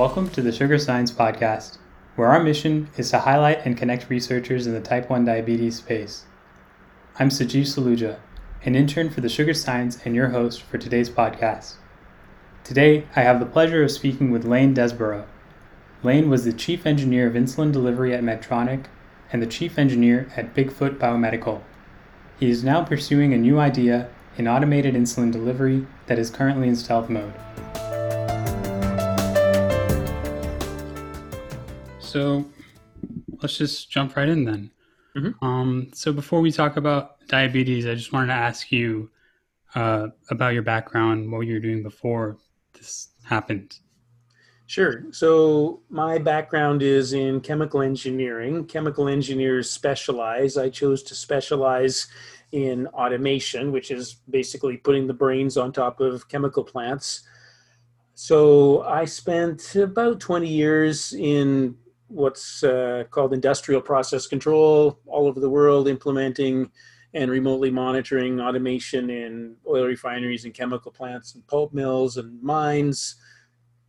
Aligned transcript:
Welcome 0.00 0.30
to 0.30 0.40
the 0.40 0.50
Sugar 0.50 0.78
Science 0.78 1.12
Podcast, 1.12 1.76
where 2.16 2.28
our 2.28 2.42
mission 2.42 2.88
is 2.96 3.10
to 3.10 3.18
highlight 3.18 3.66
and 3.66 3.76
connect 3.76 4.08
researchers 4.08 4.66
in 4.66 4.72
the 4.72 4.80
type 4.80 5.10
1 5.10 5.26
diabetes 5.26 5.76
space. 5.76 6.24
I'm 7.18 7.28
Sajiv 7.28 7.64
Saluja, 7.64 8.16
an 8.64 8.74
intern 8.74 9.10
for 9.10 9.20
the 9.20 9.28
Sugar 9.28 9.52
Science 9.52 9.98
and 10.06 10.14
your 10.14 10.28
host 10.28 10.62
for 10.62 10.78
today's 10.78 11.10
podcast. 11.10 11.74
Today, 12.64 13.08
I 13.14 13.20
have 13.20 13.40
the 13.40 13.44
pleasure 13.44 13.82
of 13.82 13.90
speaking 13.90 14.30
with 14.30 14.46
Lane 14.46 14.72
Desborough. 14.72 15.26
Lane 16.02 16.30
was 16.30 16.46
the 16.46 16.54
chief 16.54 16.86
engineer 16.86 17.26
of 17.26 17.34
insulin 17.34 17.70
delivery 17.70 18.14
at 18.14 18.24
Medtronic 18.24 18.86
and 19.30 19.42
the 19.42 19.46
chief 19.46 19.78
engineer 19.78 20.32
at 20.34 20.54
Bigfoot 20.54 20.96
Biomedical. 20.96 21.60
He 22.38 22.48
is 22.48 22.64
now 22.64 22.84
pursuing 22.84 23.34
a 23.34 23.36
new 23.36 23.58
idea 23.58 24.08
in 24.38 24.48
automated 24.48 24.94
insulin 24.94 25.30
delivery 25.30 25.86
that 26.06 26.18
is 26.18 26.30
currently 26.30 26.68
in 26.68 26.76
stealth 26.76 27.10
mode. 27.10 27.34
So 32.10 32.44
let's 33.40 33.56
just 33.56 33.88
jump 33.88 34.16
right 34.16 34.28
in 34.28 34.44
then. 34.44 34.72
Mm-hmm. 35.16 35.44
Um, 35.44 35.90
so 35.92 36.12
before 36.12 36.40
we 36.40 36.50
talk 36.50 36.76
about 36.76 37.24
diabetes, 37.28 37.86
I 37.86 37.94
just 37.94 38.12
wanted 38.12 38.26
to 38.28 38.32
ask 38.32 38.72
you 38.72 39.10
uh, 39.76 40.08
about 40.28 40.52
your 40.52 40.64
background, 40.64 41.30
what 41.30 41.46
you 41.46 41.54
were 41.54 41.60
doing 41.60 41.84
before 41.84 42.36
this 42.72 43.10
happened. 43.22 43.78
Sure. 44.66 45.04
So 45.12 45.82
my 45.88 46.18
background 46.18 46.82
is 46.82 47.12
in 47.12 47.40
chemical 47.42 47.80
engineering. 47.80 48.64
Chemical 48.64 49.06
engineers 49.06 49.70
specialize. 49.70 50.56
I 50.56 50.68
chose 50.68 51.04
to 51.04 51.14
specialize 51.14 52.08
in 52.50 52.88
automation, 52.88 53.70
which 53.70 53.92
is 53.92 54.16
basically 54.28 54.78
putting 54.78 55.06
the 55.06 55.14
brains 55.14 55.56
on 55.56 55.72
top 55.72 56.00
of 56.00 56.28
chemical 56.28 56.64
plants. 56.64 57.22
So 58.14 58.82
I 58.82 59.06
spent 59.06 59.76
about 59.76 60.20
20 60.20 60.46
years 60.46 61.14
in 61.14 61.74
what's 62.10 62.62
uh, 62.64 63.04
called 63.10 63.32
industrial 63.32 63.80
process 63.80 64.26
control 64.26 64.98
all 65.06 65.26
over 65.26 65.40
the 65.40 65.48
world, 65.48 65.88
implementing 65.88 66.70
and 67.14 67.30
remotely 67.30 67.70
monitoring 67.70 68.40
automation 68.40 69.10
in 69.10 69.56
oil 69.68 69.84
refineries 69.86 70.44
and 70.44 70.54
chemical 70.54 70.92
plants 70.92 71.34
and 71.34 71.46
pulp 71.46 71.72
mills 71.72 72.16
and 72.16 72.40
mines. 72.42 73.16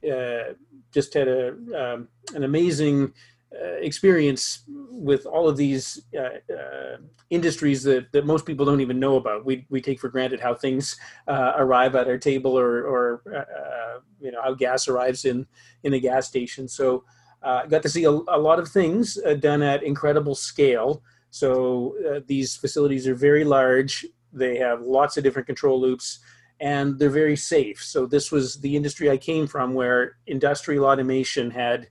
Uh, 0.03 0.53
just 0.91 1.13
had 1.13 1.27
a 1.27 1.49
um, 1.75 2.07
an 2.33 2.43
amazing 2.43 3.13
uh, 3.53 3.73
experience 3.81 4.63
with 4.69 5.25
all 5.25 5.47
of 5.47 5.57
these 5.57 6.03
uh, 6.17 6.53
uh, 6.53 6.97
industries 7.29 7.83
that, 7.83 8.11
that 8.13 8.25
most 8.25 8.45
people 8.45 8.65
don't 8.65 8.81
even 8.81 8.99
know 8.99 9.17
about. 9.17 9.45
We, 9.45 9.65
we 9.69 9.81
take 9.81 9.99
for 9.99 10.07
granted 10.07 10.39
how 10.39 10.55
things 10.55 10.95
uh, 11.27 11.53
arrive 11.57 11.95
at 11.95 12.07
our 12.07 12.17
table 12.17 12.57
or, 12.57 12.83
or 12.83 13.21
uh, 13.35 13.99
you 14.21 14.31
know 14.31 14.41
how 14.41 14.53
gas 14.53 14.87
arrives 14.87 15.25
in 15.25 15.45
in 15.83 15.93
a 15.93 15.99
gas 15.99 16.27
station. 16.27 16.67
So 16.67 17.03
uh, 17.43 17.65
got 17.65 17.81
to 17.81 17.89
see 17.89 18.03
a, 18.03 18.09
a 18.09 18.39
lot 18.39 18.59
of 18.59 18.67
things 18.67 19.17
uh, 19.25 19.33
done 19.33 19.61
at 19.61 19.83
incredible 19.83 20.35
scale. 20.35 21.01
So 21.29 21.95
uh, 22.07 22.19
these 22.27 22.55
facilities 22.55 23.07
are 23.07 23.15
very 23.15 23.43
large. 23.43 24.05
They 24.33 24.57
have 24.57 24.81
lots 24.81 25.17
of 25.17 25.23
different 25.23 25.47
control 25.47 25.79
loops, 25.79 26.19
and 26.59 26.99
they're 26.99 27.09
very 27.09 27.35
safe. 27.35 27.83
So 27.83 28.05
this 28.05 28.31
was 28.31 28.59
the 28.59 28.75
industry 28.75 29.09
I 29.09 29.17
came 29.17 29.47
from, 29.47 29.73
where 29.73 30.17
industrial 30.27 30.85
automation 30.85 31.49
had 31.51 31.87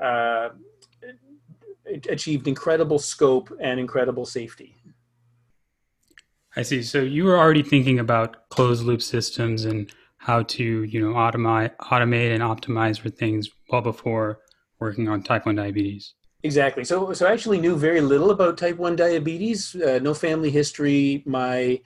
uh, 0.00 0.50
achieved 2.08 2.46
incredible 2.46 2.98
scope 2.98 3.50
and 3.60 3.80
incredible 3.80 4.26
safety. 4.26 4.76
I 6.56 6.62
see. 6.62 6.82
So 6.82 7.00
you 7.00 7.24
were 7.24 7.38
already 7.38 7.62
thinking 7.62 8.00
about 8.00 8.48
closed 8.48 8.84
loop 8.84 9.02
systems 9.02 9.64
and 9.64 9.90
how 10.18 10.42
to, 10.42 10.82
you 10.82 11.00
know, 11.00 11.14
automate, 11.14 11.74
automate 11.76 12.34
and 12.34 12.42
optimize 12.42 12.98
for 12.98 13.08
things 13.08 13.48
well 13.70 13.80
before 13.80 14.40
working 14.80 15.08
on 15.08 15.22
type 15.22 15.46
1 15.46 15.54
diabetes? 15.54 16.14
Exactly. 16.42 16.84
So, 16.84 17.12
so 17.12 17.26
I 17.26 17.32
actually 17.32 17.60
knew 17.60 17.76
very 17.76 18.00
little 18.00 18.30
about 18.30 18.56
type 18.56 18.76
1 18.76 18.96
diabetes, 18.96 19.76
uh, 19.76 19.98
no 20.02 20.14
family 20.14 20.50
history. 20.50 21.22
My 21.26 21.80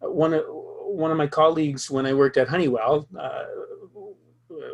one 0.00 0.32
one 0.32 1.10
of 1.10 1.16
my 1.16 1.26
colleagues 1.26 1.90
when 1.90 2.06
I 2.06 2.14
worked 2.14 2.36
at 2.36 2.48
Honeywell, 2.48 3.06
uh, 3.18 3.44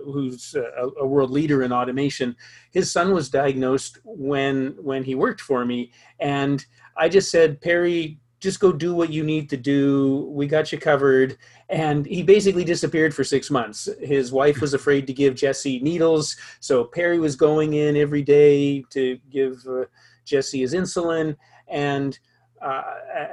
who's 0.04 0.54
a, 0.54 0.90
a, 1.00 1.06
world 1.06 1.30
leader 1.30 1.62
in 1.62 1.72
automation, 1.72 2.36
his 2.72 2.92
son 2.92 3.12
was 3.12 3.28
diagnosed 3.28 3.98
when 4.04 4.76
when 4.78 5.02
he 5.02 5.14
worked 5.14 5.40
for 5.40 5.64
me, 5.64 5.92
and 6.20 6.64
I 6.96 7.08
just 7.08 7.30
said, 7.30 7.60
Perry, 7.60 8.18
just 8.44 8.60
go 8.60 8.70
do 8.70 8.94
what 8.94 9.10
you 9.10 9.24
need 9.24 9.50
to 9.50 9.56
do. 9.56 10.30
We 10.30 10.46
got 10.46 10.70
you 10.70 10.78
covered. 10.78 11.38
And 11.70 12.06
he 12.06 12.22
basically 12.22 12.62
disappeared 12.62 13.14
for 13.14 13.24
six 13.24 13.50
months. 13.50 13.88
His 14.00 14.30
wife 14.30 14.60
was 14.60 14.74
afraid 14.74 15.06
to 15.08 15.12
give 15.12 15.34
Jesse 15.34 15.80
needles. 15.80 16.36
So 16.60 16.84
Perry 16.84 17.18
was 17.18 17.34
going 17.34 17.72
in 17.72 17.96
every 17.96 18.22
day 18.22 18.82
to 18.90 19.18
give 19.30 19.66
uh, 19.66 19.86
Jesse 20.24 20.60
his 20.60 20.74
insulin. 20.74 21.36
And 21.68 22.16
uh, 22.62 22.82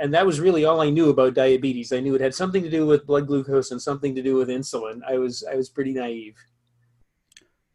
and 0.02 0.14
that 0.14 0.26
was 0.26 0.42
really 0.42 0.66
all 0.66 0.82
I 0.82 0.90
knew 0.90 1.10
about 1.10 1.36
diabetes. 1.36 1.94
I 1.94 2.02
knew 2.02 2.16
it 2.16 2.22
had 2.22 2.36
something 2.36 2.64
to 2.64 2.70
do 2.70 2.86
with 2.86 3.06
blood 3.06 3.28
glucose 3.28 3.72
and 3.72 3.82
something 3.82 4.14
to 4.16 4.22
do 4.22 4.36
with 4.36 4.50
insulin. 4.50 5.02
I 5.08 5.18
was 5.18 5.44
I 5.50 5.56
was 5.56 5.70
pretty 5.70 5.94
naive. 5.94 6.36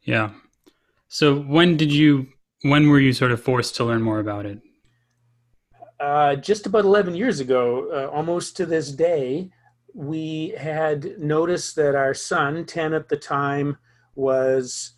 Yeah. 0.03 0.31
So 1.09 1.39
when 1.39 1.77
did 1.77 1.93
you 1.93 2.27
when 2.63 2.89
were 2.89 3.01
you 3.01 3.13
sort 3.13 3.33
of 3.33 3.43
forced 3.43 3.77
to 3.77 3.85
learn 3.85 4.03
more 4.03 4.19
about 4.19 4.45
it? 4.45 4.61
Uh, 6.01 6.37
just 6.37 6.67
about 6.67 6.85
11 6.85 7.15
years 7.15 7.41
ago, 7.41 7.89
uh, 7.93 8.15
almost 8.15 8.57
to 8.57 8.67
this 8.67 8.91
day, 8.93 9.51
we 9.95 10.55
had 10.59 11.19
noticed 11.19 11.77
that 11.77 11.95
our 11.95 12.13
son, 12.13 12.67
10 12.67 12.93
at 12.93 13.09
the 13.09 13.17
time, 13.17 13.79
was 14.15 14.93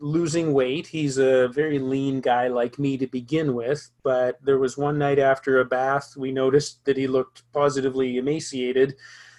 losing 0.00 0.52
weight. 0.52 0.88
He's 0.88 1.18
a 1.18 1.48
very 1.48 1.78
lean 1.78 2.20
guy 2.20 2.48
like 2.48 2.78
me 2.78 2.96
to 2.98 3.06
begin 3.06 3.54
with, 3.54 3.90
but 4.02 4.44
there 4.44 4.58
was 4.58 4.76
one 4.76 4.98
night 4.98 5.18
after 5.18 5.60
a 5.60 5.64
bath, 5.64 6.16
we 6.16 6.32
noticed 6.32 6.84
that 6.84 6.96
he 6.96 7.06
looked 7.06 7.42
positively 7.52 8.16
emaciated, 8.16 8.96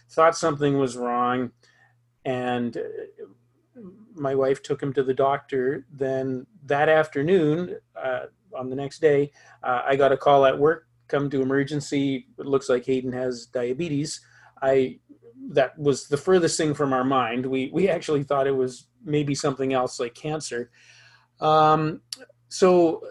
thought 0.10 0.38
something 0.38 0.78
was 0.78 0.98
wrong, 0.98 1.52
and 2.26 2.78
uh, 2.78 3.82
my 4.14 4.36
wife 4.36 4.62
took 4.62 4.82
him 4.82 4.94
to 4.94 5.04
the 5.04 5.14
doctor. 5.14 5.86
Then 5.92 6.46
that 6.66 6.90
afternoon, 6.90 7.78
uh, 7.96 8.26
on 8.56 8.70
the 8.70 8.76
next 8.76 9.00
day, 9.00 9.32
uh, 9.64 9.82
I 9.86 9.96
got 9.96 10.12
a 10.12 10.18
call 10.18 10.46
at 10.46 10.58
work 10.58 10.88
come 11.12 11.30
to 11.30 11.42
emergency. 11.42 12.28
It 12.40 12.46
looks 12.46 12.70
like 12.70 12.86
Hayden 12.86 13.12
has 13.12 13.46
diabetes. 13.46 14.22
I 14.62 15.00
that 15.54 15.78
was 15.78 16.08
the 16.08 16.18
furthest 16.18 16.58
thing 16.58 16.74
from 16.74 16.94
our 16.94 17.04
mind. 17.04 17.46
We 17.46 17.70
we 17.74 17.90
actually 17.90 18.24
thought 18.24 18.48
it 18.48 18.56
was 18.56 18.88
maybe 19.04 19.36
something 19.36 19.74
else 19.74 20.00
like 20.00 20.16
cancer. 20.16 20.72
Um, 21.40 22.02
so 22.50 23.04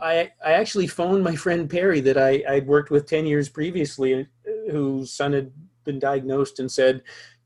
I 0.00 0.30
I 0.44 0.52
actually 0.52 0.86
phoned 0.86 1.22
my 1.22 1.36
friend 1.36 1.68
Perry 1.68 2.00
that 2.00 2.18
I 2.18 2.42
I'd 2.48 2.66
worked 2.66 2.90
with 2.90 3.06
ten 3.06 3.26
years 3.26 3.48
previously, 3.48 4.26
whose 4.70 5.12
son 5.12 5.32
had 5.32 5.52
been 5.84 5.98
diagnosed, 5.98 6.58
and 6.58 6.70
said, 6.70 7.02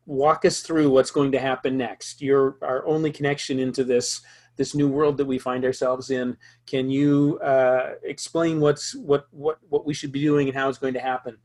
"Walk 0.06 0.44
us 0.44 0.61
through 0.61 0.91
what's 0.91 1.11
going 1.11 1.33
to 1.33 1.41
happen 1.41 1.77
next. 1.77 2.23
You're 2.23 2.56
our 2.62 2.87
only 2.87 3.11
connection 3.11 3.59
into 3.59 3.84
this." 3.84 4.23
This 4.56 4.75
new 4.75 4.88
world 4.88 5.16
that 5.19 5.25
we 5.25 5.38
find 5.38 5.65
ourselves 5.65 6.10
in. 6.10 6.37
Can 6.66 6.91
you 6.91 7.38
uh, 7.41 7.94
explain 8.03 8.60
what's 8.60 8.94
what 8.94 9.26
what 9.31 9.59
what 9.69 9.87
we 9.87 9.94
should 9.94 10.12
be 10.12 10.22
doing 10.22 10.48
and 10.48 10.56
how 10.56 10.69
it's 10.69 10.78
going 10.78 10.94
to 10.94 11.00
happen? 11.00 11.38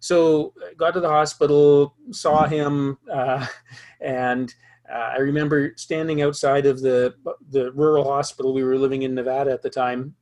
So 0.00 0.52
got 0.76 0.92
to 0.94 1.00
the 1.00 1.08
hospital, 1.08 1.94
saw 2.10 2.46
him, 2.46 2.98
uh, 3.12 3.46
and 4.00 4.54
uh, 4.92 5.14
I 5.14 5.18
remember 5.18 5.72
standing 5.76 6.22
outside 6.22 6.66
of 6.66 6.80
the 6.80 7.14
the 7.50 7.72
rural 7.72 8.04
hospital. 8.04 8.54
We 8.54 8.64
were 8.64 8.78
living 8.78 9.02
in 9.02 9.14
Nevada 9.14 9.50
at 9.50 9.62
the 9.62 9.70
time, 9.70 10.14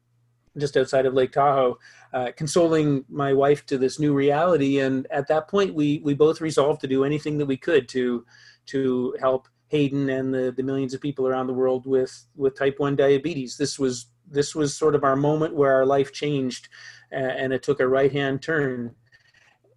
just 0.56 0.76
outside 0.76 1.06
of 1.06 1.14
Lake 1.14 1.32
Tahoe, 1.32 1.78
uh, 2.12 2.30
consoling 2.36 3.04
my 3.08 3.32
wife 3.32 3.66
to 3.66 3.78
this 3.78 3.98
new 3.98 4.14
reality. 4.14 4.80
And 4.80 5.06
at 5.10 5.28
that 5.28 5.48
point, 5.48 5.74
we 5.74 6.00
we 6.04 6.14
both 6.14 6.40
resolved 6.40 6.80
to 6.82 6.86
do 6.86 7.04
anything 7.04 7.38
that 7.38 7.46
we 7.46 7.56
could 7.56 7.88
to 7.90 8.24
to 8.66 9.14
help 9.20 9.48
Hayden 9.74 10.08
and 10.08 10.32
the, 10.32 10.54
the 10.56 10.62
millions 10.62 10.94
of 10.94 11.00
people 11.00 11.26
around 11.26 11.48
the 11.48 11.52
world 11.52 11.84
with, 11.84 12.26
with 12.36 12.56
type 12.56 12.78
1 12.78 12.94
diabetes. 12.94 13.56
This 13.56 13.76
was, 13.76 14.06
this 14.30 14.54
was 14.54 14.76
sort 14.76 14.94
of 14.94 15.02
our 15.02 15.16
moment 15.16 15.56
where 15.56 15.72
our 15.72 15.84
life 15.84 16.12
changed 16.12 16.68
uh, 17.12 17.16
and 17.16 17.52
it 17.52 17.64
took 17.64 17.80
a 17.80 17.88
right 17.88 18.12
hand 18.12 18.40
turn. 18.40 18.94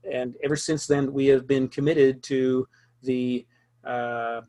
And 0.09 0.35
ever 0.43 0.55
since 0.55 0.85
then, 0.85 1.11
we 1.11 1.25
have 1.27 1.47
been 1.47 1.67
committed 1.67 2.21
to 2.23 2.67
the, 3.01 3.47
uh, 3.83 4.41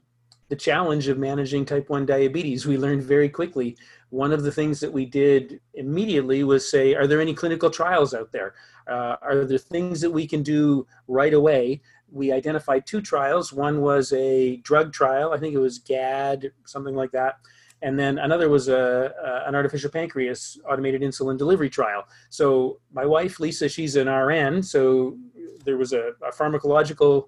the 0.50 0.56
challenge 0.56 1.08
of 1.08 1.16
managing 1.16 1.64
type 1.64 1.88
1 1.88 2.04
diabetes. 2.04 2.66
We 2.66 2.76
learned 2.76 3.02
very 3.04 3.30
quickly. 3.30 3.74
One 4.10 4.32
of 4.34 4.42
the 4.42 4.52
things 4.52 4.80
that 4.80 4.92
we 4.92 5.06
did 5.06 5.60
immediately 5.72 6.44
was 6.44 6.70
say, 6.70 6.94
Are 6.94 7.06
there 7.06 7.22
any 7.22 7.32
clinical 7.32 7.70
trials 7.70 8.12
out 8.12 8.32
there? 8.32 8.54
Uh, 8.86 9.16
are 9.22 9.44
there 9.46 9.58
things 9.58 10.02
that 10.02 10.10
we 10.10 10.26
can 10.26 10.42
do 10.42 10.86
right 11.06 11.32
away 11.32 11.80
we 12.10 12.32
identified 12.32 12.86
two 12.86 13.00
trials. 13.00 13.52
One 13.52 13.80
was 13.80 14.12
a 14.12 14.56
drug 14.58 14.92
trial, 14.92 15.32
I 15.32 15.38
think 15.38 15.54
it 15.54 15.58
was 15.58 15.78
GAD, 15.78 16.52
something 16.64 16.94
like 16.94 17.12
that. 17.12 17.36
And 17.80 17.98
then 17.98 18.18
another 18.18 18.48
was 18.48 18.68
a, 18.68 19.12
a, 19.24 19.48
an 19.48 19.54
artificial 19.54 19.90
pancreas 19.90 20.58
automated 20.68 21.02
insulin 21.02 21.38
delivery 21.38 21.70
trial. 21.70 22.04
So 22.28 22.80
my 22.92 23.06
wife, 23.06 23.38
Lisa, 23.38 23.68
she's 23.68 23.94
an 23.94 24.08
RN. 24.08 24.62
So 24.62 25.16
there 25.64 25.76
was 25.76 25.92
a, 25.92 26.12
a 26.26 26.32
pharmacological 26.32 27.26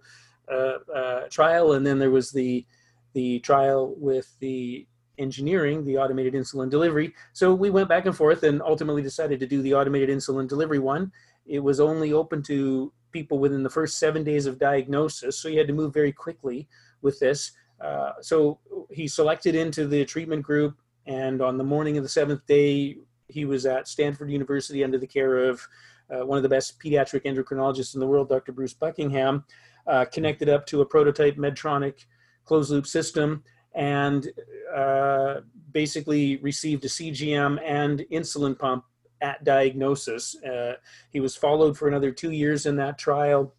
uh, 0.51 0.79
uh, 0.93 1.21
trial, 1.29 1.75
and 1.75 1.87
then 1.87 1.99
there 1.99 2.11
was 2.11 2.33
the 2.33 2.67
the 3.13 3.41
trial 3.41 3.95
with 3.99 4.37
the 4.39 4.87
engineering 5.19 5.85
the 5.85 5.99
automated 5.99 6.35
insulin 6.35 6.71
delivery. 6.71 7.15
So 7.33 7.55
we 7.55 7.71
went 7.71 7.89
back 7.89 8.07
and 8.07 8.17
forth 8.17 8.43
and 8.43 8.63
ultimately 8.63 9.03
decided 9.03 9.39
to 9.41 9.47
do 9.47 9.63
the 9.63 9.75
automated 9.75 10.09
insulin 10.09 10.49
delivery 10.49 10.79
one. 10.79 11.13
It 11.47 11.61
was 11.61 11.79
only 11.79 12.13
open 12.13 12.43
to 12.45 12.93
people 13.13 13.39
within 13.39 13.63
the 13.63 13.71
first 13.71 13.99
seven 13.99 14.25
days 14.25 14.47
of 14.47 14.59
diagnosis, 14.59 15.39
so 15.39 15.49
you 15.49 15.59
had 15.59 15.67
to 15.67 15.73
move 15.73 15.93
very 15.93 16.13
quickly 16.13 16.69
with 17.03 17.19
this. 17.19 17.53
Uh, 17.81 18.13
so 18.21 18.59
he 18.91 19.09
selected 19.09 19.55
into 19.55 19.87
the 19.87 20.05
treatment 20.05 20.43
group, 20.43 20.77
and 21.07 21.41
on 21.41 21.57
the 21.57 21.65
morning 21.65 21.97
of 21.97 22.03
the 22.03 22.09
seventh 22.09 22.45
day, 22.47 22.97
he 23.29 23.45
was 23.45 23.67
at 23.67 23.89
Stanford 23.89 24.31
University 24.31 24.85
under 24.85 24.99
the 24.99 25.07
care 25.07 25.49
of 25.49 25.67
uh, 26.11 26.27
one 26.27 26.37
of 26.37 26.43
the 26.43 26.49
best 26.49 26.79
pediatric 26.81 27.25
endocrinologists 27.25 27.95
in 27.95 28.01
the 28.01 28.07
world, 28.07 28.29
Dr. 28.29 28.53
Bruce 28.53 28.75
Buckingham, 28.75 29.45
uh, 29.87 30.05
connected 30.05 30.49
up 30.49 30.67
to 30.67 30.81
a 30.81 30.87
prototype 30.87 31.37
Medtronic 31.37 32.05
closed 32.45 32.71
loop 32.71 32.87
system 32.87 33.45
and 33.75 34.31
uh, 34.75 35.37
basically 35.73 36.37
received 36.39 36.85
a 36.85 36.89
CGM 36.89 37.61
and 37.65 38.01
insulin 38.11 38.59
pump 38.59 38.85
at 39.21 39.45
diagnosis. 39.45 40.37
Uh, 40.43 40.75
he 41.11 41.21
was 41.21 41.37
followed 41.37 41.77
for 41.77 41.89
another 41.89 42.11
two 42.11 42.31
years 42.31 42.67
in 42.67 42.77
that 42.77 42.99
trial. 42.99 43.55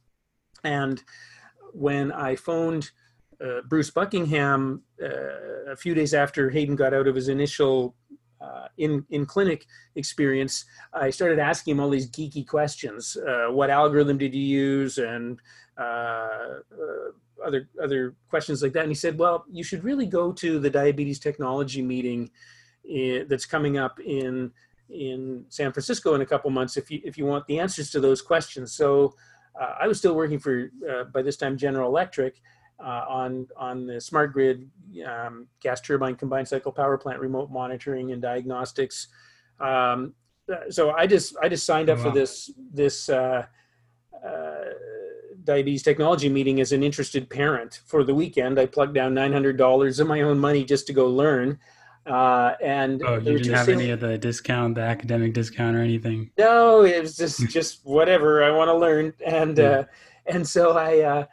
And 0.64 1.02
when 1.74 2.12
I 2.12 2.36
phoned 2.36 2.92
uh, 3.44 3.62
Bruce 3.68 3.90
Buckingham 3.90 4.84
uh, 5.02 5.72
a 5.72 5.76
few 5.76 5.94
days 5.94 6.14
after 6.14 6.50
Hayden 6.50 6.76
got 6.76 6.94
out 6.94 7.08
of 7.08 7.16
his 7.16 7.28
initial 7.28 7.96
uh, 8.40 8.68
in 8.78 9.06
in 9.10 9.26
clinic 9.26 9.68
experience, 9.96 10.66
I 10.94 11.12
started 11.12 11.40
asking 11.40 11.74
him 11.74 11.80
all 11.80 11.90
these 11.90 12.10
geeky 12.10 12.48
questions. 12.48 13.16
Uh, 13.16 13.52
what 13.52 13.70
algorithm 13.70 14.18
did 14.18 14.34
you 14.34 14.42
use, 14.42 14.98
and 14.98 15.40
uh, 15.78 15.82
uh, 15.82 17.46
other 17.46 17.70
other 17.82 18.16
questions 18.30 18.64
like 18.64 18.74
that. 18.74 18.84
And 18.84 18.92
he 18.92 18.96
said, 18.96 19.18
"Well, 19.18 19.46
you 19.52 19.64
should 19.64 19.84
really 19.84 20.08
go 20.08 20.32
to 20.34 20.60
the 20.60 20.70
diabetes 20.70 21.20
technology 21.20 21.82
meeting 21.82 22.32
in, 22.84 23.28
that's 23.28 23.46
coming 23.46 23.78
up 23.78 24.00
in 24.00 24.52
in 24.92 25.46
San 25.50 25.72
Francisco 25.72 26.16
in 26.16 26.22
a 26.22 26.26
couple 26.26 26.50
months 26.50 26.78
if 26.78 26.92
you 26.92 27.02
if 27.04 27.18
you 27.18 27.26
want 27.26 27.46
the 27.48 27.60
answers 27.60 27.90
to 27.92 28.00
those 28.00 28.22
questions." 28.22 28.74
So 28.74 29.16
uh, 29.60 29.76
I 29.82 29.88
was 29.88 29.98
still 29.98 30.16
working 30.16 30.40
for 30.40 30.72
by 31.14 31.22
this 31.22 31.38
time 31.38 31.58
General 31.58 31.90
Electric. 31.90 32.42
Uh, 32.84 33.06
on 33.08 33.48
on 33.58 33.86
the 33.86 34.02
smart 34.02 34.34
grid 34.34 34.68
um, 35.06 35.46
gas 35.62 35.80
turbine 35.82 36.16
combined 36.16 36.48
cycle 36.48 36.72
power 36.72 36.98
plant 36.98 37.20
remote 37.20 37.52
monitoring 37.52 38.12
and 38.12 38.24
diagnostics. 38.24 39.08
Um, 39.60 40.16
so 40.70 40.92
I 40.92 41.08
just 41.08 41.36
I 41.42 41.48
just 41.48 41.66
signed 41.66 41.90
up 41.90 42.00
wow. 42.00 42.06
for 42.06 42.12
this 42.12 42.52
this 42.74 43.08
uh, 43.10 43.46
uh, 44.26 44.64
diabetes 45.44 45.84
technology 45.84 46.30
meeting 46.30 46.60
as 46.60 46.72
an 46.72 46.82
interested 46.82 47.30
parent 47.30 47.82
for 47.86 48.04
the 48.04 48.16
weekend. 48.16 48.60
I 48.60 48.66
plugged 48.66 48.96
down 48.96 49.14
nine 49.14 49.32
hundred 49.32 49.58
dollars 49.58 50.00
of 50.00 50.08
my 50.08 50.22
own 50.22 50.40
money 50.40 50.64
just 50.64 50.88
to 50.88 50.94
go 50.94 51.08
learn. 51.08 51.60
Uh, 52.06 52.54
and 52.62 53.04
oh, 53.06 53.18
you 53.18 53.38
didn't 53.38 53.54
have 53.54 53.70
any 53.70 53.92
of 53.92 54.00
the 54.00 54.18
discount, 54.18 54.76
the 54.76 54.82
academic 54.82 55.34
discount, 55.34 55.76
or 55.76 55.82
anything. 55.82 56.32
No, 56.38 56.84
it 56.84 57.00
was 57.00 57.16
just 57.16 57.48
just 57.50 57.86
whatever 57.86 58.44
I 58.44 58.50
want 58.50 58.70
to 58.70 58.76
learn, 58.76 59.14
and 59.26 59.58
yeah. 59.58 59.66
uh, 59.66 59.84
and 60.26 60.48
so 60.48 60.78
I 60.78 61.00
uh, 61.02 61.26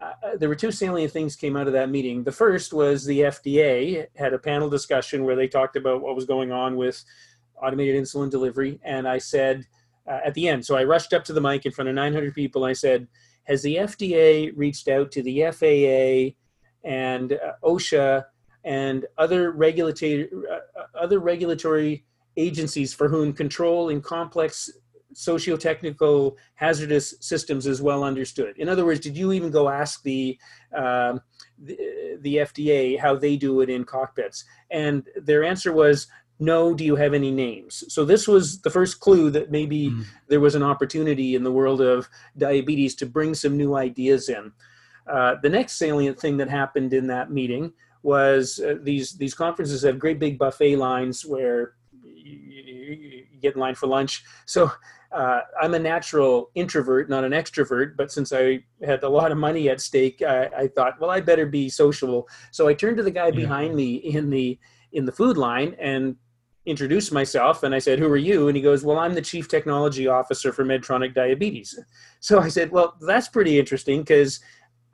uh, 0.00 0.36
there 0.36 0.48
were 0.48 0.56
two 0.56 0.72
salient 0.72 1.12
things 1.12 1.36
came 1.36 1.56
out 1.56 1.68
of 1.68 1.72
that 1.74 1.90
meeting. 1.90 2.24
The 2.24 2.32
first 2.32 2.72
was 2.72 3.04
the 3.04 3.20
FDA 3.20 4.08
had 4.16 4.34
a 4.34 4.38
panel 4.38 4.68
discussion 4.68 5.24
where 5.24 5.36
they 5.36 5.46
talked 5.46 5.76
about 5.76 6.02
what 6.02 6.16
was 6.16 6.24
going 6.24 6.50
on 6.50 6.76
with 6.76 7.04
automated 7.62 8.02
insulin 8.02 8.30
delivery, 8.30 8.80
and 8.82 9.06
I 9.06 9.18
said 9.18 9.64
uh, 10.08 10.18
at 10.24 10.34
the 10.34 10.48
end, 10.48 10.66
so 10.66 10.74
I 10.74 10.82
rushed 10.82 11.12
up 11.12 11.22
to 11.24 11.32
the 11.32 11.40
mic 11.40 11.66
in 11.66 11.72
front 11.72 11.88
of 11.88 11.94
900 11.94 12.34
people. 12.34 12.64
I 12.64 12.72
said, 12.72 13.06
"Has 13.44 13.62
the 13.62 13.76
FDA 13.76 14.52
reached 14.56 14.88
out 14.88 15.12
to 15.12 15.22
the 15.22 15.52
FAA 15.52 16.36
and 16.82 17.34
uh, 17.34 17.52
OSHA 17.62 18.24
and 18.64 19.06
other 19.18 19.52
regulatory 19.52 20.28
uh, 20.50 20.82
other 20.98 21.18
regulatory 21.18 22.04
agencies 22.36 22.92
for 22.94 23.08
whom 23.08 23.32
control 23.32 23.88
in 23.88 24.00
complex 24.00 24.70
socio-technical 25.12 26.36
hazardous 26.54 27.14
systems 27.20 27.66
is 27.66 27.82
well 27.82 28.04
understood. 28.04 28.56
In 28.58 28.68
other 28.68 28.84
words, 28.84 29.00
did 29.00 29.16
you 29.16 29.32
even 29.32 29.50
go 29.50 29.68
ask 29.68 30.02
the, 30.02 30.38
um, 30.74 31.20
the, 31.58 32.18
the 32.20 32.36
FDA 32.36 32.98
how 32.98 33.16
they 33.16 33.36
do 33.36 33.60
it 33.60 33.70
in 33.70 33.84
cockpits? 33.84 34.44
And 34.70 35.06
their 35.16 35.42
answer 35.42 35.72
was, 35.72 36.06
no, 36.38 36.74
do 36.74 36.84
you 36.84 36.96
have 36.96 37.12
any 37.12 37.30
names? 37.30 37.84
So 37.88 38.04
this 38.04 38.26
was 38.26 38.60
the 38.62 38.70
first 38.70 39.00
clue 39.00 39.30
that 39.30 39.50
maybe 39.50 39.90
mm. 39.90 40.04
there 40.28 40.40
was 40.40 40.54
an 40.54 40.62
opportunity 40.62 41.34
in 41.34 41.44
the 41.44 41.52
world 41.52 41.82
of 41.82 42.08
diabetes 42.38 42.94
to 42.96 43.06
bring 43.06 43.34
some 43.34 43.56
new 43.56 43.74
ideas 43.74 44.28
in. 44.28 44.52
Uh, 45.06 45.34
the 45.42 45.50
next 45.50 45.76
salient 45.76 46.18
thing 46.18 46.36
that 46.38 46.48
happened 46.48 46.94
in 46.94 47.08
that 47.08 47.30
meeting 47.30 47.72
was 48.02 48.60
uh, 48.60 48.76
these 48.82 49.12
these 49.12 49.34
conferences 49.34 49.82
have 49.82 49.98
great 49.98 50.18
big 50.18 50.38
buffet 50.38 50.76
lines 50.76 51.24
where 51.24 51.74
you, 52.02 52.32
you, 52.32 52.94
you, 52.94 53.40
get 53.40 53.54
in 53.54 53.60
line 53.60 53.74
for 53.74 53.86
lunch. 53.86 54.24
So 54.46 54.70
uh, 55.12 55.40
I'm 55.60 55.74
a 55.74 55.78
natural 55.78 56.50
introvert, 56.54 57.08
not 57.08 57.24
an 57.24 57.32
extrovert. 57.32 57.96
But 57.96 58.12
since 58.12 58.32
I 58.32 58.64
had 58.84 59.02
a 59.02 59.08
lot 59.08 59.32
of 59.32 59.38
money 59.38 59.68
at 59.68 59.80
stake, 59.80 60.22
I, 60.22 60.46
I 60.56 60.68
thought, 60.68 61.00
well, 61.00 61.10
I 61.10 61.20
better 61.20 61.46
be 61.46 61.68
sociable. 61.68 62.28
So 62.52 62.68
I 62.68 62.74
turned 62.74 62.96
to 62.98 63.02
the 63.02 63.10
guy 63.10 63.26
yeah. 63.26 63.32
behind 63.32 63.74
me 63.74 63.96
in 63.96 64.30
the 64.30 64.58
in 64.92 65.04
the 65.04 65.12
food 65.12 65.36
line 65.36 65.76
and 65.78 66.16
introduced 66.66 67.12
myself. 67.12 67.62
And 67.62 67.74
I 67.74 67.78
said, 67.78 67.98
"Who 67.98 68.08
are 68.08 68.16
you?" 68.16 68.48
And 68.48 68.56
he 68.56 68.62
goes, 68.62 68.84
"Well, 68.84 68.98
I'm 68.98 69.14
the 69.14 69.22
chief 69.22 69.48
technology 69.48 70.06
officer 70.06 70.52
for 70.52 70.64
Medtronic 70.64 71.14
Diabetes." 71.14 71.78
So 72.20 72.40
I 72.40 72.48
said, 72.48 72.70
"Well, 72.70 72.96
that's 73.00 73.28
pretty 73.28 73.58
interesting 73.58 74.00
because 74.00 74.40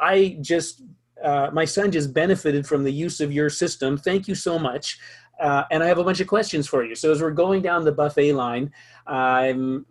I 0.00 0.38
just." 0.41 0.82
Uh, 1.23 1.51
my 1.53 1.65
son 1.65 1.91
just 1.91 2.13
benefited 2.13 2.67
from 2.67 2.85
the 2.85 2.93
use 2.93 3.21
of 3.21 3.33
your 3.33 3.51
system. 3.51 3.97
Thank 3.97 4.29
you 4.29 4.35
so 4.35 4.59
much. 4.59 4.99
Uh, 5.39 5.65
and 5.71 5.83
I 5.83 5.87
have 5.87 5.99
a 5.99 6.05
bunch 6.05 6.21
of 6.21 6.27
questions 6.27 6.67
for 6.67 6.83
you. 6.85 6.95
So 6.95 7.11
as 7.13 7.21
we're 7.21 7.31
going 7.31 7.61
down 7.61 7.85
the 7.85 7.93
buffet 7.93 8.33
line, 8.33 8.73
I'm, 9.07 9.85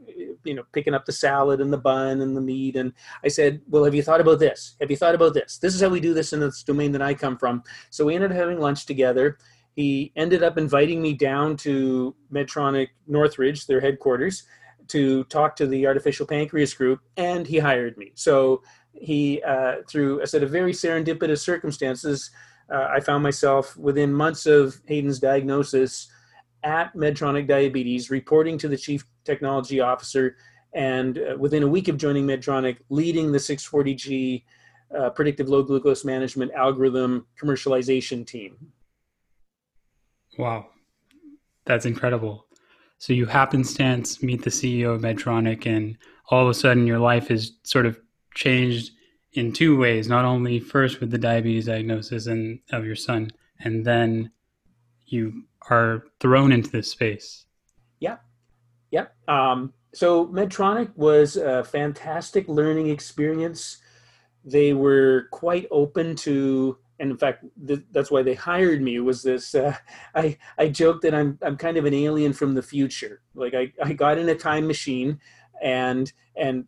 you 0.43 0.55
know, 0.55 0.63
picking 0.73 0.93
up 0.93 1.05
the 1.05 1.11
salad 1.11 1.61
and 1.61 1.71
the 1.71 1.77
bun 1.77 2.21
and 2.21 2.35
the 2.35 2.41
meat, 2.41 2.75
and 2.75 2.93
I 3.23 3.27
said, 3.27 3.61
"Well, 3.69 3.85
have 3.85 3.93
you 3.93 4.01
thought 4.01 4.21
about 4.21 4.39
this? 4.39 4.75
Have 4.81 4.89
you 4.89 4.97
thought 4.97 5.15
about 5.15 5.33
this? 5.33 5.59
This 5.59 5.75
is 5.75 5.81
how 5.81 5.89
we 5.89 5.99
do 5.99 6.13
this 6.13 6.33
in 6.33 6.39
this 6.39 6.63
domain 6.63 6.91
that 6.93 7.01
I 7.01 7.13
come 7.13 7.37
from." 7.37 7.63
So 7.91 8.05
we 8.05 8.15
ended 8.15 8.31
up 8.31 8.37
having 8.37 8.59
lunch 8.59 8.85
together. 8.85 9.37
He 9.75 10.11
ended 10.15 10.41
up 10.41 10.57
inviting 10.57 11.01
me 11.01 11.13
down 11.13 11.57
to 11.57 12.15
Medtronic 12.33 12.89
Northridge, 13.07 13.67
their 13.67 13.81
headquarters, 13.81 14.43
to 14.87 15.23
talk 15.25 15.55
to 15.57 15.67
the 15.67 15.85
artificial 15.85 16.25
pancreas 16.25 16.73
group, 16.73 17.01
and 17.17 17.45
he 17.45 17.59
hired 17.59 17.97
me. 17.97 18.11
So 18.15 18.63
he, 18.95 19.41
uh, 19.43 19.77
through 19.87 20.21
a 20.21 20.27
set 20.27 20.43
of 20.43 20.49
very 20.49 20.71
serendipitous 20.71 21.39
circumstances, 21.39 22.31
uh, 22.73 22.87
I 22.89 22.99
found 22.99 23.23
myself 23.23 23.75
within 23.77 24.13
months 24.13 24.45
of 24.45 24.81
Hayden's 24.87 25.19
diagnosis 25.19 26.07
at 26.63 26.93
Medtronic 26.95 27.47
Diabetes, 27.47 28.09
reporting 28.09 28.57
to 28.57 28.67
the 28.67 28.77
chief 28.77 29.05
technology 29.23 29.79
officer, 29.79 30.35
and 30.73 31.17
uh, 31.19 31.35
within 31.37 31.63
a 31.63 31.67
week 31.67 31.87
of 31.87 31.97
joining 31.97 32.25
Medtronic, 32.25 32.77
leading 32.89 33.31
the 33.31 33.37
640G 33.37 34.43
uh, 34.97 35.09
predictive 35.11 35.47
low 35.49 35.63
glucose 35.63 36.03
management 36.03 36.51
algorithm 36.53 37.27
commercialization 37.41 38.25
team. 38.25 38.57
Wow, 40.37 40.67
that's 41.65 41.85
incredible. 41.85 42.47
So 42.97 43.13
you 43.13 43.25
happenstance 43.25 44.23
meet 44.23 44.43
the 44.43 44.49
CEO 44.49 44.95
of 44.95 45.01
Medtronic, 45.01 45.65
and 45.65 45.97
all 46.29 46.43
of 46.43 46.49
a 46.49 46.53
sudden 46.53 46.87
your 46.87 46.99
life 46.99 47.29
is 47.29 47.53
sort 47.63 47.85
of 47.85 47.99
changed 48.35 48.91
in 49.33 49.51
two 49.51 49.77
ways 49.77 50.07
not 50.07 50.25
only 50.25 50.59
first 50.59 50.99
with 50.99 51.11
the 51.11 51.17
diabetes 51.17 51.65
diagnosis 51.65 52.27
and 52.27 52.59
of 52.71 52.85
your 52.85 52.95
son 52.95 53.29
and 53.59 53.85
then 53.85 54.31
you 55.07 55.43
are 55.69 56.03
thrown 56.19 56.51
into 56.51 56.69
this 56.69 56.91
space. 56.91 57.45
Yeah. 57.99 58.17
Yeah. 58.91 59.07
Um, 59.27 59.73
so 59.93 60.27
medtronic 60.27 60.95
was 60.95 61.37
a 61.37 61.63
fantastic 61.63 62.47
learning 62.47 62.89
experience. 62.89 63.77
They 64.43 64.73
were 64.73 65.27
quite 65.31 65.67
open 65.71 66.15
to 66.17 66.77
and 66.99 67.11
in 67.11 67.17
fact 67.17 67.43
th- 67.67 67.83
that's 67.91 68.09
why 68.09 68.23
they 68.23 68.33
hired 68.33 68.81
me 68.81 68.99
was 69.01 69.21
this 69.21 69.53
uh, 69.53 69.75
i 70.15 70.37
i 70.57 70.69
joke 70.69 71.01
that 71.01 71.13
i'm 71.13 71.37
i'm 71.41 71.57
kind 71.57 71.75
of 71.75 71.83
an 71.83 71.93
alien 71.93 72.33
from 72.33 72.53
the 72.53 72.61
future. 72.61 73.21
Like 73.33 73.53
i 73.53 73.71
i 73.83 73.93
got 73.93 74.17
in 74.17 74.29
a 74.29 74.35
time 74.35 74.67
machine 74.67 75.19
and 75.61 76.11
and 76.35 76.65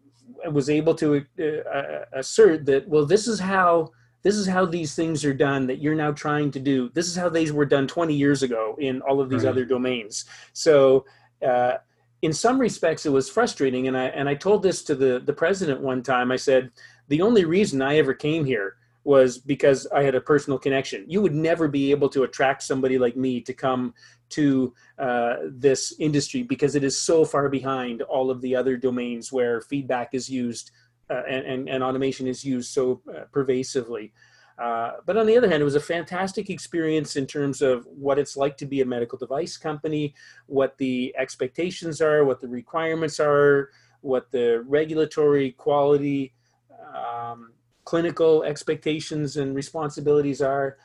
was 0.51 0.69
able 0.69 0.95
to 0.95 1.25
uh, 1.39 1.43
uh, 1.43 2.05
assert 2.13 2.65
that 2.65 2.87
well 2.87 3.05
this 3.05 3.27
is 3.27 3.39
how 3.39 3.91
this 4.23 4.35
is 4.35 4.47
how 4.47 4.65
these 4.65 4.95
things 4.95 5.23
are 5.23 5.33
done 5.33 5.67
that 5.67 5.81
you're 5.81 5.95
now 5.95 6.11
trying 6.11 6.51
to 6.51 6.59
do. 6.59 6.89
This 6.93 7.07
is 7.07 7.15
how 7.15 7.29
these 7.29 7.53
were 7.53 7.65
done 7.65 7.87
20 7.87 8.13
years 8.13 8.43
ago 8.43 8.75
in 8.79 9.01
all 9.01 9.21
of 9.21 9.29
these 9.29 9.43
right. 9.43 9.51
other 9.51 9.63
domains. 9.63 10.25
So 10.53 11.05
uh, 11.45 11.75
in 12.21 12.33
some 12.33 12.59
respects 12.59 13.05
it 13.05 13.11
was 13.11 13.29
frustrating 13.29 13.87
and 13.87 13.95
i 13.95 14.05
and 14.05 14.27
i 14.27 14.33
told 14.33 14.63
this 14.63 14.81
to 14.83 14.95
the 14.95 15.21
the 15.25 15.33
president 15.33 15.81
one 15.81 16.01
time. 16.01 16.31
I 16.31 16.35
said 16.35 16.71
the 17.07 17.21
only 17.21 17.45
reason 17.45 17.81
i 17.81 17.97
ever 17.97 18.13
came 18.13 18.43
here 18.43 18.75
was 19.07 19.37
because 19.37 19.87
I 19.95 20.03
had 20.03 20.15
a 20.15 20.21
personal 20.21 20.59
connection. 20.59 21.05
You 21.07 21.21
would 21.21 21.33
never 21.33 21.69
be 21.69 21.91
able 21.91 22.09
to 22.09 22.23
attract 22.23 22.61
somebody 22.61 22.97
like 22.97 23.15
me 23.15 23.39
to 23.39 23.53
come 23.53 23.93
to 24.31 24.73
uh, 24.99 25.35
this 25.49 25.95
industry 25.97 26.43
because 26.43 26.75
it 26.75 26.83
is 26.83 27.01
so 27.01 27.23
far 27.23 27.47
behind 27.47 28.01
all 28.01 28.29
of 28.29 28.41
the 28.41 28.53
other 28.53 28.75
domains 28.75 29.31
where 29.31 29.61
feedback 29.61 30.09
is 30.13 30.29
used 30.29 30.71
uh, 31.09 31.21
and, 31.25 31.45
and, 31.45 31.69
and, 31.69 31.83
automation 31.85 32.27
is 32.27 32.43
used 32.43 32.69
so 32.69 33.01
uh, 33.09 33.21
pervasively. 33.31 34.11
Uh, 34.61 34.95
but 35.05 35.15
on 35.15 35.25
the 35.25 35.37
other 35.37 35.49
hand, 35.49 35.61
it 35.61 35.63
was 35.71 35.75
a 35.75 35.79
fantastic 35.95 36.49
experience 36.49 37.15
in 37.15 37.25
terms 37.25 37.61
of 37.61 37.85
what 37.85 38.19
it's 38.19 38.35
like 38.35 38.57
to 38.57 38.65
be 38.65 38.81
a 38.81 38.85
medical 38.85 39.17
device 39.17 39.55
company, 39.55 40.13
what 40.47 40.77
the 40.79 41.15
expectations 41.17 42.01
are, 42.01 42.25
what 42.25 42.41
the 42.41 42.47
requirements 42.49 43.21
are, 43.21 43.69
what 44.01 44.29
the 44.31 44.61
regulatory 44.67 45.51
quality, 45.53 46.33
um, 46.93 47.53
clinical 47.87 48.43
expectations 48.43 49.37
and 49.37 49.55
responsibilities 49.55 50.41
are. 50.41 50.77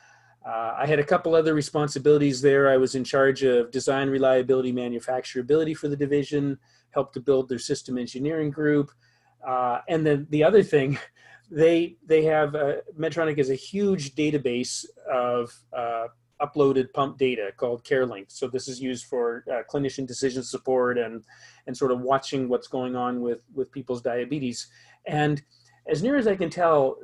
Uh, 0.47 0.73
I 0.77 0.85
had 0.87 0.99
a 0.99 1.03
couple 1.03 1.35
other 1.35 1.53
responsibilities 1.53 2.41
there. 2.41 2.69
I 2.69 2.77
was 2.77 2.95
in 2.95 3.03
charge 3.03 3.43
of 3.43 3.71
design, 3.71 4.09
reliability, 4.09 4.71
manufacturability 4.71 5.75
for 5.75 5.89
the 5.89 5.97
division, 5.97 6.57
helped 6.91 7.13
to 7.15 7.19
build 7.19 7.49
their 7.49 7.59
system 7.59 7.97
engineering 7.97 8.51
group. 8.51 8.89
Uh, 9.45 9.79
and 9.89 10.07
then 10.07 10.27
the 10.29 10.45
other 10.45 10.63
thing, 10.63 10.97
they 11.51 11.97
they 12.05 12.23
have 12.23 12.55
uh, 12.55 12.75
Medtronic 12.97 13.37
is 13.37 13.49
a 13.49 13.55
huge 13.71 14.15
database 14.15 14.85
of 15.11 15.53
uh, 15.77 16.07
uploaded 16.39 16.93
pump 16.93 17.17
data 17.17 17.51
called 17.57 17.83
CareLink. 17.83 18.27
So 18.29 18.47
this 18.47 18.69
is 18.69 18.79
used 18.79 19.07
for 19.07 19.43
uh, 19.51 19.63
clinician 19.69 20.07
decision 20.07 20.41
support 20.41 20.97
and 20.97 21.25
and 21.67 21.75
sort 21.75 21.91
of 21.91 21.99
watching 21.99 22.47
what's 22.47 22.69
going 22.69 22.95
on 22.95 23.19
with 23.19 23.41
with 23.53 23.73
people's 23.73 24.01
diabetes. 24.01 24.67
And 25.05 25.43
as 25.87 26.01
near 26.01 26.15
as 26.15 26.27
I 26.27 26.35
can 26.35 26.49
tell, 26.49 26.97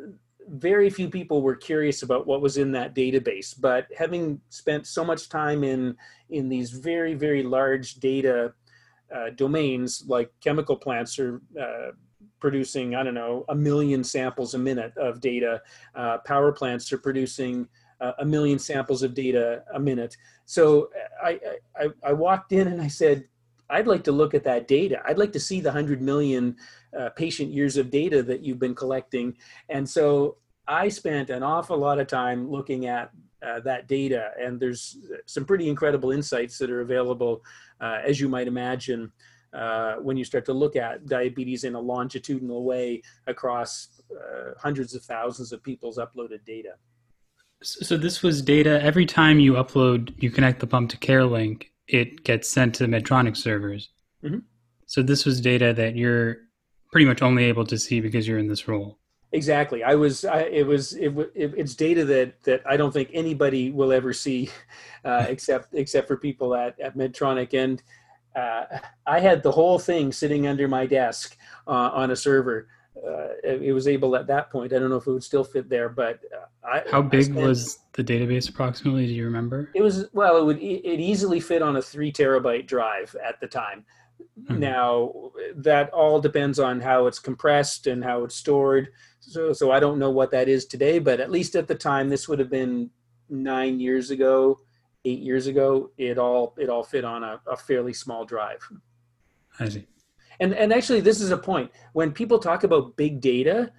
very 0.48 0.90
few 0.90 1.10
people 1.10 1.42
were 1.42 1.56
curious 1.56 2.02
about 2.02 2.26
what 2.26 2.42
was 2.42 2.58
in 2.58 2.72
that 2.72 2.96
database. 2.96 3.54
But 3.60 3.88
having 3.96 4.42
spent 4.50 4.88
so 4.88 5.04
much 5.04 5.30
time 5.30 5.64
in 5.64 5.96
in 6.30 6.50
these 6.50 6.72
very 6.72 7.14
very 7.14 7.44
large 7.44 7.96
data 7.96 8.54
uh, 9.14 9.30
domains 9.36 10.04
like 10.08 10.32
chemical 10.42 10.76
plants 10.76 11.18
are 11.20 11.42
uh, 11.60 11.92
producing 12.40 12.96
i 12.96 13.04
don't 13.04 13.14
know 13.14 13.44
a 13.50 13.56
million 13.56 14.04
samples 14.04 14.54
a 14.54 14.58
minute 14.58 14.96
of 14.98 15.20
data 15.20 15.62
uh, 15.96 16.18
power 16.20 16.52
plants 16.52 16.92
are 16.94 16.98
producing 16.98 17.68
uh, 18.02 18.14
a 18.20 18.26
million 18.26 18.58
samples 18.58 19.04
of 19.04 19.14
data 19.14 19.64
a 19.74 19.80
minute 19.80 20.16
so 20.46 20.90
I, 21.24 21.40
I, 21.78 21.88
I 22.04 22.14
walked 22.14 22.52
in 22.54 22.68
and 22.68 22.82
i 22.82 22.88
said 22.88 23.26
i'd 23.72 23.88
like 23.88 24.04
to 24.04 24.12
look 24.12 24.34
at 24.34 24.44
that 24.44 24.68
data 24.68 25.02
i'd 25.06 25.18
like 25.18 25.32
to 25.32 25.40
see 25.40 25.62
the 25.62 25.70
100 25.70 26.02
million 26.02 26.56
uh, 26.98 27.10
patient 27.16 27.52
years 27.52 27.78
of 27.78 27.90
data 27.90 28.24
that 28.24 28.44
you've 28.44 28.60
been 28.60 28.76
collecting 28.76 29.36
and 29.70 29.88
so 29.88 30.38
i 30.68 30.88
spent 30.88 31.30
an 31.30 31.44
awful 31.44 31.78
lot 31.78 32.00
of 32.00 32.08
time 32.08 32.50
looking 32.50 32.88
at 32.88 33.12
uh, 33.42 33.60
that 33.62 33.88
data 33.88 34.32
and 34.40 34.60
there's 34.60 34.98
some 35.26 35.46
pretty 35.46 35.70
incredible 35.70 36.12
insights 36.12 36.58
that 36.58 36.70
are 36.70 36.82
available 36.82 37.42
uh, 37.80 38.00
as 38.06 38.20
you 38.20 38.28
might 38.28 38.48
imagine 38.48 39.12
uh, 39.54 39.96
when 39.96 40.18
you 40.18 40.24
start 40.24 40.46
to 40.46 40.54
look 40.54 40.76
at 40.76 41.06
diabetes 41.08 41.64
in 41.64 41.76
a 41.76 41.80
longitudinal 41.80 42.64
way 42.64 43.02
across 43.28 44.02
uh, 44.12 44.52
hundreds 44.58 44.94
of 44.94 45.04
thousands 45.04 45.52
of 45.52 45.64
people's 45.64 45.98
uploaded 45.98 46.44
data. 46.46 46.74
So 47.62 47.98
this 47.98 48.24
was 48.24 48.42
data 48.42 48.82
every 48.82 49.06
time 49.06 49.40
you 49.40 49.54
upload, 49.54 50.14
you 50.22 50.30
connect 50.30 50.60
the 50.60 50.68
pump 50.68 50.92
to 50.92 50.98
CareLink, 50.98 51.66
it 51.90 52.24
gets 52.24 52.50
sent 52.50 52.76
to 52.76 52.86
Medtronic 52.86 53.36
servers. 53.36 53.90
Mm-hmm. 54.24 54.40
So 54.86 55.02
this 55.02 55.26
was 55.26 55.42
data 55.42 55.74
that 55.74 55.96
you're 55.96 56.38
pretty 56.92 57.06
much 57.06 57.22
only 57.22 57.46
able 57.46 57.66
to 57.66 57.78
see 57.78 58.02
because 58.02 58.28
you're 58.28 58.40
in 58.40 58.48
this 58.48 58.68
role. 58.68 58.98
Exactly. 59.32 59.84
I 59.84 59.94
was. 59.94 60.26
I, 60.26 60.42
it 60.42 60.66
was. 60.66 60.94
It, 60.94 61.16
it, 61.36 61.54
it's 61.56 61.76
data 61.76 62.04
that 62.06 62.42
that 62.44 62.64
I 62.66 62.78
don't 62.78 62.92
think 62.92 63.10
anybody 63.14 63.70
will 63.70 63.92
ever 63.92 64.12
see, 64.12 64.50
uh, 65.06 65.26
except 65.30 65.74
except 65.74 66.08
for 66.08 66.18
people 66.18 66.56
at 66.56 66.80
at 66.80 66.98
Medtronic. 66.98 67.54
And 67.54 67.82
uh, 68.36 68.80
I 69.06 69.20
had 69.20 69.44
the 69.44 69.52
whole 69.52 69.78
thing 69.78 70.12
sitting 70.12 70.48
under 70.48 70.68
my 70.68 70.88
desk 70.88 71.38
uh, 71.68 71.92
on 71.94 72.12
a 72.12 72.16
server. 72.16 72.68
Uh, 73.10 73.34
it, 73.44 73.74
was 73.74 73.88
able 73.88 74.16
at 74.16 74.28
that 74.28 74.50
point. 74.52 74.74
I 74.74 74.80
don't 74.80 74.90
know 74.90 74.98
if 74.98 75.08
it 75.08 75.12
would 75.12 75.24
still 75.24 75.44
fit 75.44 75.70
there, 75.70 75.90
but 75.90 76.20
uh, 76.34 76.68
I, 76.68 76.84
how 76.90 77.02
big 77.02 77.26
spent, 77.26 77.40
was 77.40 77.80
the 77.94 78.04
database 78.04 78.50
approximately? 78.50 79.08
Do 79.08 79.14
you 79.14 79.26
remember? 79.26 79.72
It 79.74 79.82
was 79.82 80.06
well. 80.14 80.38
It 80.38 80.46
would 80.46 80.58
it 80.58 81.00
easily 81.00 81.40
fit 81.40 81.62
on 81.62 81.76
a 81.78 81.82
three 81.82 82.12
terabyte 82.12 82.68
drive 82.68 83.16
at 83.26 83.40
the 83.40 83.48
time. 83.48 83.86
Mm-hmm. 84.42 84.60
Now 84.60 85.32
that 85.56 85.90
all 85.92 86.20
depends 86.20 86.60
on 86.60 86.80
how 86.82 87.08
it's 87.08 87.20
compressed 87.20 87.88
and 87.88 88.04
how 88.04 88.24
it's 88.24 88.36
stored. 88.36 88.90
So 89.20 89.54
so 89.54 89.72
I 89.72 89.80
don't 89.80 90.00
know 90.00 90.12
what 90.12 90.32
that 90.32 90.48
is 90.48 90.66
today, 90.66 91.00
but 91.00 91.20
at 91.20 91.32
least 91.32 91.56
at 91.56 91.68
the 91.68 91.76
time, 91.76 92.10
this 92.10 92.28
would 92.28 92.40
have 92.40 92.50
been 92.50 92.90
nine 93.30 93.80
years 93.80 94.12
ago 94.12 94.60
eight 95.06 95.20
years 95.20 95.48
ago, 95.48 95.92
it 95.98 96.18
all 96.18 96.54
it 96.58 96.70
all 96.70 96.84
fit 96.84 97.06
on 97.06 97.24
a, 97.24 97.40
a 97.48 97.58
fairly 97.58 97.94
small 97.94 98.26
drive. 98.26 98.68
I 99.60 99.70
see. 99.70 99.88
And 100.40 100.54
and 100.54 100.74
actually, 100.74 101.02
this 101.02 101.22
is 101.22 101.32
a 101.32 101.38
point 101.38 101.72
when 101.94 102.12
people 102.12 102.40
talk 102.40 102.64
about 102.64 102.96
big 102.96 103.22
data. 103.22 103.72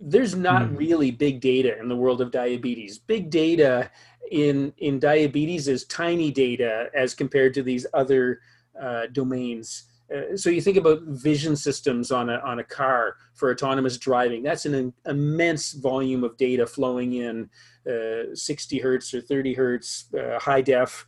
There's 0.00 0.34
not 0.34 0.62
mm. 0.62 0.78
really 0.78 1.10
big 1.10 1.40
data 1.40 1.78
in 1.78 1.88
the 1.88 1.96
world 1.96 2.20
of 2.20 2.30
diabetes. 2.30 2.98
Big 2.98 3.30
data 3.30 3.90
in 4.30 4.72
in 4.78 4.98
diabetes 4.98 5.68
is 5.68 5.84
tiny 5.84 6.30
data 6.30 6.88
as 6.94 7.14
compared 7.14 7.54
to 7.54 7.62
these 7.62 7.86
other 7.94 8.40
uh, 8.80 9.06
domains. 9.12 9.84
Uh, 10.12 10.36
so 10.36 10.50
you 10.50 10.60
think 10.60 10.76
about 10.76 11.02
vision 11.04 11.54
systems 11.54 12.10
on 12.10 12.30
a 12.30 12.38
on 12.38 12.58
a 12.58 12.64
car 12.64 13.16
for 13.34 13.50
autonomous 13.50 13.98
driving. 13.98 14.42
That's 14.42 14.66
an 14.66 14.92
immense 15.06 15.72
volume 15.72 16.24
of 16.24 16.36
data 16.36 16.66
flowing 16.66 17.14
in 17.14 17.48
uh, 17.88 18.34
60 18.34 18.78
hertz 18.78 19.12
or 19.12 19.20
30 19.20 19.54
hertz 19.54 20.06
uh, 20.14 20.38
high 20.38 20.62
def 20.62 21.04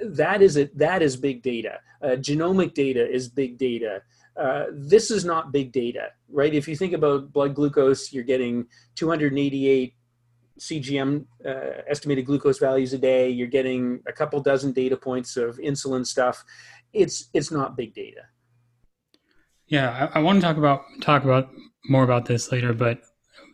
that 0.00 0.42
is 0.42 0.56
it 0.56 0.76
that 0.76 1.02
is 1.02 1.16
big 1.16 1.42
data 1.42 1.78
uh, 2.02 2.08
genomic 2.08 2.74
data 2.74 3.10
is 3.10 3.28
big 3.28 3.58
data 3.58 4.02
uh, 4.38 4.66
this 4.72 5.10
is 5.10 5.24
not 5.24 5.52
big 5.52 5.72
data 5.72 6.08
right? 6.30 6.54
If 6.54 6.68
you 6.68 6.76
think 6.76 6.92
about 6.92 7.32
blood 7.32 7.54
glucose 7.54 8.12
you're 8.12 8.24
getting 8.24 8.66
288 8.96 9.94
cgm 10.58 11.24
uh, 11.46 11.82
estimated 11.88 12.26
glucose 12.26 12.58
values 12.58 12.92
a 12.92 12.98
day. 12.98 13.28
You're 13.30 13.46
getting 13.46 14.00
a 14.06 14.12
couple 14.12 14.40
dozen 14.40 14.72
data 14.72 14.96
points 14.96 15.36
of 15.36 15.56
insulin 15.58 16.06
stuff. 16.06 16.44
It's 16.92 17.28
it's 17.32 17.50
not 17.50 17.76
big 17.76 17.94
data. 17.94 18.22
Yeah 19.66 20.10
I, 20.14 20.18
I 20.18 20.22
want 20.22 20.40
to 20.40 20.46
talk 20.46 20.56
about 20.56 20.82
talk 21.00 21.24
about 21.24 21.50
more 21.88 22.04
about 22.04 22.26
this 22.26 22.50
later 22.52 22.72
but 22.72 23.00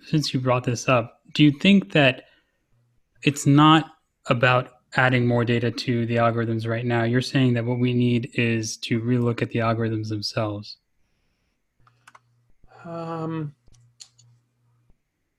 since 0.06 0.32
you 0.32 0.40
brought 0.40 0.64
this 0.64 0.88
up 0.88 1.20
do 1.34 1.44
you 1.44 1.52
think 1.60 1.92
that 1.92 2.24
it's 3.22 3.46
not 3.46 3.90
about 4.26 4.70
adding 4.96 5.26
more 5.26 5.44
data 5.44 5.70
to 5.70 6.06
the 6.06 6.16
algorithms 6.16 6.66
right 6.68 6.84
now. 6.84 7.04
You're 7.04 7.20
saying 7.20 7.54
that 7.54 7.64
what 7.64 7.78
we 7.78 7.92
need 7.92 8.30
is 8.34 8.76
to 8.78 9.00
relook 9.00 9.42
at 9.42 9.50
the 9.50 9.58
algorithms 9.60 10.08
themselves. 10.08 10.76
Um, 12.84 13.54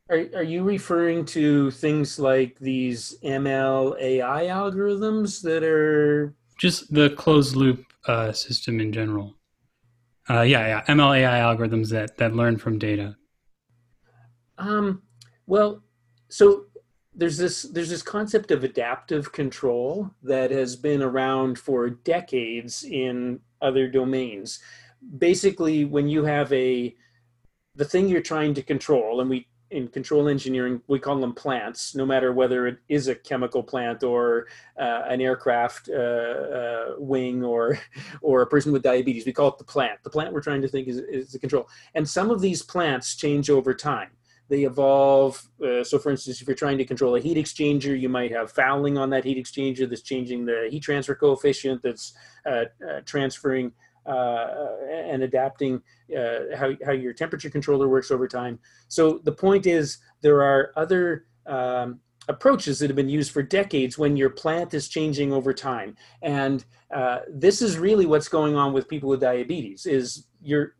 are, 0.09 0.25
are 0.35 0.43
you 0.43 0.63
referring 0.63 1.25
to 1.25 1.71
things 1.71 2.19
like 2.19 2.57
these 2.59 3.17
ML 3.23 3.99
AI 3.99 4.45
algorithms 4.45 5.41
that 5.41 5.63
are 5.63 6.33
just 6.59 6.93
the 6.93 7.11
closed 7.11 7.55
loop 7.55 7.83
uh, 8.07 8.31
system 8.31 8.79
in 8.79 8.91
general? 8.91 9.35
Uh, 10.29 10.41
yeah, 10.41 10.67
yeah, 10.67 10.83
ML 10.93 11.19
AI 11.19 11.39
algorithms 11.39 11.89
that 11.89 12.17
that 12.17 12.35
learn 12.35 12.57
from 12.57 12.79
data. 12.79 13.15
Um, 14.57 15.03
well, 15.45 15.83
so 16.29 16.65
there's 17.15 17.37
this 17.37 17.63
there's 17.63 17.89
this 17.89 18.01
concept 18.01 18.51
of 18.51 18.63
adaptive 18.63 19.31
control 19.31 20.11
that 20.23 20.51
has 20.51 20.75
been 20.75 21.01
around 21.01 21.57
for 21.57 21.89
decades 21.89 22.83
in 22.83 23.39
other 23.61 23.87
domains. 23.87 24.59
Basically 25.17 25.85
when 25.85 26.07
you 26.09 26.23
have 26.25 26.51
a 26.51 26.95
the 27.75 27.85
thing 27.85 28.07
you're 28.07 28.21
trying 28.21 28.53
to 28.53 28.61
control 28.61 29.21
and 29.21 29.29
we 29.29 29.47
in 29.71 29.87
control 29.87 30.27
engineering 30.27 30.79
we 30.87 30.99
call 30.99 31.19
them 31.19 31.33
plants 31.33 31.95
no 31.95 32.05
matter 32.05 32.31
whether 32.31 32.67
it 32.67 32.77
is 32.87 33.07
a 33.07 33.15
chemical 33.15 33.63
plant 33.63 34.03
or 34.03 34.45
uh, 34.79 35.01
an 35.07 35.19
aircraft 35.19 35.89
uh, 35.89 35.93
uh, 35.93 36.85
wing 36.99 37.43
or 37.43 37.79
or 38.21 38.41
a 38.41 38.47
person 38.47 38.71
with 38.71 38.83
diabetes 38.83 39.25
we 39.25 39.33
call 39.33 39.47
it 39.47 39.57
the 39.57 39.63
plant. 39.63 40.03
The 40.03 40.09
plant 40.09 40.33
we're 40.33 40.41
trying 40.41 40.61
to 40.61 40.67
think 40.67 40.87
is, 40.87 40.97
is 40.97 41.31
the 41.31 41.39
control. 41.39 41.69
And 41.93 42.07
some 42.07 42.29
of 42.29 42.41
these 42.41 42.61
plants 42.61 43.15
change 43.15 43.49
over 43.49 43.73
time 43.73 44.09
they 44.47 44.63
evolve. 44.63 45.47
Uh, 45.63 45.83
so, 45.83 45.97
for 45.97 46.11
instance, 46.11 46.41
if 46.41 46.47
you're 46.47 46.55
trying 46.55 46.77
to 46.77 46.85
control 46.85 47.15
a 47.15 47.19
heat 47.19 47.37
exchanger, 47.37 47.99
you 47.99 48.09
might 48.09 48.31
have 48.31 48.51
fouling 48.51 48.97
on 48.97 49.09
that 49.09 49.23
heat 49.23 49.37
exchanger 49.37 49.89
that's 49.89 50.01
changing 50.01 50.45
the 50.45 50.67
heat 50.69 50.81
transfer 50.81 51.15
coefficient, 51.15 51.81
that's 51.81 52.13
uh, 52.45 52.65
uh, 52.87 53.01
transferring 53.05 53.71
uh, 54.05 54.47
and 54.91 55.23
adapting 55.23 55.81
uh, 56.15 56.55
how, 56.55 56.73
how 56.85 56.91
your 56.91 57.13
temperature 57.13 57.49
controller 57.49 57.87
works 57.87 58.11
over 58.11 58.27
time. 58.27 58.59
So, 58.87 59.19
the 59.23 59.31
point 59.31 59.65
is, 59.65 59.97
there 60.21 60.43
are 60.43 60.71
other 60.75 61.25
um, 61.47 61.99
approaches 62.27 62.79
that 62.79 62.89
have 62.89 62.95
been 62.95 63.09
used 63.09 63.31
for 63.31 63.43
decades 63.43 63.97
when 63.97 64.17
your 64.17 64.29
plant 64.29 64.73
is 64.73 64.87
changing 64.87 65.31
over 65.31 65.53
time 65.53 65.95
and 66.23 66.65
uh, 66.91 67.19
this 67.29 67.61
is 67.61 67.77
really 67.77 68.07
what's 68.07 68.27
going 68.27 68.55
on 68.55 68.73
with 68.73 68.87
people 68.87 69.09
with 69.09 69.21
diabetes 69.21 69.85
is 69.85 70.25
your 70.41 70.73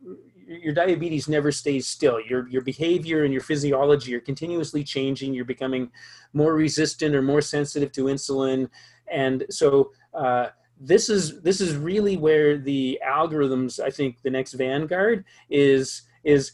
your 0.46 0.74
diabetes 0.74 1.28
never 1.28 1.50
stays 1.50 1.86
still. 1.86 2.20
Your 2.20 2.48
your 2.48 2.62
behavior 2.62 3.24
and 3.24 3.32
your 3.32 3.42
physiology 3.42 4.14
are 4.14 4.20
continuously 4.20 4.84
changing. 4.84 5.34
You're 5.34 5.44
becoming 5.44 5.90
more 6.32 6.54
resistant 6.54 7.14
or 7.14 7.22
more 7.22 7.40
sensitive 7.40 7.92
to 7.92 8.04
insulin, 8.04 8.68
and 9.10 9.44
so 9.50 9.92
uh, 10.14 10.48
this 10.80 11.08
is 11.08 11.40
this 11.42 11.60
is 11.60 11.76
really 11.76 12.16
where 12.16 12.58
the 12.58 13.00
algorithms. 13.06 13.80
I 13.80 13.90
think 13.90 14.22
the 14.22 14.30
next 14.30 14.52
vanguard 14.54 15.24
is 15.50 16.02
is 16.24 16.52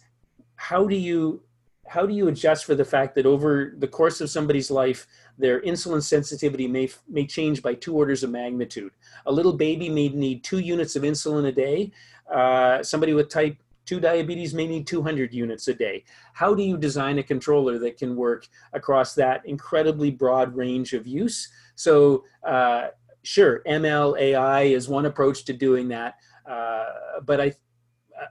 how 0.56 0.86
do 0.86 0.96
you 0.96 1.42
how 1.86 2.06
do 2.06 2.14
you 2.14 2.28
adjust 2.28 2.64
for 2.64 2.74
the 2.74 2.84
fact 2.84 3.14
that 3.16 3.26
over 3.26 3.74
the 3.76 3.88
course 3.88 4.20
of 4.20 4.30
somebody's 4.30 4.70
life, 4.70 5.06
their 5.36 5.60
insulin 5.60 6.02
sensitivity 6.02 6.66
may 6.66 6.88
may 7.08 7.26
change 7.26 7.62
by 7.62 7.74
two 7.74 7.94
orders 7.96 8.22
of 8.22 8.30
magnitude? 8.30 8.92
A 9.26 9.32
little 9.32 9.52
baby 9.52 9.88
may 9.88 10.08
need 10.08 10.44
two 10.44 10.60
units 10.60 10.96
of 10.96 11.02
insulin 11.02 11.46
a 11.48 11.52
day. 11.52 11.92
Uh, 12.32 12.82
somebody 12.82 13.12
with 13.12 13.28
type 13.28 13.56
2 13.86 14.00
diabetes 14.00 14.54
may 14.54 14.66
need 14.66 14.86
200 14.86 15.32
units 15.32 15.68
a 15.68 15.74
day. 15.74 16.04
How 16.34 16.54
do 16.54 16.62
you 16.62 16.76
design 16.76 17.18
a 17.18 17.22
controller 17.22 17.78
that 17.78 17.98
can 17.98 18.16
work 18.16 18.46
across 18.72 19.14
that 19.14 19.44
incredibly 19.44 20.10
broad 20.10 20.54
range 20.56 20.92
of 20.92 21.06
use? 21.06 21.48
So, 21.74 22.24
uh, 22.46 22.88
sure, 23.22 23.62
ML 23.66 24.18
AI 24.18 24.62
is 24.62 24.88
one 24.88 25.06
approach 25.06 25.44
to 25.46 25.52
doing 25.52 25.88
that, 25.88 26.14
uh, 26.48 26.84
but 27.24 27.40
I, 27.40 27.52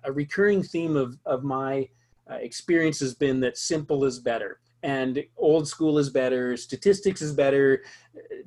a 0.04 0.12
recurring 0.12 0.64
theme 0.64 0.96
of, 0.96 1.18
of 1.26 1.44
my 1.44 1.90
uh, 2.30 2.36
experience 2.36 3.00
has 3.00 3.14
been 3.14 3.40
that 3.42 3.58
simple 3.58 4.06
is 4.06 4.20
better 4.20 4.61
and 4.84 5.24
old 5.38 5.68
school 5.68 5.98
is 5.98 6.10
better 6.10 6.58
statistics 6.58 7.22
is 7.22 7.34
better 7.34 7.84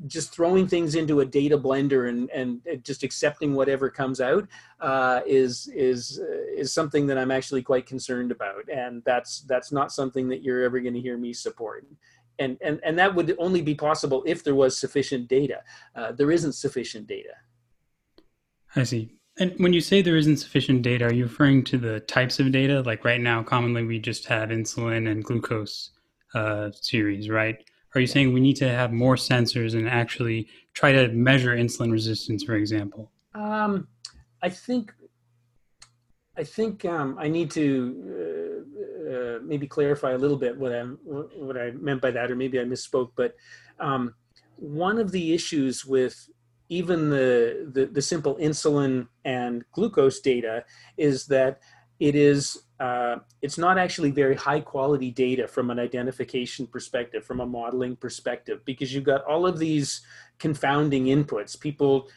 just 0.07 0.33
throwing 0.33 0.67
things 0.67 0.95
into 0.95 1.21
a 1.21 1.25
data 1.25 1.57
blender 1.57 2.09
and, 2.09 2.29
and 2.31 2.61
just 2.83 3.03
accepting 3.03 3.55
whatever 3.55 3.89
comes 3.89 4.21
out 4.21 4.47
uh, 4.81 5.21
is 5.27 5.69
is 5.75 6.21
uh, 6.21 6.61
is 6.61 6.73
something 6.73 7.07
that 7.07 7.17
i'm 7.17 7.31
actually 7.31 7.63
quite 7.63 7.87
concerned 7.87 8.31
about. 8.31 8.69
And 8.73 9.03
that's 9.05 9.41
that's 9.43 9.73
not 9.73 9.93
something 9.93 10.29
that 10.29 10.43
you're 10.43 10.63
ever 10.63 10.81
going 10.81 10.95
to 10.95 11.01
hear 11.01 11.17
me 11.17 11.33
support. 11.33 11.87
And, 12.39 12.57
and 12.61 12.81
and 12.85 12.99
that 12.99 13.15
would 13.15 13.35
only 13.39 13.63
be 13.63 13.75
possible 13.75 14.23
if 14.27 14.43
there 14.43 14.55
was 14.55 14.79
sufficient 14.79 15.29
data. 15.29 15.63
Uh, 15.95 16.13
there 16.13 16.31
isn't 16.31 16.55
sufficient 16.55 17.07
data. 17.07 17.35
I 18.77 18.83
see. 18.83 19.17
And 19.39 19.53
when 19.59 19.73
you 19.73 19.81
say 19.81 20.01
there 20.01 20.17
isn't 20.17 20.37
sufficient 20.37 20.83
data, 20.83 21.07
are 21.07 21.13
you 21.13 21.25
referring 21.25 21.65
to 21.65 21.79
the 21.79 22.01
types 22.01 22.39
of 22.39 22.53
data? 22.53 22.83
Like 22.83 23.05
right 23.05 23.21
now, 23.21 23.43
commonly 23.43 23.85
we 23.85 23.99
just 23.99 24.27
have 24.27 24.51
insulin 24.51 25.11
and 25.11 25.25
glucose 25.25 25.91
uh, 26.35 26.71
series, 26.73 27.29
right? 27.29 27.57
Are 27.95 28.01
you 28.01 28.07
saying 28.07 28.33
we 28.33 28.41
need 28.41 28.57
to 28.57 28.69
have 28.69 28.93
more 28.93 29.15
sensors 29.15 29.75
and 29.75 29.89
actually 29.89 30.49
try 30.73 30.93
to 30.93 31.09
measure 31.09 31.55
insulin 31.57 31.93
resistance, 31.93 32.43
for 32.43 32.55
example? 32.55 33.13
Um, 33.35 33.87
I 34.43 34.49
think 34.49 34.93
I 36.37 36.43
think 36.43 36.85
um, 36.85 37.17
I 37.19 37.29
need 37.29 37.51
to 37.53 37.65
uh, 38.11 39.15
uh, 39.15 39.39
maybe 39.43 39.69
clarify 39.69 40.13
a 40.13 40.19
little 40.19 40.37
bit 40.37 40.57
what 40.59 40.73
I 40.73 40.83
what 40.83 41.57
I 41.57 41.71
meant 41.73 42.03
by 42.03 42.11
that, 42.11 42.31
or 42.31 42.37
maybe 42.37 42.59
I 42.59 42.65
misspoke. 42.65 43.13
But 43.15 43.37
um, 43.79 44.15
one 44.57 44.99
of 44.99 45.13
the 45.13 45.33
issues 45.33 45.85
with 45.85 46.29
even 46.69 47.11
the, 47.11 47.71
the, 47.73 47.87
the 47.87 48.03
simple 48.03 48.37
insulin 48.37 49.07
and 49.25 49.65
glucose 49.73 50.21
data 50.21 50.65
is 50.97 51.27
that 51.27 51.61
it 52.01 52.15
is 52.15 52.65
uh, 52.81 53.17
it's 53.41 53.57
not 53.57 53.79
actually 53.79 54.11
very 54.11 54.35
high 54.35 54.61
quality 54.61 55.11
data 55.11 55.47
from 55.47 55.71
an 55.71 55.79
identification 55.79 56.67
perspective, 56.67 57.25
from 57.25 57.41
a 57.41 57.47
modeling 57.47 57.97
perspective, 57.97 58.61
because 58.65 58.93
you've 58.93 59.05
got 59.05 59.25
all 59.25 59.47
of 59.47 59.59
these 59.59 60.03
confounding 60.39 61.05
inputs. 61.07 61.59
People 61.59 62.09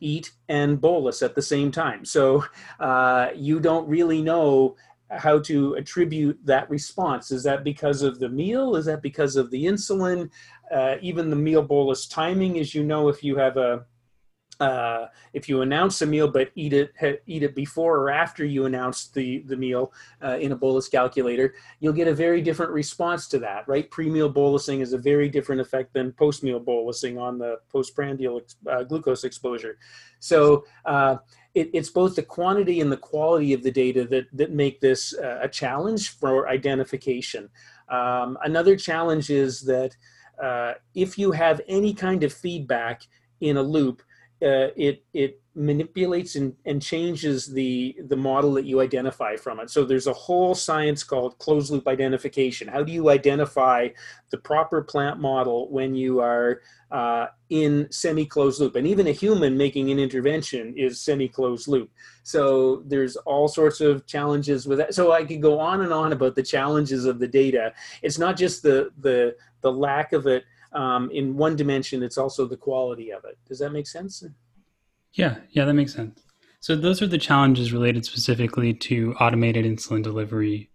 eat 0.00 0.32
and 0.48 0.80
bolus 0.80 1.22
at 1.22 1.34
the 1.34 1.42
same 1.42 1.70
time. 1.70 2.04
So 2.04 2.44
uh, 2.80 3.28
you 3.34 3.58
don't 3.58 3.88
really 3.88 4.20
know 4.20 4.76
how 5.10 5.38
to 5.38 5.74
attribute 5.74 6.38
that 6.44 6.68
response. 6.70 7.30
Is 7.30 7.42
that 7.44 7.64
because 7.64 8.02
of 8.02 8.18
the 8.18 8.28
meal? 8.28 8.76
Is 8.76 8.86
that 8.86 9.02
because 9.02 9.36
of 9.36 9.50
the 9.50 9.64
insulin? 9.64 10.30
Uh, 10.70 10.96
even 11.00 11.30
the 11.30 11.36
meal 11.36 11.62
bolus 11.62 12.06
timing, 12.06 12.58
as 12.58 12.74
you 12.74 12.82
know, 12.82 13.08
if 13.08 13.22
you 13.22 13.36
have 13.36 13.56
a 13.56 13.84
uh, 14.60 15.06
if 15.32 15.48
you 15.48 15.62
announce 15.62 16.02
a 16.02 16.06
meal 16.06 16.28
but 16.28 16.50
eat 16.54 16.72
it 16.72 16.92
eat 17.26 17.42
it 17.42 17.54
before 17.54 17.98
or 17.98 18.10
after 18.10 18.44
you 18.44 18.66
announce 18.66 19.08
the 19.08 19.40
the 19.46 19.56
meal 19.56 19.92
uh, 20.22 20.38
in 20.38 20.52
a 20.52 20.56
bolus 20.56 20.88
calculator, 20.88 21.54
you'll 21.80 21.92
get 21.92 22.08
a 22.08 22.14
very 22.14 22.40
different 22.42 22.70
response 22.72 23.26
to 23.28 23.38
that. 23.38 23.66
Right, 23.66 23.90
pre-meal 23.90 24.32
bolusing 24.32 24.80
is 24.80 24.92
a 24.92 24.98
very 24.98 25.28
different 25.28 25.60
effect 25.60 25.92
than 25.94 26.12
post-meal 26.12 26.60
bolusing 26.60 27.20
on 27.20 27.38
the 27.38 27.58
postprandial 27.70 28.42
uh, 28.70 28.82
glucose 28.84 29.24
exposure. 29.24 29.78
So. 30.18 30.64
Uh, 30.84 31.16
it, 31.54 31.68
it's 31.74 31.90
both 31.90 32.16
the 32.16 32.22
quantity 32.22 32.80
and 32.80 32.90
the 32.90 32.96
quality 32.96 33.52
of 33.52 33.62
the 33.62 33.70
data 33.70 34.06
that, 34.06 34.24
that 34.32 34.52
make 34.52 34.80
this 34.80 35.12
uh, 35.18 35.40
a 35.42 35.48
challenge 35.50 36.08
for 36.08 36.48
identification. 36.48 37.50
Um, 37.90 38.38
another 38.42 38.74
challenge 38.74 39.28
is 39.28 39.60
that 39.60 39.94
if 40.94 41.18
you 41.18 41.30
have 41.32 41.60
any 41.68 41.92
kind 41.92 42.24
of 42.24 42.32
feedback 42.32 43.02
in 43.42 43.58
a 43.58 43.62
loop, 43.62 44.02
uh, 44.42 44.68
it 44.76 45.04
it 45.12 45.40
manipulates 45.54 46.34
and, 46.36 46.54
and 46.64 46.80
changes 46.80 47.46
the 47.46 47.94
the 48.08 48.16
model 48.16 48.52
that 48.54 48.64
you 48.64 48.80
identify 48.80 49.36
from 49.36 49.60
it. 49.60 49.70
So 49.70 49.84
there's 49.84 50.06
a 50.06 50.12
whole 50.12 50.54
science 50.54 51.04
called 51.04 51.38
closed 51.38 51.70
loop 51.70 51.86
identification. 51.86 52.68
How 52.68 52.82
do 52.82 52.92
you 52.92 53.10
identify 53.10 53.88
the 54.30 54.38
proper 54.38 54.82
plant 54.82 55.20
model 55.20 55.70
when 55.70 55.94
you 55.94 56.20
are 56.20 56.62
uh, 56.90 57.26
in 57.50 57.86
semi-closed 57.90 58.60
loop? 58.60 58.76
And 58.76 58.86
even 58.86 59.06
a 59.06 59.12
human 59.12 59.56
making 59.56 59.90
an 59.90 59.98
intervention 59.98 60.74
is 60.76 61.00
semi-closed 61.00 61.68
loop. 61.68 61.90
So 62.22 62.82
there's 62.86 63.16
all 63.16 63.46
sorts 63.46 63.80
of 63.80 64.06
challenges 64.06 64.66
with 64.66 64.78
that. 64.78 64.94
So 64.94 65.12
I 65.12 65.24
could 65.24 65.42
go 65.42 65.60
on 65.60 65.82
and 65.82 65.92
on 65.92 66.12
about 66.12 66.34
the 66.34 66.42
challenges 66.42 67.04
of 67.04 67.18
the 67.18 67.28
data. 67.28 67.74
It's 68.00 68.18
not 68.18 68.36
just 68.36 68.62
the 68.62 68.90
the 69.00 69.36
the 69.60 69.72
lack 69.72 70.12
of 70.12 70.26
it 70.26 70.44
um, 70.74 71.10
in 71.10 71.36
one 71.36 71.56
dimension, 71.56 72.02
it's 72.02 72.18
also 72.18 72.46
the 72.46 72.56
quality 72.56 73.12
of 73.12 73.24
it. 73.24 73.38
Does 73.46 73.58
that 73.58 73.70
make 73.70 73.86
sense? 73.86 74.24
Yeah, 75.12 75.38
yeah, 75.50 75.64
that 75.64 75.74
makes 75.74 75.94
sense. 75.94 76.20
So 76.60 76.76
those 76.76 77.02
are 77.02 77.06
the 77.06 77.18
challenges 77.18 77.72
related 77.72 78.04
specifically 78.04 78.72
to 78.74 79.14
automated 79.20 79.64
insulin 79.64 80.02
delivery. 80.02 80.70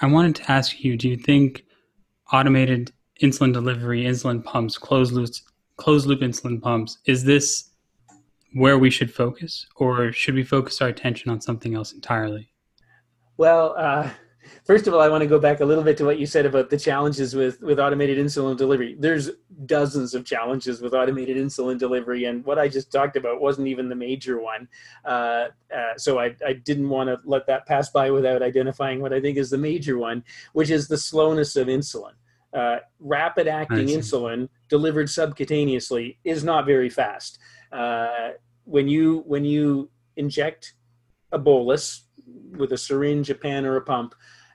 I 0.00 0.06
wanted 0.06 0.34
to 0.36 0.50
ask 0.50 0.82
you, 0.82 0.96
do 0.96 1.08
you 1.08 1.16
think 1.16 1.64
automated 2.32 2.92
insulin 3.22 3.52
delivery, 3.52 4.04
insulin 4.04 4.42
pumps, 4.44 4.76
closed 4.76 5.12
loop, 5.12 5.30
closed 5.76 6.06
loop 6.06 6.20
insulin 6.20 6.60
pumps, 6.60 6.98
is 7.06 7.24
this 7.24 7.70
where 8.54 8.78
we 8.78 8.90
should 8.90 9.12
focus 9.12 9.66
or 9.76 10.12
should 10.12 10.34
we 10.34 10.42
focus 10.42 10.82
our 10.82 10.88
attention 10.88 11.30
on 11.30 11.40
something 11.40 11.74
else 11.74 11.92
entirely? 11.92 12.50
Well, 13.36 13.74
uh, 13.78 14.10
First 14.64 14.86
of 14.86 14.94
all, 14.94 15.00
I 15.00 15.08
want 15.08 15.22
to 15.22 15.26
go 15.26 15.38
back 15.38 15.60
a 15.60 15.64
little 15.64 15.84
bit 15.84 15.96
to 15.98 16.04
what 16.04 16.18
you 16.18 16.26
said 16.26 16.46
about 16.46 16.70
the 16.70 16.76
challenges 16.76 17.34
with, 17.34 17.60
with 17.62 17.78
automated 17.78 18.18
insulin 18.18 18.56
delivery. 18.56 18.96
There's 18.98 19.30
dozens 19.66 20.14
of 20.14 20.24
challenges 20.24 20.80
with 20.80 20.94
automated 20.94 21.36
insulin 21.36 21.78
delivery, 21.78 22.24
and 22.24 22.44
what 22.44 22.58
I 22.58 22.68
just 22.68 22.90
talked 22.92 23.16
about 23.16 23.40
wasn't 23.40 23.68
even 23.68 23.88
the 23.88 23.94
major 23.94 24.40
one. 24.40 24.68
Uh, 25.04 25.48
uh, 25.74 25.96
so 25.96 26.18
I, 26.18 26.34
I 26.46 26.54
didn't 26.54 26.88
want 26.88 27.08
to 27.08 27.18
let 27.24 27.46
that 27.46 27.66
pass 27.66 27.90
by 27.90 28.10
without 28.10 28.42
identifying 28.42 29.00
what 29.00 29.12
I 29.12 29.20
think 29.20 29.36
is 29.38 29.50
the 29.50 29.58
major 29.58 29.98
one, 29.98 30.24
which 30.52 30.70
is 30.70 30.88
the 30.88 30.98
slowness 30.98 31.56
of 31.56 31.68
insulin. 31.68 32.12
Uh, 32.52 32.78
rapid 33.00 33.48
acting 33.48 33.86
insulin 33.86 34.48
delivered 34.68 35.06
subcutaneously 35.06 36.18
is 36.24 36.44
not 36.44 36.66
very 36.66 36.90
fast. 36.90 37.38
Uh, 37.72 38.32
when 38.64 38.86
you 38.88 39.24
when 39.26 39.44
you 39.44 39.90
inject 40.16 40.74
a 41.32 41.38
bolus 41.38 42.02
with 42.56 42.72
a 42.72 42.78
syringe, 42.78 43.30
a 43.30 43.34
pen, 43.34 43.64
or 43.64 43.76
a 43.76 43.82
pump, 43.82 44.14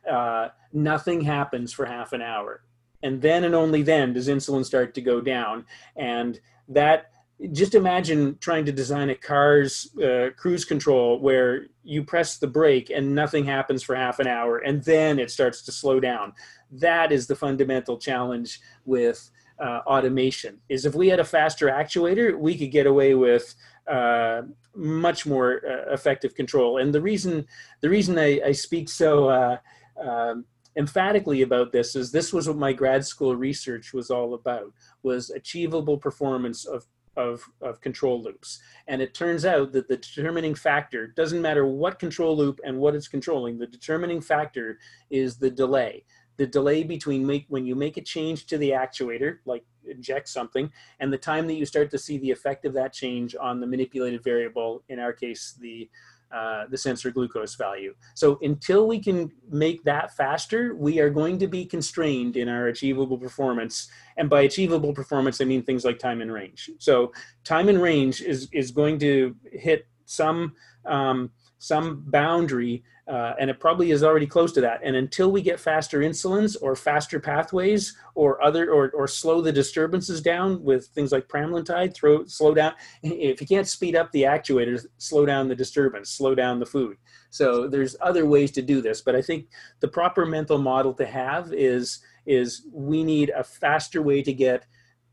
uh, 0.10 0.50
nothing 0.74 1.22
happens 1.22 1.74
for 1.74 1.86
half 1.86 2.14
an 2.14 2.22
hour. 2.22 2.64
And 3.04 3.22
then 3.22 3.44
and 3.44 3.54
only 3.54 3.84
then 3.84 4.14
does 4.14 4.28
insulin 4.28 4.66
start 4.66 4.94
to 4.96 5.02
go 5.02 5.22
down. 5.22 5.66
And 5.96 6.40
that, 6.70 7.12
just 7.52 7.76
imagine 7.76 8.38
trying 8.40 8.66
to 8.66 8.72
design 8.72 9.12
a 9.12 9.16
car's 9.16 9.96
uh, 9.98 10.30
cruise 10.36 10.66
control 10.66 11.20
where 11.20 11.68
you 11.84 12.04
press 12.04 12.40
the 12.40 12.48
brake 12.48 12.90
and 12.90 13.14
nothing 13.14 13.46
happens 13.46 13.84
for 13.84 13.96
half 13.96 14.18
an 14.18 14.28
hour 14.28 14.58
and 14.58 14.84
then 14.84 15.20
it 15.20 15.30
starts 15.30 15.62
to 15.64 15.72
slow 15.72 16.00
down. 16.00 16.34
That 16.72 17.12
is 17.12 17.28
the 17.28 17.36
fundamental 17.36 18.00
challenge 18.00 18.60
with 18.86 19.30
uh, 19.60 19.82
automation 19.86 20.60
is 20.70 20.86
if 20.86 20.96
we 20.96 21.08
had 21.10 21.20
a 21.20 21.24
faster 21.24 21.68
actuator, 21.68 22.38
we 22.38 22.58
could 22.58 22.72
get 22.72 22.88
away 22.88 23.14
with 23.14 23.56
uh, 23.88 24.42
much 24.78 25.26
more 25.26 25.62
uh, 25.68 25.94
effective 25.94 26.36
control. 26.36 26.78
And 26.78 26.94
the 26.94 27.02
reason 27.02 27.46
the 27.82 27.90
reason 27.90 28.18
I, 28.18 28.40
I 28.46 28.52
speak 28.52 28.90
so 28.90 29.30
uh, 29.30 29.58
um, 30.02 30.46
emphatically 30.78 31.42
about 31.42 31.72
this 31.72 31.96
is 31.96 32.12
this 32.12 32.32
was 32.32 32.48
what 32.48 32.58
my 32.58 32.72
grad 32.72 33.06
school 33.06 33.36
research 33.36 33.94
was 33.94 34.12
all 34.12 34.36
about 34.36 34.72
was 35.04 35.32
achievable 35.32 35.98
performance 35.98 36.66
of 36.66 36.86
of, 37.18 37.44
of 37.62 37.82
control 37.82 38.22
loops. 38.22 38.62
And 38.88 39.02
it 39.02 39.14
turns 39.14 39.44
out 39.44 39.72
that 39.72 39.88
the 39.88 39.98
determining 39.98 40.54
factor 40.54 41.08
doesn't 41.08 41.42
matter 41.42 41.66
what 41.66 41.98
control 42.00 42.38
loop 42.38 42.60
and 42.64 42.78
what 42.78 42.96
it's 42.96 43.08
controlling, 43.08 43.58
the 43.58 43.68
determining 43.68 44.22
factor 44.22 44.78
is 45.10 45.38
the 45.38 45.50
delay. 45.50 46.06
The 46.38 46.48
delay 46.48 46.84
between 46.84 47.26
make, 47.26 47.46
when 47.50 47.66
you 47.66 47.76
make 47.76 47.98
a 47.98 48.02
change 48.02 48.46
to 48.48 48.58
the 48.58 48.72
actuator, 48.72 49.38
like 49.46 49.66
inject 49.86 50.30
something, 50.30 50.72
and 51.00 51.12
the 51.12 51.18
time 51.18 51.48
that 51.48 51.56
you 51.56 51.66
start 51.66 51.92
to 51.92 51.98
see 51.98 52.18
the 52.20 52.32
effect 52.32 52.66
of 52.66 52.74
that 52.74 52.94
change 52.94 53.36
on 53.40 53.60
the 53.60 53.68
manipulated 53.68 54.24
variable, 54.24 54.84
in 54.90 55.00
our 55.00 55.14
case, 55.14 55.58
the 55.60 55.90
uh, 56.30 56.66
the 56.70 56.78
sensor 56.78 57.10
glucose 57.10 57.56
value. 57.56 57.96
So 58.14 58.38
until 58.42 58.86
we 58.86 59.00
can 59.00 59.32
make 59.50 59.82
that 59.86 60.14
faster, 60.14 60.76
we 60.76 61.00
are 61.00 61.10
going 61.10 61.38
to 61.40 61.48
be 61.48 61.66
constrained 61.66 62.36
in 62.36 62.50
our 62.50 62.68
achievable 62.68 63.18
performance. 63.18 63.90
And 64.18 64.30
by 64.30 64.42
achievable 64.42 64.94
performance, 64.94 65.40
I 65.40 65.46
mean 65.46 65.64
things 65.64 65.86
like 65.86 66.00
time 66.00 66.22
in 66.22 66.30
range. 66.30 66.70
So 66.80 67.14
time 67.46 67.70
in 67.70 67.80
range 67.80 68.22
is, 68.22 68.50
is 68.52 68.72
going 68.72 69.00
to 69.00 69.38
hit 69.54 69.88
some 70.04 70.54
um, 70.86 71.32
some 71.60 72.04
boundary, 72.08 72.84
uh, 73.08 73.34
and 73.40 73.50
it 73.50 73.60
probably 73.60 73.92
is 73.92 74.04
already 74.04 74.28
close 74.28 74.52
to 74.52 74.62
that. 74.62 74.82
And 74.84 74.96
until 74.96 75.32
we 75.32 75.42
get 75.42 75.60
faster 75.60 76.00
insulins 76.00 76.58
or 76.62 76.76
faster 76.76 77.20
pathways 77.20 77.96
or 78.16 78.44
other 78.44 78.72
or, 78.72 78.92
or 78.92 79.08
slow 79.08 79.40
the 79.40 79.52
disturbances 79.52 80.22
down 80.22 80.62
with 80.62 80.88
things 80.88 81.12
like 81.12 81.30
pramlintide, 81.30 81.94
throw 81.94 82.26
slow 82.26 82.54
down. 82.54 82.74
If 83.04 83.40
you 83.40 83.48
can't 83.48 83.68
speed 83.68 83.96
up 83.96 84.12
the 84.12 84.24
actuators, 84.24 84.86
slow 84.98 85.26
down 85.26 85.48
the 85.48 85.56
disturbance, 85.56 86.10
slow 86.10 86.36
down 86.36 86.60
the 86.60 86.66
food. 86.66 86.98
So 87.30 87.68
there's 87.68 87.96
other 88.02 88.26
ways 88.26 88.52
to 88.52 88.62
do 88.62 88.82
this, 88.82 89.02
but 89.02 89.16
I 89.16 89.22
think 89.22 89.48
the 89.80 89.88
proper 89.88 90.26
mental 90.26 90.58
model 90.58 90.94
to 90.96 91.06
have 91.06 91.54
is 91.54 92.00
is 92.26 92.68
we 92.74 93.06
need 93.06 93.30
a 93.30 93.44
faster 93.44 94.02
way 94.02 94.22
to 94.22 94.34
get 94.34 94.66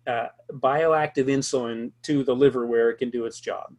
uh, 0.09 0.27
bioactive 0.55 1.27
insulin 1.27 1.93
to 2.03 2.25
the 2.25 2.35
liver 2.35 2.67
where 2.67 2.91
it 2.91 2.99
can 2.99 3.11
do 3.11 3.25
its 3.25 3.39
job. 3.39 3.73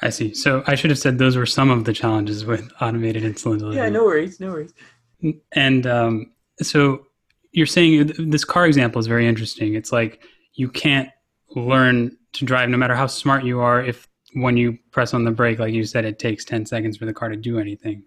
I 0.00 0.10
see. 0.10 0.34
So 0.34 0.62
I 0.66 0.74
should 0.74 0.90
have 0.90 0.98
said 0.98 1.18
those 1.18 1.36
were 1.36 1.46
some 1.46 1.70
of 1.70 1.84
the 1.84 1.92
challenges 1.92 2.44
with 2.44 2.70
automated 2.80 3.24
insulin 3.24 3.58
delivery. 3.58 3.76
Yeah, 3.76 3.88
no 3.88 4.04
worries, 4.04 4.38
no 4.38 4.50
worries. 4.50 4.72
And 5.52 5.86
um, 5.86 6.32
so 6.62 7.06
you're 7.52 7.66
saying 7.66 8.12
this 8.30 8.44
car 8.44 8.66
example 8.66 9.00
is 9.00 9.06
very 9.06 9.26
interesting. 9.26 9.74
It's 9.74 9.90
like 9.90 10.22
you 10.54 10.68
can't 10.68 11.10
learn 11.56 12.16
to 12.34 12.44
drive 12.44 12.68
no 12.68 12.76
matter 12.76 12.94
how 12.94 13.06
smart 13.06 13.44
you 13.44 13.60
are 13.60 13.82
if 13.82 14.06
when 14.34 14.56
you 14.56 14.78
press 14.90 15.14
on 15.14 15.24
the 15.24 15.30
brake, 15.30 15.58
like 15.58 15.72
you 15.72 15.84
said, 15.84 16.04
it 16.04 16.18
takes 16.18 16.44
10 16.44 16.66
seconds 16.66 16.96
for 16.96 17.06
the 17.06 17.12
car 17.12 17.28
to 17.28 17.36
do 17.36 17.58
anything. 17.58 18.02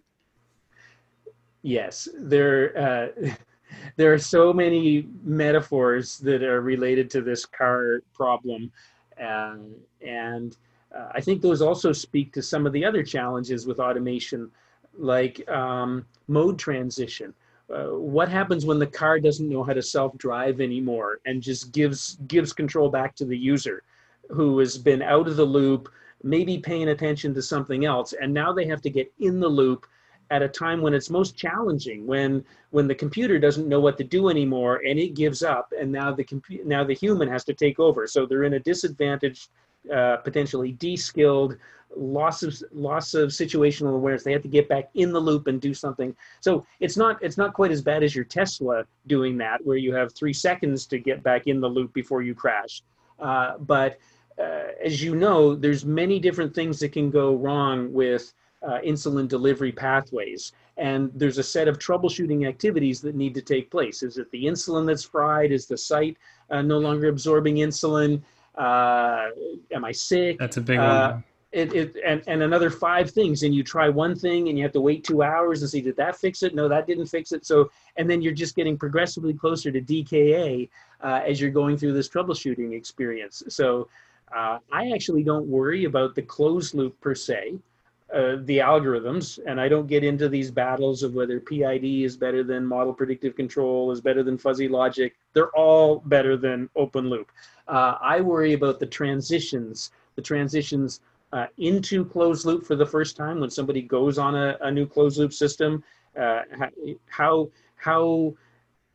Yes, 1.63 2.07
there, 2.17 2.77
uh, 2.77 3.31
there 3.95 4.13
are 4.13 4.19
so 4.19 4.53
many 4.53 5.07
metaphors 5.23 6.17
that 6.19 6.43
are 6.43 6.61
related 6.61 7.09
to 7.11 7.21
this 7.21 7.45
car 7.45 8.01
problem. 8.13 8.71
Um, 9.19 9.75
and 10.05 10.55
uh, 10.95 11.09
I 11.13 11.21
think 11.21 11.41
those 11.41 11.61
also 11.61 11.91
speak 11.91 12.33
to 12.33 12.41
some 12.41 12.65
of 12.65 12.73
the 12.73 12.83
other 12.83 13.03
challenges 13.03 13.65
with 13.65 13.79
automation, 13.79 14.51
like 14.97 15.47
um, 15.49 16.05
mode 16.27 16.59
transition. 16.59 17.33
Uh, 17.71 17.95
what 17.95 18.27
happens 18.27 18.65
when 18.65 18.79
the 18.79 18.87
car 18.87 19.19
doesn't 19.19 19.47
know 19.47 19.63
how 19.63 19.71
to 19.71 19.81
self-drive 19.81 20.59
anymore 20.59 21.19
and 21.25 21.41
just 21.41 21.71
gives 21.71 22.15
gives 22.27 22.51
control 22.51 22.89
back 22.89 23.15
to 23.15 23.23
the 23.23 23.37
user 23.37 23.83
who 24.29 24.59
has 24.59 24.77
been 24.77 25.01
out 25.01 25.27
of 25.27 25.37
the 25.37 25.45
loop 25.45 25.89
maybe 26.21 26.57
paying 26.57 26.89
attention 26.89 27.33
to 27.33 27.41
something 27.41 27.85
else 27.85 28.13
and 28.21 28.33
now 28.33 28.51
they 28.51 28.65
have 28.65 28.81
to 28.81 28.89
get 28.89 29.11
in 29.19 29.39
the 29.39 29.47
loop 29.47 29.87
at 30.31 30.41
a 30.41 30.49
time 30.49 30.81
when 30.81 30.93
it's 30.93 31.09
most 31.09 31.37
challenging 31.37 32.05
when 32.05 32.43
when 32.71 32.87
the 32.87 32.95
computer 32.95 33.39
doesn't 33.39 33.69
know 33.69 33.79
what 33.79 33.97
to 33.97 34.03
do 34.03 34.27
anymore 34.27 34.81
and 34.85 34.99
it 34.99 35.13
gives 35.13 35.41
up 35.41 35.71
and 35.79 35.89
now 35.89 36.11
the 36.11 36.23
computer 36.25 36.65
now 36.65 36.83
the 36.83 36.93
human 36.93 37.27
has 37.27 37.45
to 37.45 37.53
take 37.53 37.79
over 37.79 38.05
so 38.05 38.25
they're 38.25 38.43
in 38.43 38.55
a 38.55 38.59
disadvantaged 38.59 39.47
uh, 39.93 40.17
potentially 40.17 40.71
de-skilled 40.73 41.57
loss 41.95 42.41
of 42.41 42.55
loss 42.71 43.13
of 43.13 43.29
situational 43.29 43.95
awareness 43.95 44.23
they 44.23 44.31
have 44.31 44.41
to 44.41 44.47
get 44.47 44.69
back 44.69 44.89
in 44.93 45.11
the 45.11 45.19
loop 45.19 45.47
and 45.47 45.59
do 45.59 45.73
something 45.73 46.15
so 46.39 46.65
it's 46.79 46.95
not 46.95 47.21
it's 47.21 47.37
not 47.37 47.53
quite 47.53 47.69
as 47.69 47.81
bad 47.81 48.01
as 48.01 48.15
your 48.15 48.23
tesla 48.23 48.85
doing 49.07 49.37
that 49.37 49.59
where 49.65 49.75
you 49.75 49.93
have 49.93 50.13
three 50.13 50.31
seconds 50.31 50.85
to 50.85 50.97
get 50.97 51.21
back 51.21 51.47
in 51.47 51.59
the 51.59 51.67
loop 51.67 51.91
before 51.91 52.21
you 52.21 52.33
crash 52.33 52.81
uh, 53.19 53.57
but 53.59 53.99
uh, 54.39 54.71
as 54.83 55.03
you 55.03 55.15
know, 55.15 55.55
there's 55.55 55.85
many 55.85 56.19
different 56.19 56.53
things 56.53 56.79
that 56.79 56.91
can 56.91 57.11
go 57.11 57.35
wrong 57.35 57.91
with 57.93 58.33
uh, 58.63 58.79
insulin 58.85 59.27
delivery 59.27 59.71
pathways. 59.71 60.53
And 60.77 61.11
there's 61.13 61.37
a 61.37 61.43
set 61.43 61.67
of 61.67 61.77
troubleshooting 61.77 62.47
activities 62.47 63.01
that 63.01 63.15
need 63.15 63.33
to 63.35 63.41
take 63.41 63.69
place. 63.69 64.03
Is 64.03 64.17
it 64.17 64.31
the 64.31 64.45
insulin 64.45 64.87
that's 64.87 65.03
fried? 65.03 65.51
Is 65.51 65.67
the 65.67 65.77
site 65.77 66.17
uh, 66.49 66.61
no 66.61 66.79
longer 66.79 67.07
absorbing 67.07 67.55
insulin? 67.55 68.21
Uh, 68.55 69.27
am 69.71 69.85
I 69.85 69.91
sick? 69.91 70.37
That's 70.39 70.57
a 70.57 70.61
big 70.61 70.79
uh, 70.79 71.11
one. 71.11 71.23
It, 71.51 71.73
it, 71.73 71.95
and, 72.05 72.23
and 72.27 72.43
another 72.43 72.69
five 72.69 73.11
things 73.11 73.43
and 73.43 73.53
you 73.53 73.61
try 73.61 73.89
one 73.89 74.15
thing 74.15 74.47
and 74.47 74.57
you 74.57 74.63
have 74.63 74.71
to 74.71 74.79
wait 74.79 75.03
two 75.03 75.21
hours 75.21 75.61
and 75.61 75.69
see 75.69 75.81
did 75.81 75.97
that 75.97 76.15
fix 76.15 76.43
it 76.43 76.55
no 76.55 76.69
that 76.69 76.87
didn't 76.87 77.07
fix 77.07 77.33
it 77.33 77.45
so 77.45 77.69
and 77.97 78.09
then 78.09 78.21
you're 78.21 78.31
just 78.31 78.55
getting 78.55 78.77
progressively 78.77 79.33
closer 79.33 79.69
to 79.69 79.81
dka 79.81 80.69
uh, 81.01 81.19
as 81.27 81.41
you're 81.41 81.51
going 81.51 81.75
through 81.75 81.91
this 81.91 82.07
troubleshooting 82.07 82.73
experience 82.73 83.43
so 83.49 83.89
uh, 84.33 84.59
I 84.71 84.91
actually 84.91 85.23
don't 85.23 85.47
worry 85.47 85.85
about 85.85 86.15
the 86.15 86.21
closed 86.21 86.73
loop 86.73 86.99
per 87.01 87.15
se, 87.15 87.55
uh, 88.13 88.37
the 88.43 88.57
algorithms, 88.57 89.39
and 89.45 89.59
I 89.59 89.69
don't 89.69 89.87
get 89.87 90.03
into 90.03 90.27
these 90.27 90.51
battles 90.51 91.01
of 91.03 91.13
whether 91.13 91.39
PID 91.39 91.83
is 91.83 92.17
better 92.17 92.43
than 92.43 92.65
model 92.65 92.93
predictive 92.93 93.35
control, 93.35 93.91
is 93.91 94.01
better 94.01 94.21
than 94.23 94.37
fuzzy 94.37 94.67
logic. 94.67 95.15
They're 95.33 95.55
all 95.55 95.99
better 96.05 96.35
than 96.35 96.69
open 96.75 97.09
loop. 97.09 97.31
Uh, 97.67 97.95
I 98.01 98.19
worry 98.21 98.53
about 98.53 98.79
the 98.79 98.85
transitions, 98.85 99.91
the 100.15 100.21
transitions 100.21 100.99
uh, 101.31 101.47
into 101.57 102.03
closed 102.03 102.45
loop 102.45 102.65
for 102.65 102.75
the 102.75 102.85
first 102.85 103.15
time 103.15 103.39
when 103.39 103.49
somebody 103.49 103.81
goes 103.81 104.17
on 104.17 104.35
a, 104.35 104.57
a 104.61 104.71
new 104.71 104.85
closed 104.85 105.17
loop 105.17 105.31
system. 105.31 105.83
Uh, 106.19 106.41
how 107.07 107.49
how 107.77 108.33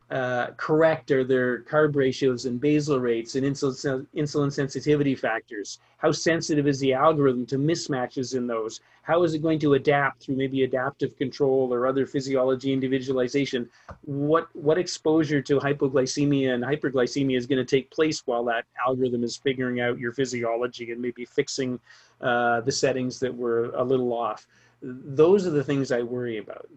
uh, 0.09 0.51
correct 0.55 1.11
are 1.11 1.25
their 1.25 1.63
carb 1.63 1.95
ratios 1.95 2.45
and 2.45 2.61
basal 2.61 2.99
rates 2.99 3.35
and 3.35 3.45
insulin, 3.45 4.05
insulin 4.15 4.51
sensitivity 4.51 5.15
factors? 5.15 5.79
How 5.97 6.13
sensitive 6.13 6.65
is 6.65 6.79
the 6.79 6.93
algorithm 6.93 7.45
to 7.47 7.57
mismatches 7.57 8.33
in 8.33 8.47
those? 8.47 8.79
How 9.01 9.23
is 9.23 9.33
it 9.33 9.41
going 9.41 9.59
to 9.59 9.73
adapt 9.73 10.23
through 10.23 10.37
maybe 10.37 10.63
adaptive 10.63 11.17
control 11.17 11.73
or 11.73 11.87
other 11.87 12.05
physiology 12.05 12.71
individualization? 12.71 13.69
What, 14.03 14.47
what 14.53 14.77
exposure 14.77 15.41
to 15.41 15.59
hypoglycemia 15.59 16.53
and 16.53 16.63
hyperglycemia 16.63 17.37
is 17.37 17.45
going 17.45 17.65
to 17.65 17.65
take 17.65 17.91
place 17.91 18.23
while 18.25 18.45
that 18.45 18.63
algorithm 18.85 19.25
is 19.25 19.35
figuring 19.35 19.81
out 19.81 19.99
your 19.99 20.13
physiology 20.13 20.91
and 20.91 21.01
maybe 21.01 21.25
fixing 21.25 21.79
uh, 22.21 22.61
the 22.61 22.71
settings 22.71 23.19
that 23.19 23.35
were 23.35 23.71
a 23.71 23.83
little 23.83 24.13
off? 24.13 24.47
Those 24.81 25.45
are 25.45 25.51
the 25.51 25.63
things 25.63 25.91
I 25.91 26.01
worry 26.03 26.37
about. 26.37 26.69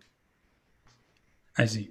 I 1.56 1.66
see 1.66 1.90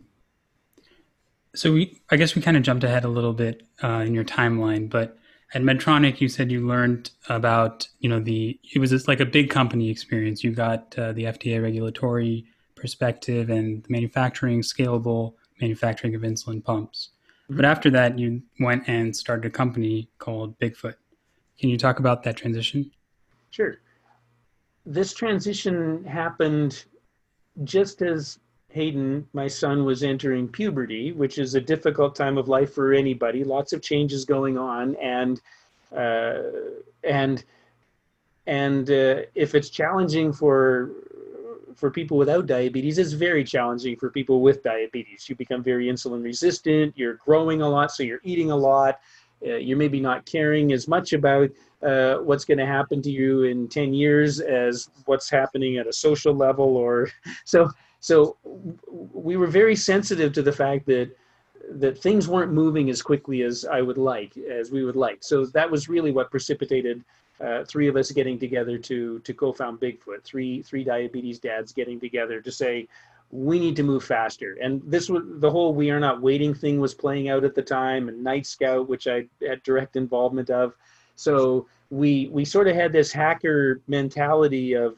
so 1.56 1.74
we, 1.74 2.02
I 2.10 2.16
guess 2.16 2.36
we 2.36 2.42
kind 2.42 2.58
of 2.58 2.64
jumped 2.64 2.84
ahead 2.84 3.06
a 3.06 3.10
little 3.10 3.34
bit 3.34 3.64
uh, 3.84 4.04
in 4.06 4.14
your 4.14 4.24
timeline, 4.26 4.90
but 4.90 5.18
at 5.54 5.62
Medtronic, 5.64 6.22
you 6.22 6.30
said 6.30 6.52
you 6.52 6.68
learned 6.68 7.12
about, 7.28 7.88
you 8.00 8.10
know, 8.10 8.20
the 8.20 8.60
it 8.74 8.80
was 8.80 8.92
just 8.92 9.08
like 9.08 9.20
a 9.20 9.26
big 9.26 9.50
company 9.50 9.90
experience. 9.90 10.44
You 10.44 10.52
got 10.52 10.98
uh, 10.98 11.12
the 11.14 11.24
FDA 11.24 11.62
regulatory 11.62 12.46
perspective 12.76 13.50
and 13.50 13.84
the 13.84 13.92
manufacturing, 13.92 14.62
scalable 14.62 15.34
manufacturing 15.60 16.14
of 16.16 16.22
insulin 16.22 16.64
pumps. 16.64 17.10
Mm-hmm. 17.46 17.56
But 17.56 17.66
after 17.66 17.90
that, 17.90 18.20
you 18.20 18.42
went 18.60 18.88
and 18.88 19.16
started 19.16 19.48
a 19.48 19.50
company 19.50 20.10
called 20.20 20.58
Bigfoot. 20.60 20.96
Can 21.60 21.70
you 21.70 21.78
talk 21.78 22.00
about 22.00 22.24
that 22.24 22.38
transition? 22.38 22.92
Sure. 23.50 23.78
This 24.86 25.14
transition 25.14 26.04
happened 26.06 26.86
just 27.64 28.02
as 28.02 28.40
Hayden, 28.70 29.28
my 29.34 29.48
son, 29.48 29.84
was 29.84 30.04
entering 30.04 30.48
puberty, 30.48 31.12
which 31.12 31.38
is 31.40 31.56
a 31.56 31.62
difficult 31.62 32.16
time 32.16 32.38
of 32.38 32.48
life 32.48 32.74
for 32.74 32.94
anybody. 32.94 33.44
Lots 33.44 33.74
of 33.74 33.82
changes 33.82 34.26
going 34.26 34.58
on, 34.58 34.96
and 34.98 35.42
uh, 35.96 36.42
and 37.04 37.44
and 38.46 38.90
uh, 38.90 39.22
if 39.34 39.56
it's 39.56 39.70
challenging 39.70 40.32
for 40.32 40.92
for 41.76 41.90
people 41.90 42.18
without 42.18 42.46
diabetes, 42.46 43.00
it's 43.00 43.14
very 43.14 43.44
challenging 43.44 43.96
for 43.96 44.10
people 44.12 44.42
with 44.42 44.62
diabetes. 44.62 45.28
You 45.28 45.36
become 45.36 45.64
very 45.64 45.88
insulin 45.88 46.24
resistant. 46.24 46.94
You're 46.96 47.16
growing 47.26 47.62
a 47.62 47.70
lot, 47.70 47.92
so 47.92 48.04
you're 48.04 48.22
eating 48.24 48.52
a 48.52 48.56
lot. 48.56 49.00
Uh, 49.46 49.56
you're 49.56 49.78
maybe 49.78 50.02
not 50.02 50.26
caring 50.26 50.74
as 50.74 50.88
much 50.88 51.14
about 51.14 51.50
uh, 51.82 52.16
what's 52.18 52.44
going 52.44 52.58
to 52.58 52.66
happen 52.66 53.02
to 53.02 53.10
you 53.10 53.44
in 53.44 53.70
10 53.70 53.94
years 53.94 54.42
as 54.42 54.90
what's 55.06 55.30
happening 55.30 55.78
at 55.78 55.88
a 55.88 55.94
social 55.94 56.34
level 56.34 56.76
or 56.76 57.10
so 57.46 57.70
so 58.00 58.38
we 59.14 59.38
were 59.38 59.48
very 59.48 59.76
sensitive 59.76 60.34
to 60.34 60.42
the 60.42 60.52
fact 60.52 60.86
that 60.88 61.16
that 61.72 61.98
things 61.98 62.28
weren't 62.28 62.52
moving 62.52 62.90
as 62.90 63.02
quickly 63.02 63.44
as 63.44 63.64
I 63.66 63.82
would 63.82 63.98
like, 63.98 64.36
as 64.38 64.72
we 64.72 64.84
would 64.84 64.96
like. 64.96 65.20
So 65.22 65.46
that 65.48 65.70
was 65.70 65.88
really 65.88 66.12
what 66.12 66.32
precipitated 66.32 67.04
uh, 67.40 67.64
three 67.64 67.88
of 67.88 67.96
us 67.96 68.12
getting 68.12 68.40
together 68.40 68.78
to 68.78 69.20
to 69.20 69.34
co-found 69.34 69.80
Bigfoot. 69.80 70.24
Three 70.24 70.62
three 70.62 70.84
diabetes 70.84 71.40
dads 71.40 71.72
getting 71.72 72.00
together 72.00 72.42
to 72.42 72.52
say 72.52 72.88
we 73.32 73.60
need 73.60 73.76
to 73.76 73.84
move 73.84 74.04
faster. 74.04 74.58
And 74.62 74.82
this 74.86 75.10
was 75.10 75.24
the 75.40 75.50
whole 75.50 75.74
"we 75.74 75.92
are 75.92 76.00
not 76.00 76.22
waiting" 76.22 76.54
thing 76.54 76.80
was 76.80 76.94
playing 76.94 77.30
out 77.30 77.44
at 77.44 77.56
the 77.56 77.62
time, 77.62 78.10
and 78.10 78.26
Nightscout, 78.26 78.88
which 78.88 79.08
I 79.08 79.28
had 79.46 79.62
direct 79.64 79.96
involvement 79.96 80.50
of. 80.50 80.76
So 81.16 81.68
we 81.90 82.28
we 82.32 82.46
sort 82.46 82.68
of 82.68 82.76
had 82.76 82.92
this 82.92 83.12
hacker 83.12 83.82
mentality 83.88 84.74
of 84.74 84.98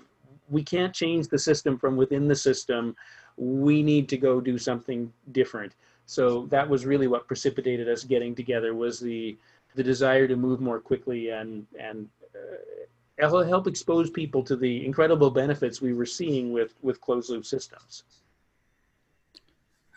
we 0.51 0.61
can't 0.63 0.93
change 0.93 1.29
the 1.29 1.39
system 1.39 1.77
from 1.77 1.95
within 1.95 2.27
the 2.27 2.35
system. 2.35 2.95
We 3.37 3.81
need 3.81 4.09
to 4.09 4.17
go 4.17 4.41
do 4.41 4.57
something 4.57 5.11
different. 5.31 5.75
So 6.05 6.45
that 6.47 6.67
was 6.67 6.85
really 6.85 7.07
what 7.07 7.25
precipitated 7.25 7.87
us 7.87 8.03
getting 8.03 8.35
together 8.35 8.75
was 8.75 8.99
the 8.99 9.37
the 9.75 9.83
desire 9.83 10.27
to 10.27 10.35
move 10.35 10.59
more 10.59 10.79
quickly 10.79 11.29
and 11.29 11.65
and 11.79 12.09
uh, 12.35 13.43
help 13.43 13.67
expose 13.67 14.09
people 14.09 14.43
to 14.43 14.57
the 14.57 14.85
incredible 14.85 15.31
benefits 15.31 15.81
we 15.81 15.93
were 15.93 16.05
seeing 16.05 16.51
with 16.51 16.73
with 16.81 16.99
closed 16.99 17.29
loop 17.29 17.45
systems. 17.45 18.03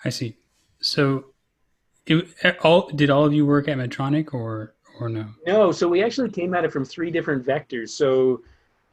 I 0.04 0.10
see. 0.10 0.36
So, 0.80 1.26
it, 2.06 2.28
all 2.62 2.88
did 2.90 3.10
all 3.10 3.24
of 3.24 3.32
you 3.32 3.44
work 3.46 3.66
at 3.66 3.78
Medtronic 3.78 4.34
or 4.34 4.74
or 5.00 5.08
no? 5.08 5.26
No. 5.46 5.72
So 5.72 5.88
we 5.88 6.02
actually 6.04 6.30
came 6.30 6.54
at 6.54 6.64
it 6.64 6.72
from 6.72 6.84
three 6.84 7.10
different 7.10 7.44
vectors. 7.44 7.88
So 7.88 8.42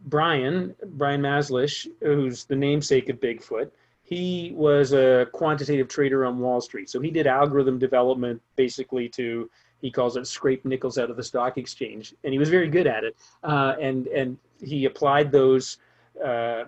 Bryan, 0.05 0.75
Bryan 0.85 1.21
Mazlish, 1.21 1.87
who's 2.01 2.45
the 2.45 2.55
namesake 2.55 3.09
of 3.09 3.19
Bigfoot, 3.19 3.71
he 4.03 4.51
was 4.55 4.93
a 4.93 5.27
quantitative 5.31 5.87
trader 5.87 6.25
on 6.25 6.39
Wall 6.39 6.59
Street. 6.59 6.89
So 6.89 6.99
he 6.99 7.11
did 7.11 7.27
algorithm 7.27 7.79
development 7.79 8.41
basically 8.55 9.07
to, 9.09 9.49
he 9.79 9.89
calls 9.89 10.17
it 10.17 10.27
scrape 10.27 10.65
nickels 10.65 10.97
out 10.97 11.09
of 11.09 11.17
the 11.17 11.23
stock 11.23 11.57
exchange. 11.57 12.13
And 12.23 12.33
he 12.33 12.39
was 12.39 12.49
very 12.49 12.67
good 12.67 12.87
at 12.87 13.03
it. 13.03 13.15
Uh, 13.43 13.75
and, 13.79 14.07
and 14.07 14.37
he 14.61 14.85
applied 14.85 15.31
those, 15.31 15.77
uh, 16.23 16.65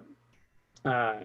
uh, 0.85 1.15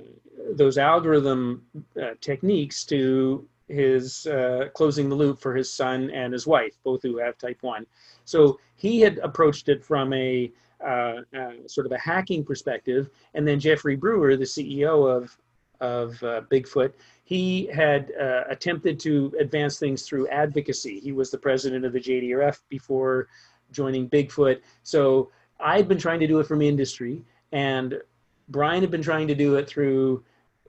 those 0.54 0.76
algorithm 0.78 1.62
uh, 2.00 2.14
techniques 2.20 2.84
to 2.84 3.46
his 3.68 4.26
uh, 4.26 4.68
closing 4.74 5.08
the 5.08 5.14
loop 5.14 5.40
for 5.40 5.54
his 5.54 5.72
son 5.72 6.10
and 6.10 6.32
his 6.32 6.46
wife, 6.46 6.78
both 6.82 7.02
who 7.02 7.18
have 7.18 7.38
type 7.38 7.58
1. 7.62 7.86
So 8.24 8.58
he 8.76 9.00
had 9.00 9.18
approached 9.18 9.68
it 9.68 9.84
from 9.84 10.12
a 10.12 10.50
uh, 10.84 11.22
uh, 11.36 11.52
sort 11.66 11.86
of 11.86 11.92
a 11.92 11.98
hacking 11.98 12.44
perspective. 12.44 13.10
And 13.34 13.46
then 13.46 13.58
Jeffrey 13.58 13.96
Brewer, 13.96 14.36
the 14.36 14.44
CEO 14.44 15.10
of, 15.10 15.36
of 15.80 16.22
uh, 16.22 16.42
Bigfoot, 16.50 16.92
he 17.24 17.66
had 17.66 18.12
uh, 18.20 18.44
attempted 18.48 18.98
to 19.00 19.34
advance 19.38 19.78
things 19.78 20.02
through 20.02 20.28
advocacy. 20.28 21.00
He 21.00 21.12
was 21.12 21.30
the 21.30 21.38
president 21.38 21.84
of 21.84 21.92
the 21.92 22.00
JDRF 22.00 22.60
before 22.68 23.28
joining 23.70 24.08
Bigfoot. 24.08 24.60
So 24.82 25.30
I'd 25.60 25.88
been 25.88 25.98
trying 25.98 26.20
to 26.20 26.26
do 26.26 26.38
it 26.40 26.46
from 26.46 26.62
industry, 26.62 27.22
and 27.52 28.00
Bryan 28.48 28.80
had 28.80 28.90
been 28.90 29.02
trying 29.02 29.28
to 29.28 29.34
do 29.34 29.56
it 29.56 29.68
through 29.68 30.24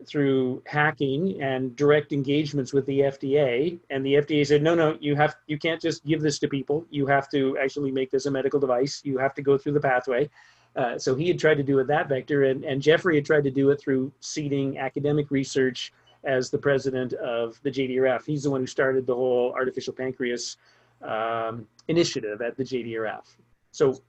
through 0.06 0.64
hacking 0.66 1.42
and 1.42 1.76
direct 1.76 2.14
engagements 2.14 2.74
with 2.74 2.86
the 2.86 3.00
FDA 3.00 3.80
and 3.90 4.06
the 4.06 4.16
FDA 4.16 4.46
said 4.46 4.62
no 4.62 4.74
no 4.74 4.98
you 5.02 5.16
have 5.16 5.36
you 5.48 5.58
can't 5.58 5.82
just 5.82 6.06
give 6.06 6.22
this 6.22 6.40
to 6.40 6.48
people. 6.48 6.86
You 6.90 7.06
have 7.08 7.30
to 7.32 7.58
actually 7.58 7.92
make 7.92 8.12
this 8.12 8.26
a 8.26 8.32
medical 8.32 8.60
device. 8.60 9.02
You 9.04 9.18
have 9.18 9.34
to 9.36 9.42
go 9.42 9.58
through 9.58 9.74
the 9.74 9.82
pathway. 9.82 10.30
Uh, 10.76 10.98
so 10.98 11.16
he 11.16 11.28
had 11.28 11.40
tried 11.40 11.56
to 11.56 11.64
do 11.64 11.80
it 11.80 11.88
that 11.88 12.08
vector 12.08 12.46
and, 12.46 12.64
and 12.64 12.82
Jeffrey 12.82 13.16
had 13.16 13.26
tried 13.26 13.44
to 13.44 13.52
do 13.52 13.72
it 13.72 13.82
through 13.82 14.12
seeding 14.20 14.78
academic 14.78 15.32
research 15.32 15.92
as 16.24 16.50
the 16.50 16.58
president 16.58 17.14
of 17.14 17.60
the 17.64 17.72
JDRF 17.72 18.26
he's 18.26 18.44
the 18.44 18.52
one 18.52 18.62
who 18.62 18.68
started 18.68 19.08
the 19.08 19.16
whole 19.16 19.52
artificial 19.54 19.94
pancreas 19.94 20.58
um, 21.02 21.68
initiative 21.88 22.42
at 22.42 22.56
the 22.56 22.64
JDRF 22.64 23.24
so 23.72 24.00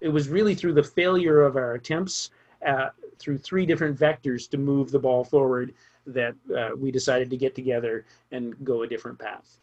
it 0.00 0.08
was 0.08 0.28
really 0.28 0.54
through 0.54 0.72
the 0.72 0.82
failure 0.82 1.42
of 1.42 1.56
our 1.56 1.74
attempts 1.74 2.30
uh, 2.66 2.90
through 3.18 3.38
three 3.38 3.66
different 3.66 3.98
vectors 3.98 4.48
to 4.50 4.58
move 4.58 4.90
the 4.90 4.98
ball 4.98 5.24
forward 5.24 5.74
that 6.06 6.34
uh, 6.56 6.70
we 6.76 6.90
decided 6.90 7.30
to 7.30 7.36
get 7.36 7.54
together 7.54 8.06
and 8.32 8.54
go 8.64 8.82
a 8.82 8.86
different 8.86 9.18
path. 9.18 9.58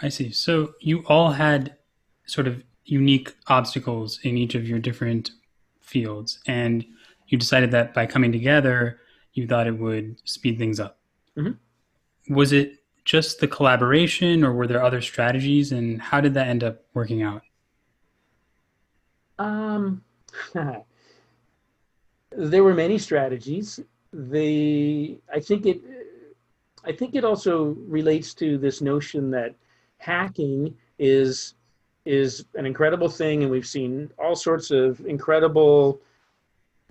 I 0.00 0.08
see. 0.08 0.30
So 0.30 0.74
you 0.80 1.04
all 1.06 1.30
had 1.32 1.76
sort 2.26 2.46
of 2.46 2.62
unique 2.84 3.34
obstacles 3.48 4.20
in 4.22 4.36
each 4.36 4.54
of 4.54 4.68
your 4.68 4.78
different 4.78 5.30
fields, 5.80 6.40
and 6.46 6.84
you 7.28 7.38
decided 7.38 7.70
that 7.70 7.94
by 7.94 8.06
coming 8.06 8.32
together, 8.32 9.00
you 9.32 9.46
thought 9.46 9.66
it 9.66 9.78
would 9.78 10.16
speed 10.28 10.58
things 10.58 10.80
up. 10.80 10.98
Mm-hmm. 11.36 12.34
Was 12.34 12.52
it 12.52 12.82
just 13.04 13.40
the 13.40 13.48
collaboration, 13.48 14.44
or 14.44 14.52
were 14.52 14.66
there 14.66 14.82
other 14.82 15.00
strategies, 15.00 15.72
and 15.72 16.00
how 16.00 16.20
did 16.20 16.34
that 16.34 16.48
end 16.48 16.64
up 16.64 16.84
working 16.92 17.22
out? 17.22 17.42
Um, 19.38 20.02
there 22.36 22.62
were 22.62 22.74
many 22.74 22.98
strategies. 22.98 23.80
The 24.12 25.18
I 25.32 25.40
think 25.40 25.66
it 25.66 25.80
I 26.84 26.92
think 26.92 27.14
it 27.14 27.24
also 27.24 27.76
relates 27.88 28.34
to 28.34 28.58
this 28.58 28.80
notion 28.80 29.30
that 29.32 29.54
hacking 29.98 30.76
is 30.98 31.54
is 32.04 32.44
an 32.54 32.66
incredible 32.66 33.08
thing, 33.08 33.42
and 33.42 33.50
we've 33.50 33.66
seen 33.66 34.10
all 34.18 34.36
sorts 34.36 34.70
of 34.70 35.04
incredible 35.06 36.00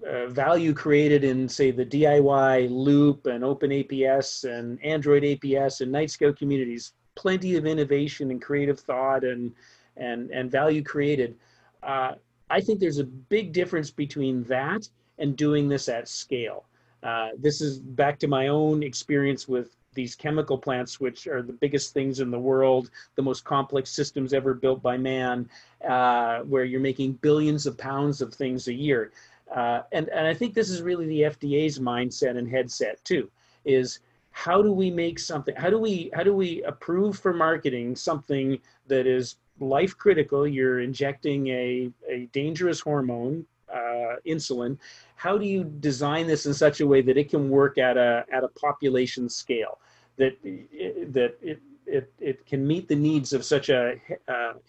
uh, 0.06 0.28
value 0.28 0.74
created 0.74 1.24
in, 1.24 1.48
say, 1.48 1.72
the 1.72 1.86
DIY 1.86 2.70
Loop 2.70 3.26
and 3.28 3.42
open 3.42 3.70
OpenAPS 3.70 4.44
and 4.44 4.84
Android 4.84 5.24
APS 5.24 5.80
and 5.80 5.92
Night 5.92 6.14
communities. 6.38 6.92
Plenty 7.16 7.56
of 7.56 7.66
innovation 7.66 8.30
and 8.30 8.42
creative 8.42 8.80
thought 8.80 9.24
and 9.24 9.54
and 9.96 10.30
and 10.32 10.52
value 10.52 10.84
created. 10.84 11.38
Uh, 11.82 12.16
I 12.50 12.60
think 12.60 12.80
there's 12.80 13.00
a 13.00 13.06
big 13.06 13.54
difference 13.54 13.90
between 13.90 14.44
that 14.44 14.90
and 15.19 15.36
doing 15.36 15.67
this 15.67 15.89
at 15.89 16.08
scale. 16.08 16.65
Uh, 17.04 17.30
this 17.38 17.62
is 17.62 17.80
back 17.80 18.17
to 18.19 18.28
my 18.28 18.47
own 18.47 18.84
experience 18.84 19.47
with 19.47 19.75
these 19.93 20.15
chemical 20.15 20.58
plants, 20.58 20.99
which 20.99 21.25
are 21.28 21.41
the 21.41 21.54
biggest 21.54 21.93
things 21.93 22.19
in 22.19 22.30
the 22.30 22.39
world, 22.39 22.91
the 23.15 23.21
most 23.21 23.45
complex 23.45 23.89
systems 23.89 24.34
ever 24.34 24.54
built 24.54 24.82
by 24.82 24.97
man, 24.97 25.49
uh, 25.88 26.39
where 26.39 26.65
you're 26.65 26.82
making 26.82 27.13
billions 27.13 27.65
of 27.65 27.78
pounds 27.78 28.21
of 28.21 28.34
things 28.34 28.67
a 28.67 28.73
year. 28.73 29.12
Uh, 29.56 29.82
and, 29.91 30.10
and 30.10 30.28
I 30.28 30.34
think 30.34 30.54
this 30.54 30.69
is 30.69 30.82
really 30.82 31.08
the 31.08 31.21
FDA's 31.21 31.80
mindset 31.80 32.38
and 32.38 32.49
headset 32.49 33.04
too, 33.06 33.30
is 33.63 33.99
how 34.32 34.62
do 34.62 34.71
we 34.71 34.91
make 34.91 35.17
something, 35.17 35.56
how 35.56 35.69
do 35.69 35.80
we, 35.80 36.12
how 36.13 36.23
do 36.23 36.34
we 36.34 36.62
approve 36.63 37.17
for 37.17 37.34
marketing 37.34 37.95
something 37.95 38.60
that 38.88 39.08
is 39.08 39.38
life 39.60 39.97
critical? 39.97 40.45
You're 40.45 40.82
injecting 40.82 41.47
a, 41.47 41.89
a 42.10 42.25
dangerous 42.34 42.82
hormone 42.82 43.45
uh, 43.73 44.15
insulin, 44.25 44.78
how 45.15 45.38
do 45.38 45.45
you 45.45 45.63
design 45.63 46.28
this 46.28 46.45
in 46.45 46.54
such 46.54 46.82
a 46.82 46.88
way 46.88 47.01
that 47.01 47.17
it 47.17 47.30
can 47.30 47.49
work 47.49 47.78
at 47.78 47.97
a 47.97 48.25
at 48.32 48.43
a 48.43 48.47
population 48.49 49.30
scale, 49.30 49.80
that 50.17 50.34
that 50.43 51.36
it 51.41 51.60
it, 51.86 52.12
it 52.19 52.45
can 52.45 52.65
meet 52.65 52.88
the 52.88 52.95
needs 52.95 53.34
of 53.34 53.45
such 53.45 53.69
a 53.69 53.95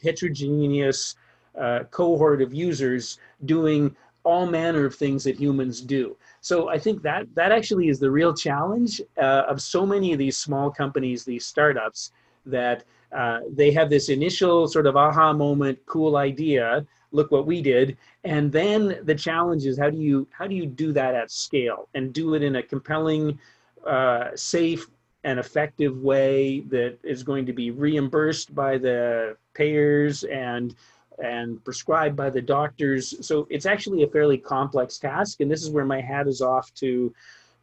heterogeneous 0.03 1.17
uh, 1.59 1.85
cohort 1.91 2.43
of 2.43 2.53
users 2.53 3.19
doing 3.45 3.97
all 4.25 4.47
manner 4.47 4.85
of 4.85 4.95
things 4.95 5.25
that 5.25 5.37
humans 5.37 5.81
do. 5.81 6.17
So 6.41 6.69
I 6.69 6.79
think 6.79 7.03
that 7.03 7.27
that 7.35 7.53
actually 7.53 7.89
is 7.89 7.99
the 7.99 8.11
real 8.11 8.35
challenge 8.35 9.01
uh, 9.19 9.45
of 9.49 9.63
so 9.63 9.87
many 9.87 10.13
of 10.13 10.19
these 10.19 10.37
small 10.37 10.71
companies, 10.71 11.25
these 11.25 11.47
startups, 11.47 12.11
that 12.45 12.85
uh, 13.13 13.41
they 13.51 13.71
have 13.71 13.89
this 13.89 14.09
initial 14.09 14.67
sort 14.69 14.87
of 14.87 14.97
aha 14.97 15.33
moment, 15.33 15.79
cool 15.87 16.17
idea, 16.17 16.85
look 17.17 17.33
what 17.33 17.47
we 17.47 17.61
did. 17.63 17.97
And 18.23 18.53
then 18.53 19.01
the 19.03 19.15
challenge 19.15 19.67
is 19.67 19.79
how 19.79 19.91
do 19.91 19.97
you 19.97 20.29
how 20.31 20.47
do 20.47 20.55
you 20.55 20.67
do 20.67 20.93
that 20.93 21.15
at 21.15 21.31
scale 21.33 21.89
and 21.95 22.13
do 22.13 22.35
it 22.35 22.43
in 22.43 22.57
a 22.57 22.63
compelling 22.63 23.39
uh, 23.85 24.29
safe 24.37 24.87
and 25.25 25.41
effective 25.41 25.99
way 26.03 26.61
that 26.61 26.99
is 27.03 27.25
going 27.25 27.47
to 27.47 27.53
be 27.53 27.71
reimbursed 27.71 28.55
by 28.55 28.79
the 28.79 29.37
payers 29.55 30.23
and 30.25 30.77
and 31.19 31.65
prescribed 31.65 32.15
by 32.15 32.31
the 32.31 32.43
doctors? 32.43 33.27
So 33.27 33.49
it's 33.51 33.67
actually 33.67 34.03
a 34.05 34.09
fairly 34.09 34.39
complex 34.39 34.99
task. 34.99 35.41
And 35.41 35.51
this 35.51 35.63
is 35.63 35.71
where 35.71 35.87
my 35.87 36.01
hat 36.01 36.29
is 36.29 36.43
off 36.43 36.73
to 36.75 37.13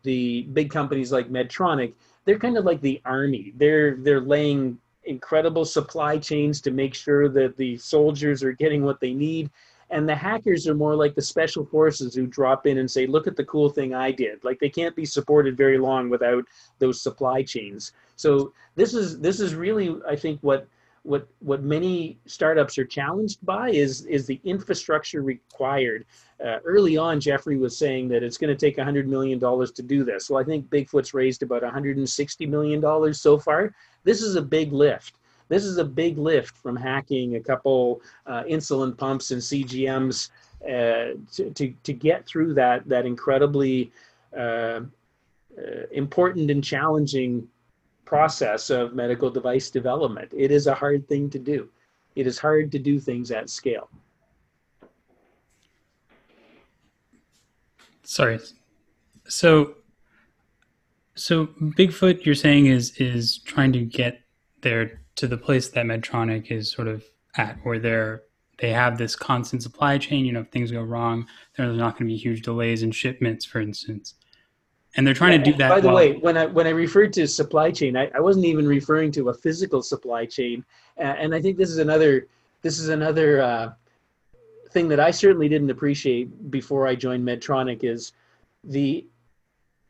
the 0.02 0.44
big 0.52 0.70
companies 0.70 1.12
like 1.12 1.30
medtronic. 1.30 1.94
They're 2.26 2.40
kind 2.40 2.58
of 2.58 2.66
like 2.66 2.82
the 2.82 3.02
army. 3.06 3.54
They're 3.56 3.96
they're 3.98 4.22
laying 4.22 4.80
incredible 5.06 5.66
supply 5.66 6.18
chains 6.18 6.62
to 6.62 6.72
make 6.72 6.94
sure 6.94 7.30
that 7.30 7.58
the 7.58 7.78
soldiers 7.78 8.44
are 8.44 8.54
getting 8.54 8.84
what 8.84 9.00
they 9.00 9.14
need. 9.14 9.50
And 9.90 10.10
the 10.10 10.16
hackers 10.16 10.68
are 10.68 10.74
more 10.74 10.96
like 10.96 11.14
the 11.14 11.22
special 11.22 11.66
forces 11.66 12.16
who 12.16 12.26
drop 12.26 12.66
in 12.66 12.80
and 12.80 12.90
say, 12.90 13.06
look 13.06 13.28
at 13.28 13.36
the 13.36 13.46
cool 13.46 13.70
thing 13.70 13.94
I 13.94 14.12
did. 14.12 14.44
Like 14.44 14.60
they 14.60 14.70
can't 14.70 14.96
be 14.96 15.06
supported 15.06 15.56
very 15.56 15.78
long 15.78 16.10
without 16.10 16.46
those 16.80 17.02
supply 17.02 17.44
chains. 17.44 17.92
So 18.16 18.54
this 18.76 18.94
is 18.94 19.20
this 19.20 19.40
is 19.40 19.54
really, 19.54 19.96
I 20.08 20.16
think, 20.16 20.40
what 20.42 20.68
what 21.04 21.28
what 21.40 21.64
many 21.64 22.18
startups 22.26 22.78
are 22.78 22.86
challenged 22.86 23.46
by 23.46 23.70
is 23.70 24.06
is 24.06 24.26
the 24.26 24.40
infrastructure 24.44 25.22
required. 25.22 26.06
Uh, 26.44 26.60
early 26.66 26.98
on, 26.98 27.20
Jeffrey 27.20 27.58
was 27.58 27.78
saying 27.78 28.08
that 28.10 28.24
it's 28.24 28.38
going 28.38 28.50
to 28.50 28.56
take 28.56 28.78
100 28.78 29.08
million 29.08 29.38
dollars 29.38 29.72
to 29.72 29.84
do 29.84 30.04
this. 30.04 30.30
Well, 30.30 30.42
I 30.42 30.46
think 30.46 30.70
Bigfoot's 30.70 31.14
raised 31.14 31.44
about 31.44 31.62
160 31.62 32.46
million 32.46 32.80
dollars 32.80 33.22
so 33.22 33.38
far. 33.38 33.74
This 34.04 34.22
is 34.22 34.36
a 34.36 34.42
big 34.42 34.72
lift. 34.72 35.16
This 35.50 35.66
is 35.66 35.78
a 35.78 35.84
big 35.84 36.18
lift 36.18 36.58
from 36.58 36.76
hacking 36.76 37.36
a 37.36 37.40
couple 37.40 38.02
uh, 38.26 38.44
insulin 38.44 38.98
pumps 38.98 39.32
and 39.32 39.42
CGMs 39.42 40.30
uh, 40.66 41.20
to, 41.34 41.52
to 41.54 41.74
to 41.84 41.94
get 41.94 42.26
through 42.26 42.54
that 42.54 42.88
that 42.88 43.06
incredibly 43.06 43.92
uh, 44.36 44.82
uh, 45.58 45.86
important 45.92 46.50
and 46.50 46.64
challenging 46.64 47.48
process 48.14 48.70
of 48.70 48.94
medical 48.94 49.28
device 49.32 49.72
development. 49.72 50.32
It 50.38 50.52
is 50.52 50.68
a 50.68 50.76
hard 50.76 51.08
thing 51.08 51.32
to 51.32 51.40
do. 51.40 51.68
It 52.16 52.28
is 52.28 52.38
hard 52.38 52.72
to 52.74 52.78
do 52.78 53.00
things 53.00 53.32
at 53.32 53.50
scale. 53.50 53.90
Sorry. 58.04 58.40
So 59.28 59.78
so 61.16 61.48
Bigfoot 61.80 62.24
you're 62.24 62.36
saying 62.36 62.68
is 62.68 62.92
is 62.98 63.40
trying 63.40 63.74
to 63.74 63.84
get 63.84 64.22
there 64.62 65.02
to 65.16 65.26
the 65.26 65.38
place 65.38 65.70
that 65.70 65.88
Medtronic 65.88 66.52
is 66.52 66.72
sort 66.72 66.88
of 66.88 67.04
at 67.38 67.58
where 67.64 67.80
they're 67.80 68.22
they 68.60 68.70
have 68.70 69.00
this 69.00 69.16
constant 69.16 69.64
supply 69.64 69.98
chain, 69.98 70.24
you 70.24 70.34
know, 70.34 70.42
if 70.42 70.50
things 70.50 70.72
go 70.72 70.84
wrong, 70.84 71.26
there's 71.58 71.76
not 71.76 71.94
going 71.94 72.08
to 72.08 72.14
be 72.14 72.18
huge 72.18 72.44
delays 72.44 72.84
in 72.84 72.92
shipments, 72.92 73.44
for 73.44 73.60
instance 73.60 74.14
and 74.96 75.06
they're 75.06 75.14
trying 75.14 75.40
yeah, 75.40 75.46
to 75.46 75.52
do 75.52 75.58
that. 75.58 75.70
By 75.70 75.80
the 75.80 75.88
while... 75.88 75.96
way, 75.96 76.14
when 76.14 76.38
I 76.38 76.46
when 76.46 76.68
I 76.68 76.72
referred 76.72 77.14
to 77.14 77.28
supply 77.28 77.72
chain, 77.72 77.98
I, 77.98 78.12
I 78.16 78.20
wasn't 78.20 78.46
even 78.46 78.68
referring 78.68 79.12
to 79.14 79.30
a 79.30 79.34
physical 79.34 79.82
supply 79.82 80.26
chain, 80.26 80.64
uh, 80.98 81.02
and 81.02 81.34
I 81.34 81.42
think 81.42 81.58
this 81.58 81.70
is 81.70 81.80
another 81.80 82.28
this 82.62 82.80
is 82.80 82.90
another 82.90 83.42
uh, 83.42 83.74
thing 84.72 84.88
that 84.90 85.00
I 85.00 85.12
certainly 85.12 85.50
didn't 85.50 85.70
appreciate 85.70 86.52
before 86.52 86.88
I 86.88 86.96
joined 86.96 87.26
Medtronic 87.26 87.84
is 87.84 88.14
the 88.64 89.06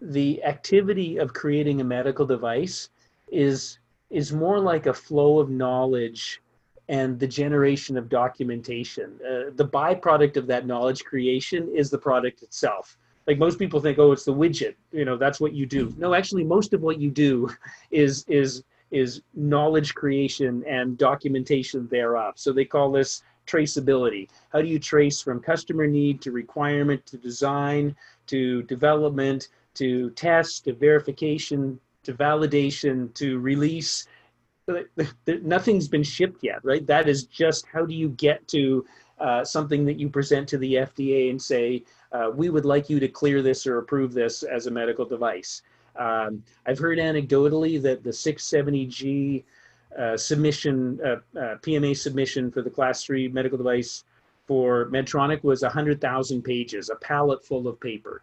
the 0.02 0.44
activity 0.44 1.18
of 1.18 1.34
creating 1.34 1.82
a 1.82 1.84
medical 1.84 2.26
device 2.26 2.90
is 3.32 3.80
is 4.10 4.32
more 4.32 4.60
like 4.60 4.86
a 4.86 4.94
flow 4.94 5.40
of 5.40 5.50
knowledge 5.50 6.42
and 6.90 7.20
the 7.20 7.28
generation 7.28 7.98
of 7.98 8.10
documentation. 8.10 9.20
Uh, 9.26 9.52
the 9.56 9.68
byproduct 9.68 10.38
of 10.38 10.48
that 10.48 10.68
knowledge 10.68 11.04
creation 11.04 11.72
is 11.74 11.90
the 11.90 11.98
product 11.98 12.44
itself. 12.44 12.98
Like 13.28 13.38
most 13.38 13.58
people 13.58 13.80
think, 13.80 14.00
oh, 14.00 14.12
it's 14.12 14.26
the 14.26 14.34
widget. 14.34 14.76
You 14.92 15.06
know, 15.06 15.18
that's 15.18 15.40
what 15.40 15.54
you 15.54 15.66
do. 15.66 15.94
No, 15.98 16.14
actually, 16.14 16.44
most 16.44 16.74
of 16.74 16.82
what 16.82 17.00
you 17.00 17.10
do 17.10 17.50
is 17.92 18.26
is 18.28 18.64
is 18.92 19.22
knowledge 19.34 19.96
creation 19.96 20.64
and 20.68 20.98
documentation 20.98 21.88
thereof. 21.88 22.34
So 22.36 22.54
they 22.54 22.66
call 22.66 22.92
this 22.92 23.24
traceability. 23.48 24.30
How 24.52 24.62
do 24.62 24.68
you 24.68 24.80
trace 24.80 25.22
from 25.22 25.40
customer 25.40 25.88
need 25.88 26.22
to 26.22 26.32
requirement 26.32 27.06
to 27.08 27.18
design 27.18 27.96
to 28.28 28.64
development 28.64 29.50
to 29.76 30.12
test 30.12 30.66
to 30.66 30.74
verification 30.74 31.80
to 32.04 32.14
validation 32.14 33.14
to 33.16 33.40
release? 33.40 34.08
Nothing's 35.28 35.88
been 35.88 36.04
shipped 36.04 36.44
yet, 36.44 36.60
right? 36.64 36.86
That 36.86 37.10
is 37.10 37.24
just 37.26 37.66
how 37.66 37.86
do 37.86 37.96
you 37.96 38.10
get 38.10 38.48
to 38.50 38.86
uh, 39.20 39.44
something 39.44 39.86
that 39.86 40.00
you 40.00 40.10
present 40.10 40.48
to 40.50 40.58
the 40.58 40.76
FDA 40.76 41.30
and 41.30 41.42
say, 41.42 41.84
uh, 42.14 42.32
we 42.34 42.50
would 42.50 42.66
like 42.66 42.90
you 42.90 43.00
to 43.00 43.08
clear 43.08 43.42
this 43.42 43.66
or 43.66 43.80
approve 43.80 44.14
this 44.14 44.44
as 44.44 44.68
a 44.68 44.72
medical 44.72 45.06
device. 45.06 45.64
Um, 45.96 46.44
I've 46.66 46.80
heard 46.80 47.00
anecdotally 47.00 47.82
that 47.82 48.04
the 48.04 48.12
670G 48.12 49.44
uh, 49.98 50.18
submission, 50.18 51.00
uh, 51.06 51.08
uh, 51.38 51.56
PMA 51.58 51.96
submission 51.98 52.52
for 52.52 52.62
the 52.62 52.70
class 52.70 53.04
three 53.04 53.28
medical 53.28 53.58
device 53.58 54.04
for 54.48 54.90
Medtronic 54.90 55.44
was 55.44 55.62
100,000 55.62 56.42
pages, 56.42 56.90
a 56.90 56.96
pallet 56.96 57.46
full 57.46 57.68
of 57.68 57.80
paper. 57.80 58.22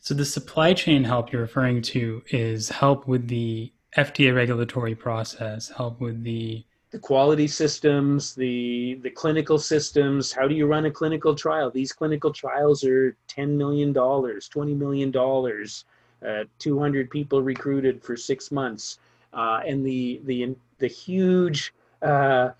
So 0.00 0.14
the 0.14 0.24
supply 0.24 0.72
chain 0.72 1.04
help 1.04 1.30
you're 1.30 1.42
referring 1.42 1.82
to 1.82 2.22
is 2.30 2.68
help 2.68 3.06
with 3.06 3.28
the 3.28 3.72
FDA 3.96 4.34
regulatory 4.34 4.94
process, 4.94 5.68
help 5.68 6.00
with 6.00 6.24
the 6.24 6.64
the 6.90 6.98
quality 6.98 7.46
systems, 7.46 8.34
the 8.34 8.98
the 9.02 9.10
clinical 9.10 9.58
systems. 9.58 10.32
How 10.32 10.48
do 10.48 10.54
you 10.54 10.66
run 10.66 10.86
a 10.86 10.90
clinical 10.90 11.34
trial? 11.34 11.70
These 11.70 11.92
clinical 11.92 12.32
trials 12.32 12.84
are 12.84 13.16
ten 13.28 13.56
million 13.56 13.92
dollars, 13.92 14.48
twenty 14.48 14.74
million 14.74 15.10
dollars, 15.10 15.84
uh, 16.26 16.44
two 16.58 16.78
hundred 16.78 17.08
people 17.10 17.42
recruited 17.42 18.02
for 18.02 18.16
six 18.16 18.50
months, 18.50 18.98
uh, 19.32 19.60
and 19.66 19.86
the 19.86 20.20
the 20.24 20.56
the 20.78 20.88
huge 20.88 21.72
uh, 22.02 22.50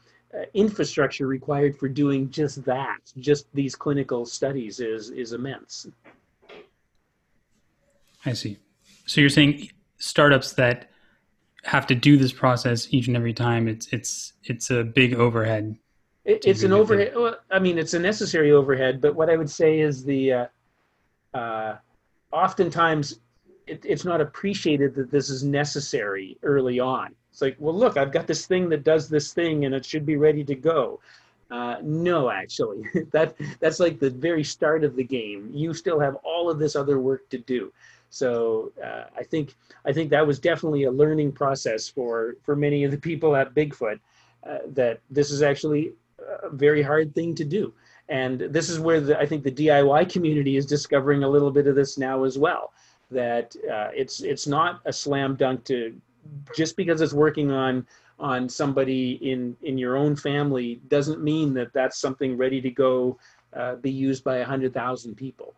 infrastructure 0.55 1.27
required 1.27 1.77
for 1.77 1.89
doing 1.89 2.31
just 2.31 2.65
that, 2.65 3.01
just 3.19 3.47
these 3.53 3.75
clinical 3.75 4.25
studies, 4.25 4.79
is 4.79 5.11
is 5.11 5.33
immense. 5.33 5.89
I 8.25 8.35
see. 8.35 8.59
So 9.07 9.21
you're 9.21 9.31
saying 9.31 9.71
startups 9.99 10.53
that 10.53 10.91
have 11.65 11.87
to 11.89 11.95
do 11.95 12.17
this 12.17 12.33
process 12.33 12.89
each 12.91 13.07
and 13.07 13.17
every 13.17 13.35
time. 13.35 13.69
It's 13.69 13.89
it's 13.93 14.33
it's 14.45 14.71
a 14.71 14.85
big 14.85 15.15
overhead. 15.15 15.77
It, 16.25 16.45
it's 16.47 16.63
an 16.63 16.73
overhead. 16.73 17.13
Well, 17.15 17.37
I 17.51 17.59
mean, 17.59 17.79
it's 17.79 17.95
a 17.95 17.99
necessary 17.99 18.53
overhead. 18.53 19.01
But 19.01 19.15
what 19.15 19.31
I 19.31 19.37
would 19.37 19.51
say 19.51 19.81
is 19.81 20.05
the 20.05 20.33
uh, 20.33 20.47
uh, 21.35 21.77
oftentimes 22.33 23.21
it, 23.67 23.85
it's 23.85 24.05
not 24.05 24.21
appreciated 24.21 24.95
that 24.97 25.11
this 25.11 25.31
is 25.31 25.45
necessary 25.45 26.39
early 26.43 26.81
on. 26.81 27.15
It's 27.31 27.41
like, 27.41 27.57
well, 27.59 27.75
look, 27.75 27.97
I've 27.97 28.13
got 28.13 28.27
this 28.27 28.47
thing 28.47 28.69
that 28.71 28.85
does 28.85 29.09
this 29.09 29.33
thing, 29.33 29.65
and 29.65 29.75
it 29.75 29.85
should 29.85 30.05
be 30.05 30.17
ready 30.17 30.45
to 30.45 30.55
go. 30.55 31.01
Uh, 31.51 31.77
no, 31.83 32.31
actually, 32.31 32.85
that 33.13 33.35
that's 33.61 33.81
like 33.81 33.99
the 33.99 34.11
very 34.11 34.45
start 34.45 34.85
of 34.85 34.97
the 34.97 35.05
game. 35.05 35.51
You 35.53 35.75
still 35.75 35.99
have 36.01 36.17
all 36.17 36.51
of 36.51 36.59
this 36.59 36.77
other 36.77 37.01
work 37.01 37.29
to 37.31 37.39
do. 37.39 37.73
So 38.11 38.73
uh, 38.85 39.05
I 39.17 39.23
think 39.23 39.55
I 39.87 39.93
think 39.93 40.11
that 40.11 40.27
was 40.27 40.39
definitely 40.39 40.85
a 40.85 40.91
learning 40.91 41.33
process 41.33 41.89
for 41.89 42.35
for 42.43 42.57
many 42.57 42.85
of 42.85 42.91
the 42.91 42.99
people 42.99 43.37
at 43.37 43.55
Bigfoot 43.55 44.01
uh, 44.49 44.59
that 44.75 45.01
this 45.11 45.31
is 45.31 45.43
actually 45.43 45.93
a 46.43 46.51
very 46.51 46.83
hard 46.83 47.15
thing 47.15 47.35
to 47.37 47.45
do. 47.45 47.73
And 48.09 48.41
this 48.41 48.69
is 48.69 48.81
where 48.81 49.01
the, 49.01 49.19
I 49.19 49.25
think 49.25 49.45
the 49.45 49.53
DIY 49.53 50.11
community 50.11 50.57
is 50.57 50.67
discovering 50.67 51.23
a 51.23 51.29
little 51.29 51.53
bit 51.53 51.69
of 51.69 51.77
this 51.77 51.97
now 51.97 52.25
as 52.25 52.37
well. 52.37 52.73
That 53.13 53.55
uh, 53.71 53.91
it's 53.95 54.21
it's 54.23 54.47
not 54.47 54.81
a 54.85 54.93
slam 54.93 55.37
dunk 55.37 55.65
to 55.65 55.95
just 56.55 56.77
because 56.77 57.01
it's 57.01 57.13
working 57.13 57.51
on 57.53 57.87
on 58.19 58.49
somebody 58.49 59.13
in 59.23 59.57
in 59.63 59.79
your 59.79 59.97
own 59.97 60.17
family 60.17 60.81
doesn't 60.89 61.23
mean 61.23 61.55
that 61.55 61.73
that's 61.73 62.01
something 62.01 62.37
ready 62.37 62.61
to 62.61 62.71
go 62.71 63.19
uh, 63.55 63.77
be 63.77 63.91
used 63.91 64.25
by 64.25 64.39
a 64.39 64.45
hundred 64.45 64.75
thousand 64.75 65.15
people. 65.15 65.55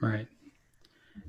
Right. 0.00 0.28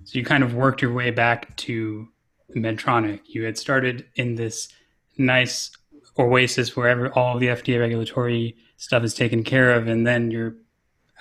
So 0.03 0.17
you 0.17 0.25
kind 0.25 0.43
of 0.43 0.53
worked 0.53 0.81
your 0.81 0.93
way 0.93 1.11
back 1.11 1.55
to 1.57 2.07
Medtronic. 2.55 3.21
You 3.25 3.43
had 3.43 3.57
started 3.57 4.05
in 4.15 4.35
this 4.35 4.69
nice 5.17 5.71
oasis 6.17 6.75
where 6.75 7.13
all 7.17 7.37
the 7.37 7.47
FDA 7.47 7.79
regulatory 7.79 8.55
stuff 8.77 9.03
is 9.03 9.13
taken 9.13 9.43
care 9.43 9.73
of, 9.73 9.87
and 9.87 10.05
then 10.05 10.31
you're 10.31 10.55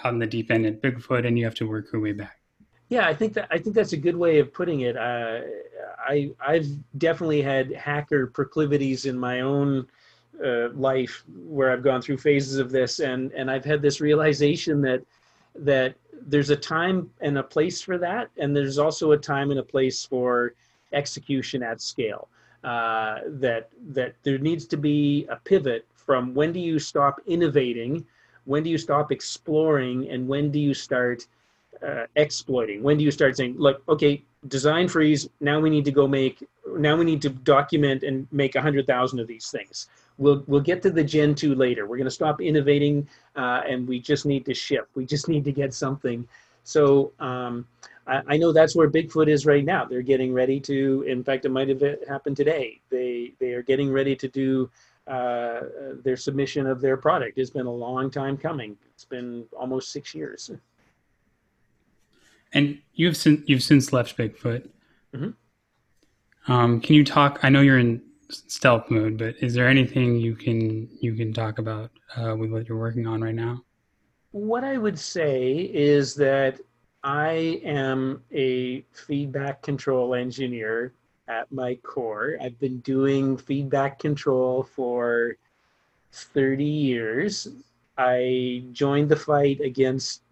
out 0.05 0.13
in 0.13 0.19
the 0.19 0.27
deep 0.27 0.51
end 0.51 0.67
at 0.67 0.83
Bigfoot, 0.83 1.27
and 1.27 1.39
you 1.39 1.45
have 1.45 1.55
to 1.57 1.69
work 1.69 1.93
your 1.93 2.01
way 2.01 2.13
back. 2.13 2.39
Yeah, 2.89 3.07
I 3.07 3.15
think 3.15 3.33
that 3.35 3.49
I 3.51 3.59
think 3.59 3.75
that's 3.75 3.93
a 3.93 3.97
good 3.97 4.17
way 4.17 4.39
of 4.39 4.53
putting 4.53 4.83
it. 4.83 4.97
Uh, 4.97 5.41
I 5.99 6.31
I've 6.47 6.69
definitely 6.99 7.43
had 7.43 7.73
hacker 7.73 8.29
proclivities 8.29 9.07
in 9.07 9.19
my 9.19 9.41
own 9.41 9.87
uh, 10.45 10.69
life 10.71 11.25
where 11.29 11.73
I've 11.73 11.83
gone 11.83 12.01
through 12.01 12.19
phases 12.19 12.59
of 12.59 12.71
this, 12.71 13.01
and 13.01 13.33
and 13.33 13.51
I've 13.51 13.65
had 13.65 13.83
this 13.83 14.01
realization 14.01 14.81
that 14.83 15.03
that 15.57 15.97
there's 16.27 16.51
a 16.51 16.57
time 16.57 17.11
and 17.21 17.39
a 17.39 17.43
place 17.43 17.81
for 17.81 17.99
that, 17.99 18.31
and 18.39 18.55
there's 18.55 18.79
also 18.79 19.13
a 19.13 19.19
time 19.19 19.51
and 19.51 19.61
a 19.61 19.63
place 19.63 20.05
for 20.05 20.55
execution 20.93 21.63
at 21.63 21.81
scale. 21.81 22.29
Uh, 22.65 23.21
that 23.27 23.69
that 23.91 24.15
there 24.25 24.39
needs 24.39 24.67
to 24.67 24.77
be 24.77 25.25
a 25.29 25.37
pivot 25.37 25.87
from 25.95 26.35
when 26.35 26.53
do 26.53 26.59
you 26.59 26.79
stop 26.79 27.21
innovating, 27.27 28.05
when 28.45 28.63
do 28.63 28.71
you 28.71 28.79
stop 28.79 29.13
exploring, 29.13 30.09
and 30.11 30.27
when 30.27 30.51
do 30.51 30.59
you 30.59 30.75
start 30.75 31.27
uh, 31.87 32.07
exploiting? 32.17 32.83
When 32.83 32.97
do 32.97 33.05
you 33.05 33.11
start 33.11 33.37
saying, 33.37 33.57
look, 33.59 33.83
okay, 33.89 34.23
design 34.49 34.89
freeze. 34.89 35.29
Now 35.41 35.61
we 35.61 35.71
need 35.71 35.85
to 35.85 35.93
go 35.93 36.09
make. 36.09 36.43
Now 36.67 36.97
we 36.97 37.05
need 37.05 37.23
to 37.23 37.29
document 37.29 38.03
and 38.03 38.27
make 38.33 38.57
a 38.57 38.63
hundred 38.63 38.87
thousand 38.87 39.21
of 39.21 39.27
these 39.27 39.49
things 39.51 39.89
we'll 40.19 40.45
we'll 40.47 40.61
get 40.61 40.83
to 40.83 40.91
the 40.91 41.05
Gen 41.05 41.35
two 41.35 41.55
later. 41.55 41.87
We're 41.87 41.97
going 41.97 42.07
to 42.07 42.11
stop 42.11 42.41
innovating, 42.41 43.09
uh, 43.35 43.63
and 43.69 43.87
we 43.87 44.01
just 44.01 44.27
need 44.27 44.45
to 44.47 44.55
ship. 44.55 44.89
We 44.95 45.05
just 45.05 45.29
need 45.29 45.45
to 45.45 45.53
get 45.53 45.75
something. 45.75 46.27
So 46.65 47.13
um, 47.21 47.67
I, 48.07 48.23
I, 48.27 48.37
know 48.37 48.53
that's 48.53 48.75
where 48.75 48.91
Bigfoot 48.91 49.29
is 49.29 49.47
right 49.47 49.65
now. 49.65 49.85
They're 49.85 50.03
getting 50.03 50.33
ready 50.33 50.59
to. 50.61 51.05
In 51.07 51.23
fact, 51.23 51.45
it 51.45 51.51
might 51.51 51.69
have 51.69 51.83
happened 52.09 52.37
today. 52.37 52.81
They 52.91 53.33
they 53.39 53.53
are 53.53 53.63
getting 53.63 53.91
ready 53.91 54.17
to 54.17 54.29
do 54.29 54.71
uh, 55.07 55.61
their 56.03 56.17
submission 56.17 56.67
of 56.67 56.81
their 56.81 56.97
product. 56.97 57.39
It's 57.39 57.51
been 57.51 57.67
a 57.67 57.73
long 57.73 58.11
time 58.11 58.37
coming. 58.37 58.77
It's 58.95 59.05
been 59.05 59.45
almost 59.57 59.93
six 59.93 60.15
years. 60.15 60.51
And 62.53 62.81
you've 62.95 63.17
since 63.17 63.43
you've 63.47 63.63
since 63.63 63.93
left 63.93 64.17
Bigfoot. 64.17 64.69
Mm-hmm. 65.15 66.53
Um, 66.53 66.81
can 66.81 66.95
you 66.95 67.05
talk? 67.05 67.41
I 67.43 67.49
know 67.49 67.61
you're 67.61 67.79
in 67.79 68.03
stealth 68.31 68.91
mode, 68.91 69.19
but 69.19 69.35
is 69.41 69.55
there 69.55 69.69
anything 69.69 70.17
you 70.17 70.35
can 70.35 70.89
you 71.01 71.15
can 71.15 71.33
talk 71.33 71.59
about 71.59 71.91
uh, 72.17 72.35
with 72.37 72.51
what 72.51 72.69
you're 72.69 72.79
working 72.79 73.07
on 73.07 73.21
right 73.21 73.35
now? 73.35 73.63
What 74.33 74.65
I 74.65 74.77
would 74.77 74.99
say 74.99 75.71
is 75.73 76.15
that 76.17 76.61
I 77.03 77.61
am 77.65 78.23
a 78.33 78.85
feedback 78.93 79.63
control 79.63 80.15
engineer 80.15 80.93
at 81.29 81.51
my 81.53 81.77
core. 81.77 82.37
I've 82.41 82.59
been 82.59 82.81
doing 82.81 83.37
feedback 83.37 83.99
control 83.99 84.63
for 84.63 85.37
30 86.13 86.65
years. 86.65 87.49
I 87.99 88.65
joined 88.73 89.09
the 89.09 89.17
fight 89.17 89.61
against 89.61 90.23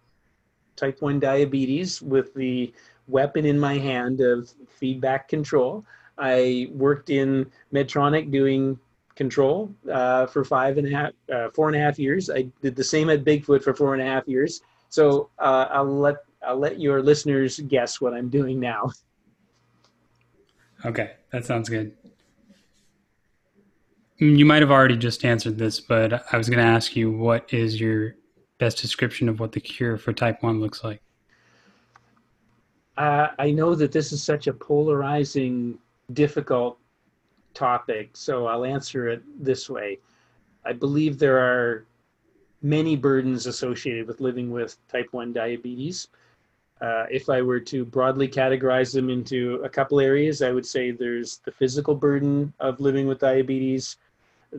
type 0.75 1.01
1 1.01 1.19
diabetes 1.19 2.01
with 2.01 2.33
the 2.33 2.73
weapon 3.07 3.45
in 3.45 3.59
my 3.59 3.77
hand 3.77 4.21
of 4.21 4.51
feedback 4.69 5.27
control. 5.27 5.85
I 6.17 6.67
worked 6.71 7.09
in 7.09 7.51
Medtronic 7.73 8.31
doing 8.31 8.79
control 9.15 9.73
uh, 9.91 10.25
for 10.27 10.43
five 10.43 10.77
and 10.77 10.87
a 10.87 10.91
half, 10.91 11.11
uh, 11.33 11.49
four 11.49 11.67
and 11.67 11.75
a 11.75 11.79
half 11.79 11.97
years. 11.97 12.29
I 12.29 12.43
did 12.61 12.75
the 12.75 12.83
same 12.83 13.09
at 13.09 13.23
Bigfoot 13.23 13.63
for 13.63 13.73
four 13.73 13.93
and 13.93 14.01
a 14.01 14.05
half 14.05 14.27
years. 14.27 14.61
So 14.89 15.29
uh, 15.39 15.67
I'll 15.71 15.85
let 15.85 16.17
I'll 16.45 16.57
let 16.57 16.79
your 16.79 17.01
listeners 17.01 17.59
guess 17.67 17.99
what 17.99 18.13
I'm 18.13 18.29
doing 18.29 18.59
now. 18.59 18.91
Okay, 20.85 21.13
that 21.31 21.45
sounds 21.45 21.69
good. 21.69 21.93
Mm, 24.21 24.37
you 24.37 24.45
might 24.45 24.61
have 24.61 24.71
already 24.71 24.95
just 24.95 25.25
answered 25.25 25.57
this, 25.57 25.79
but 25.79 26.25
I 26.31 26.37
was 26.37 26.47
going 26.47 26.63
to 26.63 26.71
ask 26.71 26.95
you 26.95 27.11
what 27.11 27.51
is 27.53 27.79
your 27.79 28.15
best 28.59 28.77
description 28.77 29.27
of 29.27 29.39
what 29.39 29.51
the 29.51 29.59
cure 29.59 29.97
for 29.97 30.13
type 30.13 30.41
1 30.41 30.61
looks 30.61 30.83
like? 30.83 31.01
Uh, 32.97 33.29
I 33.39 33.51
know 33.51 33.75
that 33.75 33.91
this 33.91 34.13
is 34.13 34.23
such 34.23 34.47
a 34.47 34.53
polarizing 34.53 35.79
difficult 36.13 36.77
topic, 37.53 38.11
so 38.13 38.47
I'll 38.47 38.65
answer 38.65 39.07
it 39.07 39.23
this 39.43 39.69
way. 39.69 39.99
I 40.65 40.73
believe 40.73 41.17
there 41.17 41.39
are 41.39 41.85
many 42.61 42.95
burdens 42.95 43.45
associated 43.45 44.07
with 44.07 44.19
living 44.19 44.51
with 44.51 44.77
type 44.87 45.07
1 45.11 45.33
diabetes. 45.33 46.07
Uh, 46.81 47.05
if 47.09 47.29
I 47.29 47.41
were 47.41 47.59
to 47.61 47.85
broadly 47.85 48.27
categorize 48.27 48.93
them 48.93 49.09
into 49.09 49.61
a 49.63 49.69
couple 49.69 49.99
areas, 49.99 50.41
I 50.41 50.51
would 50.51 50.65
say 50.65 50.91
there's 50.91 51.37
the 51.45 51.51
physical 51.51 51.95
burden 51.95 52.53
of 52.59 52.79
living 52.79 53.07
with 53.07 53.19
diabetes, 53.19 53.97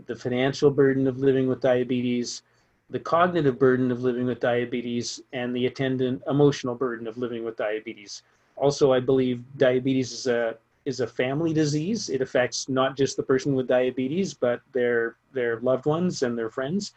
the 0.06 0.16
financial 0.16 0.70
burden 0.70 1.06
of 1.06 1.18
living 1.18 1.48
with 1.48 1.60
diabetes, 1.60 2.42
the 2.90 3.00
cognitive 3.00 3.58
burden 3.58 3.90
of 3.90 4.02
living 4.02 4.26
with 4.26 4.40
diabetes, 4.40 5.20
and 5.32 5.54
the 5.54 5.66
attendant 5.66 6.22
emotional 6.28 6.74
burden 6.74 7.06
of 7.06 7.18
living 7.18 7.44
with 7.44 7.56
diabetes. 7.56 8.22
Also, 8.56 8.92
I 8.92 9.00
believe 9.00 9.42
diabetes 9.58 10.12
is 10.12 10.26
a 10.26 10.56
is 10.86 11.00
a 11.00 11.06
family 11.06 11.52
disease. 11.52 12.08
It 12.08 12.22
affects 12.22 12.68
not 12.68 12.96
just 12.96 13.16
the 13.16 13.22
person 13.22 13.54
with 13.54 13.66
diabetes, 13.66 14.32
but 14.32 14.62
their 14.72 15.16
their 15.32 15.60
loved 15.60 15.84
ones 15.84 16.22
and 16.22 16.38
their 16.38 16.48
friends. 16.48 16.94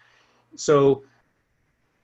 So, 0.56 1.04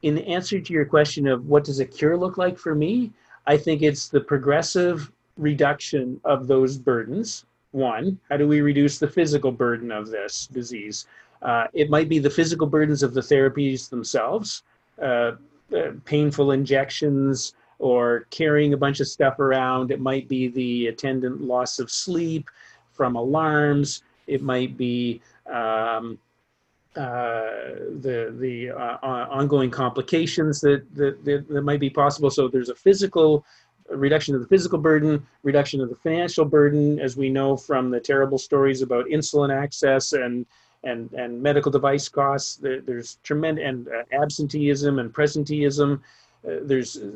in 0.02 0.18
answer 0.20 0.60
to 0.60 0.74
your 0.74 0.86
question 0.86 1.28
of 1.28 1.48
what 1.48 1.64
does 1.64 1.80
a 1.80 1.86
cure 1.86 2.18
look 2.18 2.38
like 2.38 2.58
for 2.58 2.76
me, 2.76 3.14
I 3.48 3.56
think 3.56 3.82
it's 3.82 4.10
the 4.10 4.20
progressive 4.20 5.12
reduction 5.38 6.20
of 6.26 6.48
those 6.48 6.78
burdens. 6.78 7.46
One, 7.72 8.20
how 8.30 8.38
do 8.38 8.48
we 8.48 8.62
reduce 8.62 9.00
the 9.00 9.08
physical 9.08 9.52
burden 9.52 9.92
of 9.92 10.10
this 10.10 10.48
disease? 10.48 11.08
Uh, 11.42 11.68
it 11.74 11.90
might 11.90 12.10
be 12.10 12.20
the 12.20 12.30
physical 12.30 12.68
burdens 12.68 13.04
of 13.04 13.14
the 13.14 13.22
therapies 13.22 13.90
themselves, 13.90 14.64
uh, 15.02 15.34
uh, 15.76 15.92
painful 16.06 16.52
injections, 16.52 17.54
or 17.80 18.28
carrying 18.30 18.74
a 18.74 18.78
bunch 18.78 19.00
of 19.00 19.08
stuff 19.08 19.40
around. 19.40 19.92
It 19.92 20.00
might 20.00 20.28
be 20.28 20.48
the 20.48 20.88
attendant 20.88 21.42
loss 21.42 21.80
of 21.80 21.92
sleep 21.92 22.50
from 22.92 23.16
alarms. 23.16 24.04
It 24.28 24.42
might 24.42 24.78
be 24.78 25.22
um, 25.52 26.18
uh, 26.96 27.76
the 28.00 28.34
the 28.40 28.72
uh, 28.72 28.98
ongoing 29.04 29.70
complications 29.70 30.62
that, 30.62 30.84
that, 30.96 31.24
that 31.26 31.48
that 31.50 31.62
might 31.62 31.80
be 31.80 31.90
possible. 31.90 32.30
So 32.30 32.48
there's 32.48 32.70
a 32.70 32.76
physical 32.76 33.46
reduction 33.90 34.34
of 34.34 34.42
the 34.42 34.48
physical 34.48 34.80
burden, 34.80 35.26
reduction 35.44 35.82
of 35.82 35.90
the 35.90 35.96
financial 35.96 36.46
burden, 36.46 37.00
as 37.00 37.18
we 37.18 37.30
know 37.30 37.56
from 37.58 37.92
the 37.92 38.00
terrible 38.00 38.38
stories 38.38 38.82
about 38.82 39.06
insulin 39.08 39.54
access 39.56 40.14
and 40.14 40.46
and 40.84 41.12
and 41.14 41.42
medical 41.42 41.72
device 41.72 42.08
costs. 42.08 42.56
There, 42.56 42.82
there's 42.82 43.18
tremendous 43.24 43.66
and 43.66 43.88
uh, 43.88 44.04
absenteeism 44.14 45.00
and 45.00 45.14
presenteeism. 45.14 46.00
Uh, 46.48 46.58
there's 46.64 46.98
uh, 46.98 47.12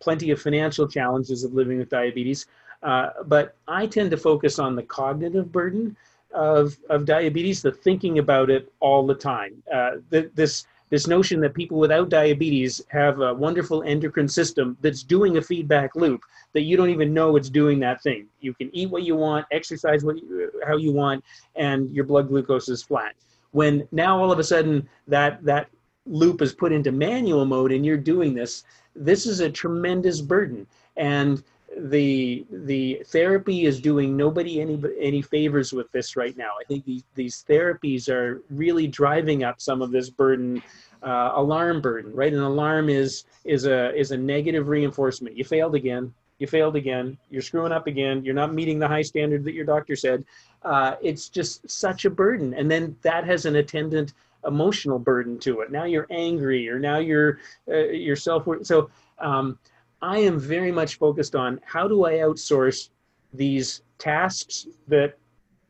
plenty 0.00 0.30
of 0.30 0.40
financial 0.40 0.86
challenges 0.88 1.44
of 1.44 1.54
living 1.54 1.78
with 1.78 1.88
diabetes. 1.88 2.46
Uh, 2.82 3.10
but 3.26 3.56
I 3.68 3.86
tend 3.86 4.10
to 4.10 4.16
focus 4.16 4.58
on 4.58 4.74
the 4.74 4.82
cognitive 4.82 5.52
burden 5.52 5.96
of, 6.34 6.76
of 6.90 7.04
diabetes, 7.04 7.62
the 7.62 7.72
thinking 7.72 8.18
about 8.18 8.50
it 8.50 8.72
all 8.80 9.06
the 9.06 9.14
time. 9.14 9.62
Uh, 9.72 9.90
this, 10.10 10.66
this 10.90 11.06
notion 11.06 11.40
that 11.40 11.54
people 11.54 11.78
without 11.78 12.08
diabetes 12.08 12.82
have 12.88 13.20
a 13.20 13.32
wonderful 13.32 13.82
endocrine 13.84 14.28
system 14.28 14.76
that's 14.80 15.02
doing 15.02 15.36
a 15.36 15.42
feedback 15.42 15.94
loop 15.94 16.22
that 16.52 16.62
you 16.62 16.76
don't 16.76 16.90
even 16.90 17.14
know 17.14 17.36
it's 17.36 17.48
doing 17.48 17.80
that 17.80 18.02
thing. 18.02 18.26
You 18.40 18.52
can 18.54 18.68
eat 18.74 18.90
what 18.90 19.02
you 19.02 19.16
want, 19.16 19.46
exercise 19.52 20.04
what 20.04 20.18
you, 20.18 20.50
how 20.66 20.76
you 20.76 20.92
want, 20.92 21.24
and 21.56 21.90
your 21.90 22.04
blood 22.04 22.28
glucose 22.28 22.68
is 22.68 22.82
flat. 22.82 23.14
When 23.52 23.88
now 23.92 24.20
all 24.20 24.32
of 24.32 24.38
a 24.38 24.44
sudden 24.44 24.88
that, 25.08 25.42
that 25.44 25.68
loop 26.06 26.42
is 26.42 26.52
put 26.52 26.72
into 26.72 26.92
manual 26.92 27.44
mode 27.44 27.72
and 27.72 27.84
you're 27.84 27.96
doing 27.96 28.34
this, 28.34 28.64
this 28.94 29.26
is 29.26 29.40
a 29.40 29.50
tremendous 29.50 30.20
burden. 30.20 30.66
And 30.96 31.42
the 31.76 32.44
the 32.50 33.02
therapy 33.06 33.64
is 33.64 33.80
doing 33.80 34.16
nobody 34.16 34.60
any 34.60 34.82
any 35.00 35.22
favors 35.22 35.72
with 35.72 35.90
this 35.92 36.16
right 36.16 36.36
now. 36.36 36.50
I 36.60 36.64
think 36.64 36.84
these 36.84 37.04
these 37.14 37.44
therapies 37.48 38.08
are 38.08 38.42
really 38.50 38.86
driving 38.86 39.44
up 39.44 39.60
some 39.60 39.80
of 39.80 39.90
this 39.90 40.10
burden, 40.10 40.62
uh, 41.02 41.32
alarm 41.34 41.80
burden. 41.80 42.14
Right, 42.14 42.32
an 42.32 42.40
alarm 42.40 42.88
is 42.88 43.24
is 43.44 43.64
a 43.64 43.94
is 43.94 44.10
a 44.10 44.16
negative 44.16 44.68
reinforcement. 44.68 45.36
You 45.36 45.44
failed 45.44 45.74
again. 45.74 46.12
You 46.38 46.46
failed 46.46 46.76
again. 46.76 47.16
You're 47.30 47.42
screwing 47.42 47.72
up 47.72 47.86
again. 47.86 48.24
You're 48.24 48.34
not 48.34 48.52
meeting 48.52 48.78
the 48.78 48.88
high 48.88 49.02
standard 49.02 49.44
that 49.44 49.54
your 49.54 49.64
doctor 49.64 49.94
said. 49.94 50.24
Uh, 50.62 50.96
it's 51.00 51.28
just 51.28 51.68
such 51.70 52.04
a 52.04 52.10
burden, 52.10 52.54
and 52.54 52.70
then 52.70 52.96
that 53.02 53.24
has 53.24 53.46
an 53.46 53.56
attendant 53.56 54.12
emotional 54.46 54.98
burden 54.98 55.38
to 55.40 55.60
it. 55.60 55.70
Now 55.70 55.84
you're 55.84 56.06
angry, 56.10 56.68
or 56.68 56.78
now 56.78 56.98
you're 56.98 57.38
uh, 57.72 58.14
so. 58.14 58.90
Um, 59.18 59.58
I 60.02 60.18
am 60.18 60.38
very 60.38 60.72
much 60.72 60.96
focused 60.98 61.36
on 61.36 61.60
how 61.64 61.86
do 61.86 62.04
I 62.04 62.14
outsource 62.14 62.88
these 63.32 63.82
tasks 63.98 64.66
that 64.88 65.16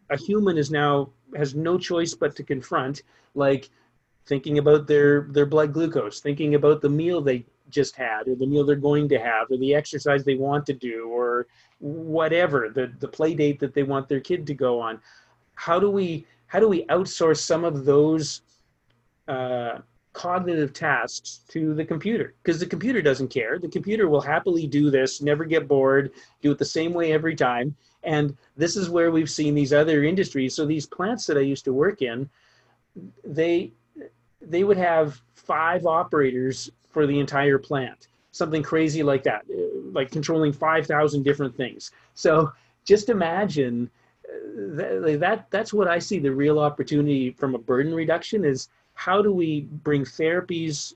a 0.09 0.17
human 0.17 0.57
is 0.57 0.71
now 0.71 1.11
has 1.37 1.55
no 1.55 1.79
choice 1.79 2.15
but 2.15 2.35
to 2.37 2.43
confront, 2.43 3.03
like 3.35 3.69
thinking 4.27 4.59
about 4.59 4.87
their 4.87 5.23
their 5.31 5.47
blood 5.47 5.73
glucose, 5.73 6.21
thinking 6.21 6.55
about 6.55 6.81
the 6.81 6.89
meal 6.89 7.21
they 7.21 7.45
just 7.69 7.95
had, 7.97 8.29
or 8.29 8.35
the 8.35 8.47
meal 8.47 8.65
they're 8.65 8.77
going 8.77 9.09
to 9.09 9.19
have, 9.19 9.51
or 9.51 9.59
the 9.59 9.75
exercise 9.75 10.25
they 10.25 10.35
want 10.35 10.65
to 10.67 10.73
do, 10.73 11.09
or 11.09 11.47
whatever 11.79 12.71
the 12.75 12.93
the 13.01 13.09
play 13.09 13.35
date 13.35 13.61
that 13.61 13.75
they 13.75 13.83
want 13.83 14.09
their 14.09 14.21
kid 14.21 14.47
to 14.47 14.55
go 14.55 14.81
on. 14.81 15.01
How 15.55 15.79
do 15.79 15.91
we 15.91 16.27
how 16.47 16.61
do 16.61 16.69
we 16.69 16.85
outsource 16.87 17.39
some 17.39 17.65
of 17.65 17.85
those 17.85 18.43
uh, 19.29 19.79
cognitive 20.13 20.73
tasks 20.73 21.41
to 21.49 21.75
the 21.75 21.85
computer 21.85 22.35
because 22.43 22.61
the 22.61 22.67
computer 22.67 23.01
doesn't 23.01 23.29
care. 23.29 23.59
The 23.59 23.69
computer 23.69 24.09
will 24.09 24.21
happily 24.21 24.67
do 24.67 24.91
this, 24.91 25.23
never 25.23 25.45
get 25.45 25.69
bored, 25.69 26.13
do 26.43 26.51
it 26.51 26.59
the 26.59 26.65
same 26.65 26.93
way 26.93 27.13
every 27.13 27.35
time. 27.35 27.75
And 28.03 28.37
this 28.57 28.77
is 28.77 28.91
where 28.91 29.11
we've 29.11 29.31
seen 29.31 29.55
these 29.55 29.73
other 29.73 30.05
industries. 30.05 30.55
So 30.55 30.67
these 30.67 30.87
plants 30.87 31.27
that 31.27 31.39
I 31.39 31.41
used 31.41 31.65
to 31.65 31.73
work 31.73 32.03
in, 32.03 32.29
they 33.25 33.73
they 34.41 34.65
would 34.65 34.77
have 34.77 35.21
five 35.35 35.87
operators 35.87 36.71
for 36.91 37.07
the 37.07 37.19
entire 37.19 37.59
plant, 37.59 38.09
something 38.33 38.63
crazy 38.63 39.03
like 39.03 39.23
that, 39.23 39.45
like 39.93 40.11
controlling 40.11 40.53
5,000 40.53 41.23
different 41.23 41.57
things. 41.57 41.93
So 42.15 42.53
just 42.85 43.09
imagine 43.09 43.89
uh, 44.29 44.77
that, 44.77 45.17
that 45.21 45.47
that's 45.51 45.73
what 45.73 45.89
I 45.89 45.99
see 45.99 46.19
the 46.19 46.33
real 46.33 46.59
opportunity 46.59 47.31
from 47.31 47.55
a 47.55 47.59
burden 47.59 47.95
reduction 47.95 48.45
is 48.45 48.69
how 48.95 49.23
do 49.23 49.33
we 49.33 49.63
bring 49.63 50.05
therapies 50.05 50.95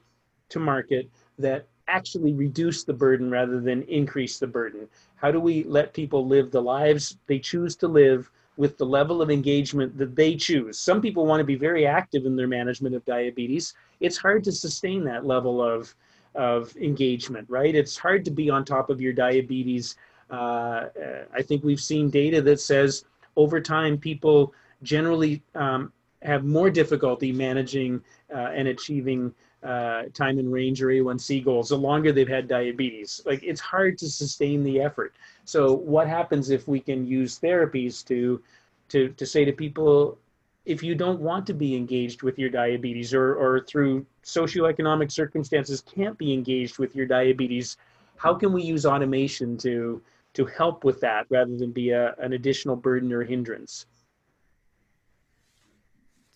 to 0.48 0.58
market 0.58 1.08
that 1.38 1.66
actually 1.88 2.32
reduce 2.32 2.84
the 2.84 2.92
burden 2.92 3.30
rather 3.30 3.60
than 3.60 3.82
increase 3.84 4.38
the 4.38 4.46
burden? 4.46 4.88
How 5.16 5.30
do 5.30 5.40
we 5.40 5.64
let 5.64 5.92
people 5.92 6.26
live 6.26 6.50
the 6.50 6.62
lives 6.62 7.16
they 7.26 7.38
choose 7.38 7.76
to 7.76 7.88
live 7.88 8.30
with 8.56 8.78
the 8.78 8.86
level 8.86 9.20
of 9.22 9.30
engagement 9.30 9.96
that 9.98 10.16
they 10.16 10.34
choose? 10.34 10.78
Some 10.78 11.00
people 11.00 11.26
want 11.26 11.40
to 11.40 11.44
be 11.44 11.56
very 11.56 11.86
active 11.86 12.26
in 12.26 12.36
their 12.36 12.48
management 12.48 12.94
of 12.94 13.04
diabetes. 13.04 13.74
It's 14.00 14.16
hard 14.16 14.44
to 14.44 14.52
sustain 14.52 15.04
that 15.04 15.26
level 15.26 15.62
of, 15.62 15.94
of 16.34 16.76
engagement, 16.76 17.48
right? 17.48 17.74
It's 17.74 17.96
hard 17.96 18.24
to 18.24 18.30
be 18.30 18.50
on 18.50 18.64
top 18.64 18.90
of 18.90 19.00
your 19.00 19.12
diabetes. 19.12 19.96
Uh, 20.30 20.86
I 21.32 21.42
think 21.42 21.62
we've 21.62 21.80
seen 21.80 22.10
data 22.10 22.42
that 22.42 22.60
says 22.60 23.04
over 23.36 23.60
time, 23.60 23.98
people 23.98 24.52
generally 24.82 25.42
um, 25.54 25.92
have 26.26 26.44
more 26.44 26.70
difficulty 26.70 27.32
managing 27.32 28.02
uh, 28.34 28.50
and 28.54 28.68
achieving 28.68 29.32
uh, 29.62 30.04
time 30.12 30.38
in 30.38 30.50
range 30.50 30.82
or 30.82 30.88
A1C 30.88 31.44
goals 31.44 31.68
the 31.70 31.78
longer 31.78 32.12
they've 32.12 32.28
had 32.28 32.48
diabetes. 32.48 33.20
Like 33.24 33.42
it's 33.42 33.60
hard 33.60 33.96
to 33.98 34.08
sustain 34.08 34.62
the 34.62 34.80
effort. 34.80 35.14
So 35.44 35.72
what 35.72 36.08
happens 36.08 36.50
if 36.50 36.68
we 36.68 36.80
can 36.80 37.06
use 37.06 37.38
therapies 37.38 38.04
to 38.06 38.42
to 38.88 39.08
to 39.08 39.26
say 39.26 39.44
to 39.44 39.52
people, 39.52 40.18
if 40.64 40.82
you 40.82 40.94
don't 40.94 41.20
want 41.20 41.46
to 41.46 41.54
be 41.54 41.76
engaged 41.76 42.22
with 42.22 42.38
your 42.38 42.50
diabetes 42.50 43.14
or 43.14 43.34
or 43.34 43.60
through 43.60 44.04
socioeconomic 44.24 45.10
circumstances 45.10 45.80
can't 45.80 46.18
be 46.18 46.32
engaged 46.32 46.78
with 46.78 46.94
your 46.94 47.06
diabetes, 47.06 47.76
how 48.16 48.34
can 48.34 48.52
we 48.52 48.62
use 48.62 48.84
automation 48.84 49.56
to 49.58 50.02
to 50.34 50.44
help 50.44 50.84
with 50.84 51.00
that 51.00 51.26
rather 51.30 51.56
than 51.56 51.70
be 51.72 51.90
a, 51.90 52.14
an 52.18 52.34
additional 52.34 52.76
burden 52.76 53.12
or 53.12 53.22
hindrance? 53.22 53.86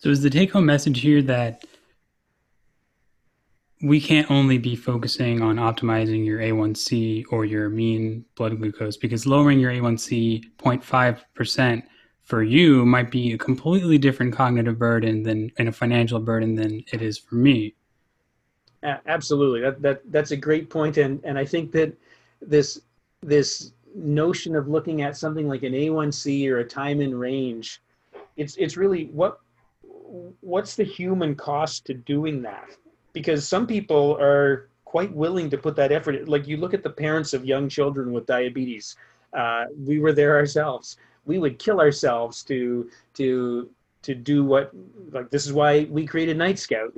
So 0.01 0.09
is 0.09 0.23
the 0.23 0.31
take 0.31 0.51
home 0.51 0.65
message 0.65 0.99
here 1.01 1.21
that 1.21 1.63
we 3.83 4.01
can't 4.01 4.31
only 4.31 4.57
be 4.57 4.75
focusing 4.75 5.43
on 5.43 5.57
optimizing 5.57 6.25
your 6.25 6.39
A1C 6.39 7.25
or 7.29 7.45
your 7.45 7.69
mean 7.69 8.25
blood 8.33 8.57
glucose 8.57 8.97
because 8.97 9.27
lowering 9.27 9.59
your 9.59 9.71
A1C 9.71 10.43
0.5% 10.57 11.83
for 12.23 12.41
you 12.41 12.83
might 12.83 13.11
be 13.11 13.33
a 13.33 13.37
completely 13.37 13.99
different 13.99 14.33
cognitive 14.33 14.79
burden 14.79 15.21
than 15.21 15.51
and 15.59 15.69
a 15.69 15.71
financial 15.71 16.19
burden 16.19 16.55
than 16.55 16.83
it 16.91 17.03
is 17.03 17.19
for 17.19 17.35
me. 17.35 17.75
Absolutely. 18.81 19.61
That, 19.61 19.83
that 19.83 20.01
that's 20.11 20.31
a 20.31 20.37
great 20.37 20.71
point 20.71 20.97
and 20.97 21.23
and 21.23 21.37
I 21.37 21.45
think 21.45 21.71
that 21.73 21.95
this 22.41 22.81
this 23.21 23.73
notion 23.93 24.55
of 24.55 24.67
looking 24.67 25.03
at 25.03 25.15
something 25.15 25.47
like 25.47 25.61
an 25.61 25.73
A1C 25.73 26.49
or 26.49 26.57
a 26.57 26.65
time 26.65 27.01
in 27.01 27.13
range 27.13 27.83
it's 28.37 28.55
it's 28.57 28.77
really 28.77 29.05
what 29.07 29.40
what's 30.41 30.75
the 30.75 30.83
human 30.83 31.35
cost 31.35 31.85
to 31.85 31.93
doing 31.93 32.41
that? 32.43 32.69
Because 33.13 33.47
some 33.47 33.67
people 33.67 34.17
are 34.19 34.69
quite 34.85 35.13
willing 35.13 35.49
to 35.49 35.57
put 35.57 35.75
that 35.77 35.91
effort. 35.91 36.27
Like 36.27 36.47
you 36.47 36.57
look 36.57 36.73
at 36.73 36.83
the 36.83 36.89
parents 36.89 37.33
of 37.33 37.45
young 37.45 37.69
children 37.69 38.11
with 38.11 38.25
diabetes. 38.25 38.95
Uh, 39.33 39.65
we 39.85 39.99
were 39.99 40.13
there 40.13 40.35
ourselves. 40.35 40.97
We 41.25 41.39
would 41.39 41.59
kill 41.59 41.79
ourselves 41.79 42.43
to 42.43 42.89
to 43.13 43.69
to 44.01 44.15
do 44.15 44.43
what 44.43 44.71
like 45.11 45.29
this 45.29 45.45
is 45.45 45.53
why 45.53 45.87
we 45.89 46.05
created 46.05 46.37
Nightscout, 46.37 46.91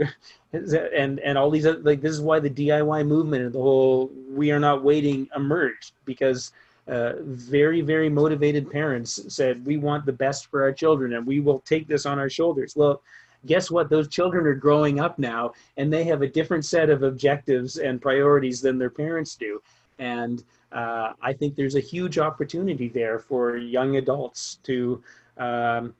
and 0.53 1.19
and 1.19 1.37
all 1.37 1.51
these 1.51 1.65
like 1.65 2.01
this 2.01 2.13
is 2.13 2.21
why 2.21 2.39
the 2.39 2.49
DIY 2.49 3.05
movement 3.05 3.43
and 3.43 3.53
the 3.53 3.59
whole 3.59 4.11
we 4.29 4.51
are 4.51 4.59
not 4.59 4.83
waiting 4.83 5.27
emerged 5.35 5.93
because 6.05 6.51
uh, 6.87 7.13
very 7.21 7.81
very 7.81 8.09
motivated 8.09 8.69
parents 8.69 9.21
said 9.33 9.65
we 9.65 9.77
want 9.77 10.05
the 10.05 10.13
best 10.13 10.47
for 10.47 10.61
our 10.63 10.71
children 10.71 11.13
and 11.13 11.25
we 11.25 11.39
will 11.39 11.59
take 11.59 11.87
this 11.87 12.05
on 12.05 12.19
our 12.19 12.29
shoulders. 12.29 12.73
Well, 12.75 13.01
guess 13.45 13.71
what? 13.71 13.89
Those 13.89 14.07
children 14.07 14.45
are 14.45 14.53
growing 14.53 14.99
up 14.99 15.17
now 15.17 15.53
and 15.77 15.91
they 15.91 16.03
have 16.05 16.21
a 16.21 16.27
different 16.27 16.65
set 16.65 16.89
of 16.89 17.03
objectives 17.03 17.77
and 17.77 18.01
priorities 18.01 18.61
than 18.61 18.77
their 18.77 18.89
parents 18.89 19.35
do, 19.35 19.61
and 19.99 20.43
uh, 20.73 21.13
I 21.21 21.33
think 21.33 21.55
there's 21.55 21.75
a 21.75 21.79
huge 21.79 22.17
opportunity 22.17 22.89
there 22.89 23.19
for 23.19 23.57
young 23.57 23.97
adults 23.97 24.59
to. 24.63 25.01
Um, 25.37 25.93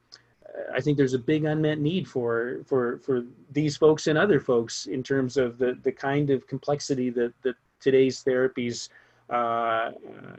I 0.74 0.82
think 0.82 0.98
there's 0.98 1.14
a 1.14 1.20
big 1.20 1.46
unmet 1.46 1.80
need 1.80 2.08
for 2.08 2.60
for 2.66 3.00
for 3.00 3.24
these 3.52 3.78
folks 3.78 4.08
and 4.08 4.18
other 4.18 4.40
folks 4.40 4.86
in 4.86 5.02
terms 5.02 5.38
of 5.38 5.58
the 5.58 5.78
the 5.84 5.92
kind 5.92 6.30
of 6.30 6.46
complexity 6.48 7.10
that 7.12 7.34
that 7.44 7.56
today's 7.80 8.24
therapies 8.24 8.90
uh, 9.30 9.92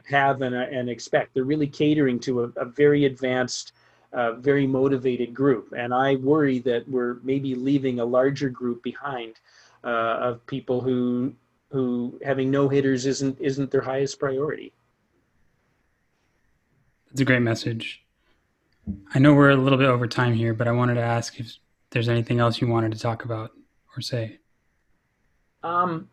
have 0.07 0.41
and, 0.41 0.55
and 0.55 0.89
expect. 0.89 1.33
They're 1.33 1.43
really 1.43 1.67
catering 1.67 2.19
to 2.21 2.43
a, 2.43 2.47
a 2.57 2.65
very 2.65 3.05
advanced, 3.05 3.73
uh, 4.13 4.33
very 4.33 4.67
motivated 4.67 5.33
group, 5.33 5.73
and 5.77 5.93
I 5.93 6.15
worry 6.15 6.59
that 6.59 6.87
we're 6.87 7.15
maybe 7.23 7.55
leaving 7.55 7.99
a 7.99 8.05
larger 8.05 8.49
group 8.49 8.83
behind 8.83 9.39
uh, 9.83 9.87
of 9.87 10.45
people 10.47 10.81
who 10.81 11.33
who 11.71 12.19
having 12.23 12.49
no 12.51 12.69
hitters 12.69 13.05
isn't 13.05 13.39
isn't 13.39 13.71
their 13.71 13.81
highest 13.81 14.19
priority. 14.19 14.71
That's 17.07 17.21
a 17.21 17.25
great 17.25 17.41
message. 17.41 18.03
I 19.13 19.19
know 19.19 19.33
we're 19.33 19.49
a 19.49 19.55
little 19.55 19.77
bit 19.77 19.87
over 19.87 20.07
time 20.07 20.33
here, 20.33 20.53
but 20.53 20.67
I 20.67 20.71
wanted 20.71 20.95
to 20.95 21.01
ask 21.01 21.39
if 21.39 21.57
there's 21.89 22.09
anything 22.09 22.39
else 22.39 22.61
you 22.61 22.67
wanted 22.67 22.91
to 22.91 22.99
talk 22.99 23.25
about 23.25 23.51
or 23.95 24.01
say. 24.01 24.39
Um, 25.63 26.09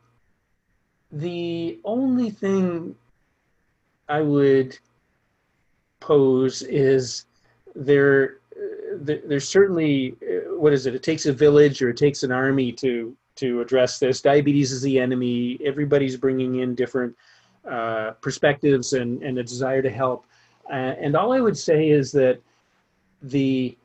the 1.13 1.79
only 1.85 2.31
thing 2.31 2.95
I 4.09 4.23
would 4.23 4.79
pose 6.01 6.63
is 6.63 7.27
there, 7.75 8.39
there 8.95 9.21
there's 9.27 9.49
certainly 9.49 10.17
what 10.49 10.73
is 10.73 10.87
it? 10.87 10.95
It 10.95 11.03
takes 11.03 11.27
a 11.27 11.33
village 11.33 11.83
or 11.83 11.91
it 11.91 11.97
takes 11.97 12.23
an 12.23 12.33
army 12.33 12.73
to 12.73 13.15
to 13.37 13.61
address 13.61 13.99
this. 13.99 14.21
Diabetes 14.21 14.73
is 14.73 14.83
the 14.83 14.99
enemy. 14.99 15.59
Everybody's 15.65 16.17
bringing 16.17 16.61
in 16.61 16.75
different 16.75 17.17
uh, 17.69 18.13
perspectives 18.21 18.95
and 18.95 19.23
and 19.23 19.39
a 19.39 19.43
desire 19.43 19.83
to 19.83 19.91
help. 19.91 20.25
Uh, 20.71 20.95
and 21.01 21.15
all 21.17 21.33
I 21.33 21.41
would 21.41 21.59
say 21.59 21.91
is 21.91 22.11
that 22.13 22.41
the 23.23 23.77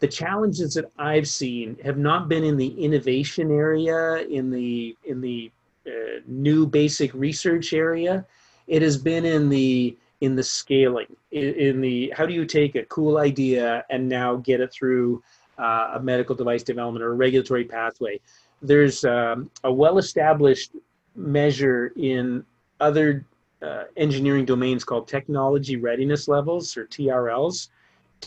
the 0.00 0.08
challenges 0.08 0.74
that 0.74 0.90
I've 0.98 1.28
seen 1.28 1.78
have 1.82 1.96
not 1.96 2.28
been 2.28 2.44
in 2.44 2.56
the 2.56 2.68
innovation 2.82 3.50
area, 3.50 4.18
in 4.18 4.50
the 4.50 4.96
in 5.04 5.20
the 5.20 5.50
uh, 5.86 6.20
new 6.26 6.66
basic 6.66 7.12
research 7.14 7.72
area. 7.72 8.24
It 8.66 8.82
has 8.82 8.96
been 8.96 9.24
in 9.24 9.48
the 9.48 9.96
in 10.20 10.36
the 10.36 10.42
scaling, 10.42 11.14
in, 11.32 11.82
the 11.82 12.10
how 12.16 12.24
do 12.24 12.32
you 12.32 12.46
take 12.46 12.76
a 12.76 12.84
cool 12.84 13.18
idea 13.18 13.84
and 13.90 14.08
now 14.08 14.36
get 14.36 14.60
it 14.60 14.72
through 14.72 15.22
uh, 15.58 15.90
a 15.94 16.00
medical 16.00 16.34
device 16.34 16.62
development 16.62 17.04
or 17.04 17.10
a 17.10 17.14
regulatory 17.14 17.64
pathway. 17.64 18.18
There's 18.62 19.04
um, 19.04 19.50
a 19.64 19.72
well-established 19.72 20.70
measure 21.14 21.92
in 21.96 22.42
other 22.80 23.26
uh, 23.60 23.84
engineering 23.98 24.46
domains 24.46 24.82
called 24.82 25.08
technology 25.08 25.76
readiness 25.76 26.26
levels 26.26 26.74
or 26.76 26.86
TRLs 26.86 27.68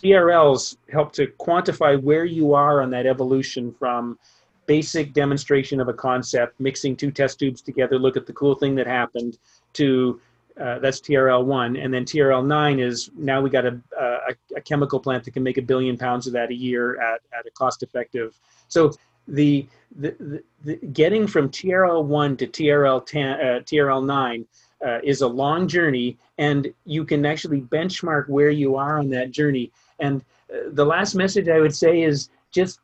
TRLs 0.02 0.78
help 0.92 1.12
to 1.14 1.28
quantify 1.40 2.02
where 2.02 2.26
you 2.26 2.54
are 2.54 2.82
on 2.82 2.90
that 2.92 3.06
evolution 3.06 3.74
from 3.74 4.18
basic 4.68 5.14
demonstration 5.14 5.80
of 5.80 5.88
a 5.88 5.94
concept, 5.94 6.60
mixing 6.60 6.96
two 6.96 7.12
test 7.12 7.40
tubes 7.40 7.62
together, 7.62 7.98
look 7.98 8.18
at 8.18 8.26
the 8.28 8.34
cool 8.34 8.56
thing 8.56 8.76
that 8.76 8.88
happened, 8.88 9.38
to 9.74 10.22
uh, 10.62 10.80
that's 10.80 11.00
TRL 11.00 11.46
one, 11.46 11.78
and 11.78 11.94
then 11.94 12.04
TRL 12.04 12.46
nine 12.46 12.80
is 12.80 13.12
now 13.16 13.42
we 13.42 13.50
got 13.50 13.66
a, 13.66 13.80
a, 14.00 14.18
a 14.56 14.62
chemical 14.62 15.00
plant 15.00 15.24
that 15.24 15.32
can 15.32 15.44
make 15.44 15.58
a 15.58 15.62
billion 15.62 15.98
pounds 15.98 16.26
of 16.26 16.34
that 16.34 16.50
a 16.50 16.56
year 16.56 17.00
at, 17.00 17.22
at 17.38 17.46
a 17.46 17.52
cost 17.52 17.84
effective. 17.84 18.36
So 18.68 18.92
the, 19.28 19.68
the, 19.96 20.16
the, 20.20 20.44
the 20.64 20.88
getting 20.88 21.28
from 21.28 21.50
TRL 21.50 22.04
one 22.06 22.36
to 22.38 22.48
TRL 22.48 23.06
ten, 23.06 23.40
uh, 23.40 23.60
TRL 23.66 24.04
nine 24.04 24.46
uh, 24.84 25.00
is 25.04 25.22
a 25.22 25.28
long 25.28 25.68
journey, 25.68 26.18
and 26.40 26.74
you 26.86 27.06
can 27.06 27.26
actually 27.26 27.62
benchmark 27.62 28.28
where 28.28 28.50
you 28.50 28.76
are 28.78 28.98
on 28.98 29.10
that 29.12 29.32
journey 29.32 29.72
and 30.00 30.24
uh, 30.52 30.70
the 30.72 30.86
last 30.86 31.16
message 31.16 31.50
I 31.50 31.60
would 31.60 31.76
say 31.76 32.04
is 32.04 32.30
just 32.52 32.80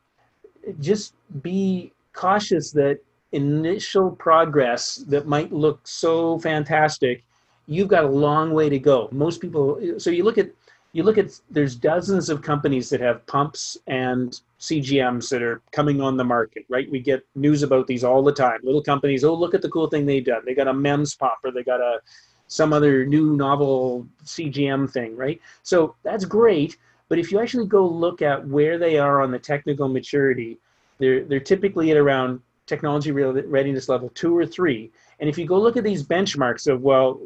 just 0.79 1.13
be 1.41 1.91
cautious 2.13 2.71
that 2.71 2.99
initial 3.31 4.11
progress 4.11 5.03
that 5.07 5.27
might 5.27 5.51
look 5.51 5.79
so 5.87 6.39
fantastic, 6.39 7.23
you've 7.67 7.87
got 7.87 8.03
a 8.03 8.07
long 8.07 8.53
way 8.53 8.69
to 8.69 8.79
go. 8.79 9.09
Most 9.11 9.41
people 9.41 9.79
so 9.97 10.09
you 10.09 10.23
look 10.23 10.37
at 10.37 10.49
you 10.93 11.01
look 11.01 11.17
at 11.17 11.39
there's 11.49 11.75
dozens 11.75 12.29
of 12.29 12.43
companies 12.43 12.89
that 12.89 13.01
have 13.01 13.25
pumps 13.25 13.77
and 13.87 14.39
CGMs 14.59 15.27
that 15.29 15.41
are 15.41 15.61
coming 15.71 15.99
on 16.01 16.17
the 16.17 16.23
market, 16.23 16.65
right? 16.69 16.89
We 16.89 16.99
get 16.99 17.25
news 17.33 17.63
about 17.63 17.87
these 17.87 18.03
all 18.03 18.21
the 18.21 18.31
time. 18.31 18.59
Little 18.63 18.83
companies, 18.83 19.23
oh 19.23 19.33
look 19.33 19.55
at 19.55 19.63
the 19.63 19.69
cool 19.69 19.87
thing 19.87 20.05
they've 20.05 20.23
done. 20.23 20.43
They 20.45 20.53
got 20.53 20.67
a 20.67 20.73
MEMS 20.73 21.15
pump 21.15 21.39
or 21.43 21.51
they 21.51 21.63
got 21.63 21.81
a 21.81 21.99
some 22.47 22.71
other 22.71 23.03
new 23.05 23.35
novel 23.35 24.07
CGM 24.25 24.91
thing, 24.91 25.17
right? 25.17 25.41
So 25.63 25.95
that's 26.03 26.25
great 26.25 26.77
but 27.13 27.19
if 27.19 27.31
you 27.31 27.39
actually 27.39 27.67
go 27.67 27.85
look 27.85 28.23
at 28.23 28.43
where 28.47 28.79
they 28.79 28.97
are 28.97 29.21
on 29.21 29.29
the 29.29 29.37
technical 29.37 29.87
maturity, 29.87 30.57
they're, 30.97 31.23
they're 31.23 31.39
typically 31.39 31.91
at 31.91 31.97
around 31.97 32.41
technology 32.65 33.11
readiness 33.11 33.87
level 33.87 34.09
two 34.15 34.35
or 34.35 34.47
three. 34.47 34.91
And 35.19 35.29
if 35.29 35.37
you 35.37 35.45
go 35.45 35.61
look 35.61 35.77
at 35.77 35.83
these 35.83 36.03
benchmarks 36.03 36.65
of, 36.65 36.81
well, 36.81 37.21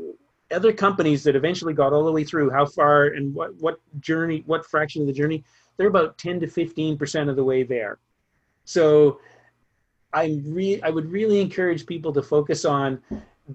other 0.52 0.74
companies 0.74 1.24
that 1.24 1.38
eventually 1.38 1.74
got 1.74 1.94
all 1.94 2.04
the 2.04 2.12
way 2.12 2.26
through, 2.26 2.50
how 2.50 2.66
far 2.66 3.06
and 3.06 3.34
what, 3.34 3.56
what 3.62 3.80
journey, 4.02 4.44
what 4.46 4.66
fraction 4.66 5.04
of 5.04 5.08
the 5.08 5.14
journey, 5.14 5.46
they're 5.78 5.88
about 5.88 6.18
10 6.18 6.42
to 6.42 6.48
15% 6.48 7.30
of 7.30 7.38
the 7.38 7.44
way 7.46 7.64
there. 7.64 7.98
So 8.66 9.22
I, 10.12 10.42
re- 10.44 10.82
I 10.82 10.90
would 10.90 11.10
really 11.10 11.40
encourage 11.40 11.86
people 11.86 12.12
to 12.12 12.22
focus 12.22 12.66
on 12.66 13.02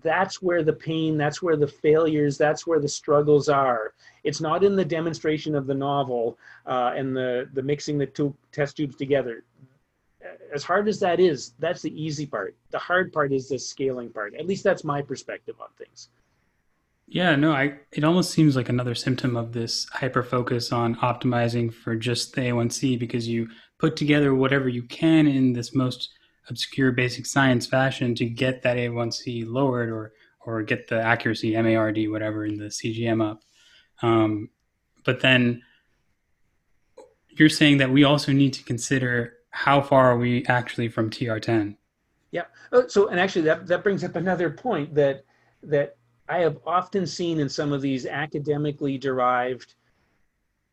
that's 0.01 0.40
where 0.40 0.62
the 0.62 0.72
pain, 0.72 1.18
that's 1.18 1.43
where 1.43 1.57
the 1.57 1.66
failures, 1.66 2.38
that's 2.38 2.66
where 2.66 2.80
the 2.80 2.88
struggles 2.88 3.49
are. 3.49 3.95
It's 4.24 4.40
not 4.40 4.64
in 4.64 4.76
the 4.76 4.84
demonstration 4.84 5.55
of 5.55 5.66
the 5.66 5.74
novel 5.74 6.38
uh, 6.66 6.93
and 6.97 7.14
the, 7.14 7.49
the 7.53 7.62
mixing 7.62 7.99
the 7.99 8.07
two 8.07 8.34
test 8.53 8.76
tubes 8.76 8.97
together. 8.97 9.45
As 10.55 10.62
hard 10.62 10.88
as 10.88 11.01
that 11.01 11.20
is, 11.20 11.55
that's 11.59 11.82
the 11.82 12.03
easy 12.03 12.26
part. 12.26 12.55
The 12.70 12.78
hard 12.78 13.12
part 13.12 13.32
is 13.32 13.49
the 13.49 13.59
scaling 13.59 14.11
part. 14.11 14.34
At 14.34 14.47
least 14.47 14.64
that's 14.64 14.84
my 14.84 15.03
perspective 15.03 15.57
on 15.61 15.68
things. 15.76 16.09
Yeah, 17.09 17.36
no, 17.36 17.53
I 17.53 17.74
it 17.90 18.05
almost 18.05 18.30
seems 18.30 18.57
like 18.57 18.68
another 18.68 18.95
symptom 18.95 19.36
of 19.36 19.53
this 19.53 19.86
hyper 19.93 20.22
focus 20.22 20.72
on 20.72 20.95
optimizing 20.97 21.74
for 21.74 21.95
just 21.95 22.34
the 22.34 22.43
A1C 22.43 22.99
because 22.99 23.28
you 23.28 23.49
put 23.78 23.97
together 23.97 24.34
whatever 24.34 24.68
you 24.68 24.84
can 24.84 25.26
in 25.26 25.53
this 25.53 25.74
most 25.74 26.09
obscure 26.49 26.93
basic 26.93 27.26
science 27.26 27.66
fashion 27.66 28.14
to 28.16 28.24
get 28.24 28.62
that 28.62 28.76
A1C 28.76 29.47
lowered 29.47 29.90
or 29.90 30.12
or 30.45 30.62
get 30.62 30.88
the 30.88 31.01
accuracy 31.01 31.53
MARD 31.53 32.11
whatever 32.11 32.45
in 32.45 32.57
the 32.57 32.66
CGM 32.66 33.24
up. 33.24 33.43
Um, 34.03 34.51
but 35.05 35.20
then 35.20 35.62
you're 37.30 37.49
saying 37.49 37.78
that 37.78 37.90
we 37.90 38.05
also 38.05 38.32
need 38.32 38.53
to 38.55 38.64
consider 38.64 39.34
how 39.51 39.80
far 39.80 40.11
are 40.11 40.18
we 40.18 40.45
actually 40.47 40.88
from 40.88 41.11
TR10? 41.11 41.76
Yeah. 42.32 42.45
Oh, 42.72 42.86
so 42.86 43.09
and 43.09 43.20
actually 43.20 43.43
that 43.43 43.66
that 43.66 43.82
brings 43.82 44.03
up 44.03 44.16
another 44.16 44.51
point 44.51 44.95
that 44.95 45.24
that 45.62 45.97
I 46.28 46.38
have 46.38 46.59
often 46.66 47.07
seen 47.07 47.38
in 47.38 47.49
some 47.49 47.72
of 47.72 47.82
these 47.82 48.07
academically 48.07 48.97
derived 48.99 49.74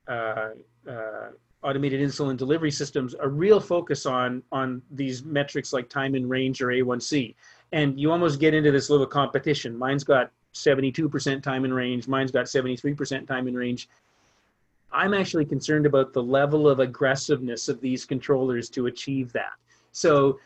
uh, 0.08 0.50
uh, 0.90 1.30
automated 1.64 2.00
insulin 2.00 2.38
delivery 2.38 2.72
systems 2.72 3.16
a 3.20 3.28
real 3.28 3.60
focus 3.60 4.06
on 4.06 4.42
on 4.52 4.82
these 4.92 5.24
metrics 5.24 5.74
like 5.74 5.90
time 5.90 6.16
in 6.16 6.28
range 6.28 6.62
or 6.62 6.68
A1C. 6.68 7.36
And 7.72 8.00
you 8.00 8.12
almost 8.12 8.40
get 8.40 8.54
into 8.54 8.72
this 8.72 8.90
little 8.90 9.06
competition. 9.06 9.78
Mine's 9.78 10.04
got 10.04 10.32
72% 10.54 11.44
time 11.44 11.66
in 11.66 11.74
range, 11.74 12.08
mine's 12.08 12.32
got 12.32 12.46
73% 12.46 13.28
time 13.28 13.48
in 13.48 13.56
range. 13.56 13.90
I'm 14.92 15.14
actually 15.14 15.46
concerned 15.46 15.86
about 15.86 16.14
the 16.14 16.24
level 16.24 16.68
of 16.68 16.80
aggressiveness 16.80 17.70
of 17.70 17.80
these 17.80 18.06
controllers 18.06 18.70
to 18.72 18.88
achieve 18.88 19.32
that. 19.34 19.54
So 19.92 20.40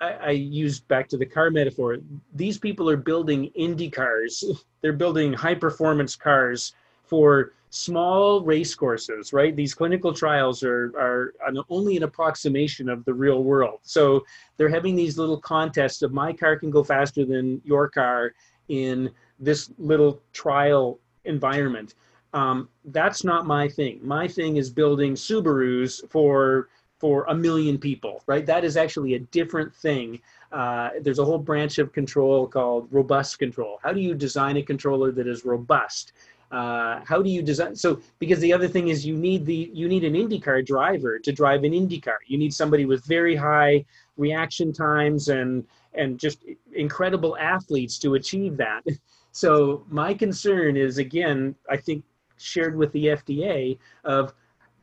I, 0.00 0.12
I 0.12 0.30
used 0.30 0.86
back 0.88 1.08
to 1.08 1.16
the 1.16 1.26
car 1.26 1.50
metaphor. 1.50 1.98
These 2.34 2.58
people 2.58 2.88
are 2.90 2.96
building 2.96 3.46
Indy 3.54 3.90
cars. 3.90 4.44
They're 4.80 4.92
building 4.92 5.32
high 5.32 5.54
performance 5.54 6.16
cars 6.16 6.74
for 7.04 7.52
small 7.74 8.40
race 8.42 8.72
courses, 8.72 9.32
right? 9.32 9.56
These 9.56 9.74
clinical 9.74 10.12
trials 10.12 10.62
are, 10.62 10.92
are 10.96 11.32
only 11.68 11.96
an 11.96 12.04
approximation 12.04 12.88
of 12.88 13.04
the 13.04 13.12
real 13.12 13.42
world. 13.42 13.80
So 13.82 14.24
they're 14.56 14.68
having 14.68 14.94
these 14.94 15.18
little 15.18 15.40
contests 15.40 16.02
of 16.02 16.12
my 16.12 16.32
car 16.32 16.56
can 16.56 16.70
go 16.70 16.84
faster 16.84 17.24
than 17.24 17.60
your 17.64 17.88
car 17.88 18.34
in 18.68 19.10
this 19.40 19.72
little 19.76 20.22
trial 20.32 21.00
environment. 21.24 21.94
Um, 22.32 22.68
that's 22.84 23.24
not 23.24 23.44
my 23.44 23.68
thing. 23.68 23.98
My 24.02 24.28
thing 24.28 24.56
is 24.56 24.70
building 24.70 25.14
Subarus 25.14 26.00
for 26.08 26.68
for 27.00 27.24
a 27.24 27.34
million 27.34 27.76
people, 27.76 28.22
right? 28.26 28.46
That 28.46 28.64
is 28.64 28.76
actually 28.78 29.14
a 29.14 29.18
different 29.18 29.74
thing. 29.74 30.20
Uh, 30.52 30.90
there's 31.02 31.18
a 31.18 31.24
whole 31.24 31.38
branch 31.38 31.78
of 31.78 31.92
control 31.92 32.46
called 32.46 32.88
robust 32.90 33.38
control. 33.38 33.78
How 33.82 33.92
do 33.92 34.00
you 34.00 34.14
design 34.14 34.56
a 34.56 34.62
controller 34.62 35.10
that 35.12 35.26
is 35.26 35.44
robust? 35.44 36.12
Uh, 36.54 37.00
how 37.04 37.20
do 37.20 37.28
you 37.28 37.42
design? 37.42 37.74
So, 37.74 38.00
because 38.20 38.38
the 38.38 38.52
other 38.52 38.68
thing 38.68 38.86
is 38.86 39.04
you 39.04 39.16
need 39.16 39.44
the 39.44 39.70
you 39.74 39.88
need 39.88 40.04
an 40.04 40.14
IndyCar 40.14 40.64
driver 40.64 41.18
to 41.18 41.32
drive 41.32 41.64
an 41.64 41.72
IndyCar. 41.72 42.18
You 42.28 42.38
need 42.38 42.54
somebody 42.54 42.84
with 42.86 43.04
very 43.04 43.34
high 43.34 43.84
reaction 44.16 44.72
times 44.72 45.30
and 45.30 45.64
and 45.94 46.16
just 46.16 46.44
incredible 46.72 47.36
athletes 47.38 47.98
to 48.00 48.14
achieve 48.14 48.56
that. 48.58 48.84
So 49.36 49.84
my 49.88 50.14
concern 50.14 50.76
is 50.76 50.98
again, 50.98 51.56
I 51.68 51.76
think 51.76 52.04
shared 52.36 52.76
with 52.76 52.92
the 52.92 53.06
FDA 53.06 53.76
of 54.04 54.32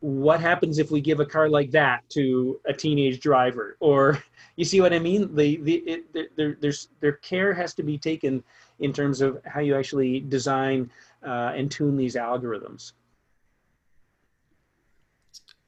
what 0.02 0.42
happens 0.42 0.78
if 0.78 0.92
we 0.92 1.00
give 1.00 1.22
a 1.22 1.26
car 1.26 1.48
like 1.48 1.72
that 1.72 2.02
to 2.10 2.60
a 2.66 2.74
teenage 2.74 3.22
driver 3.22 3.78
or 3.80 4.22
you 4.58 4.66
see 4.66 4.82
what 4.82 4.92
i 4.94 5.00
mean 5.00 5.34
the, 5.36 5.58
the 5.58 5.76
it, 5.76 6.36
there, 6.36 6.58
there's 6.60 6.90
their 7.02 7.14
care 7.14 7.54
has 7.54 7.76
to 7.76 7.84
be 7.84 8.00
taken 8.00 8.44
in 8.80 8.92
terms 8.92 9.22
of 9.22 9.40
how 9.46 9.60
you 9.60 9.76
actually 9.76 10.20
design 10.20 10.90
uh, 11.26 11.54
and 11.56 11.72
tune 11.72 11.98
these 11.98 12.16
algorithms 12.16 12.94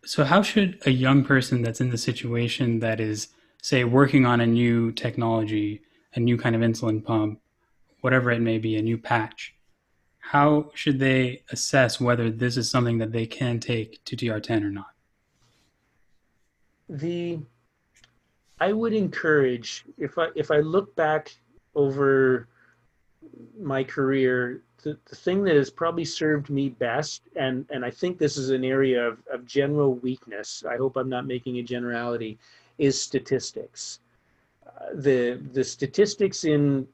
so 0.06 0.24
how 0.24 0.42
should 0.42 0.82
a 0.86 0.92
young 0.92 1.24
person 1.24 1.62
that's 1.62 1.82
in 1.82 1.90
the 1.90 1.98
situation 1.98 2.80
that 2.80 3.00
is 3.00 3.30
say 3.62 3.84
working 3.84 4.26
on 4.26 4.42
a 4.42 4.46
new 4.46 4.92
technology 4.92 5.82
a 6.16 6.20
new 6.20 6.38
kind 6.38 6.56
of 6.56 6.62
insulin 6.62 7.04
pump 7.04 7.40
whatever 8.02 8.32
it 8.32 8.42
may 8.42 8.58
be 8.58 8.76
a 8.76 8.82
new 8.82 8.98
patch 8.98 9.56
how 10.24 10.72
should 10.74 11.00
they 11.00 11.44
assess 11.52 12.00
whether 12.00 12.32
this 12.32 12.56
is 12.56 12.72
something 12.72 12.98
that 12.98 13.12
they 13.12 13.26
can 13.26 13.60
take 13.60 14.04
to 14.06 14.16
TR10 14.16 14.64
or 14.64 14.72
not? 14.72 14.94
The 16.88 17.40
I 18.60 18.72
would 18.72 18.94
encourage 18.94 19.84
if 19.98 20.18
I 20.18 20.30
if 20.36 20.50
I 20.50 20.60
look 20.60 20.96
back 20.96 21.36
over 21.76 22.48
my 23.60 23.84
career, 23.84 24.64
the, 24.84 24.98
the 25.10 25.16
thing 25.16 25.44
that 25.44 25.56
has 25.56 25.70
probably 25.70 26.06
served 26.06 26.50
me 26.50 26.70
best, 26.70 27.24
and 27.36 27.66
and 27.70 27.84
I 27.86 27.90
think 27.90 28.18
this 28.18 28.38
is 28.38 28.50
an 28.50 28.64
area 28.64 29.08
of, 29.08 29.18
of 29.32 29.46
general 29.46 29.96
weakness. 29.96 30.64
I 30.70 30.78
hope 30.78 30.98
I'm 30.98 31.10
not 31.10 31.26
making 31.26 31.58
a 31.58 31.64
generality, 31.64 32.38
is 32.78 33.02
statistics. 33.02 34.00
Uh, 34.66 34.90
the 34.96 35.40
the 35.54 35.64
statistics 35.64 36.44
in 36.44 36.88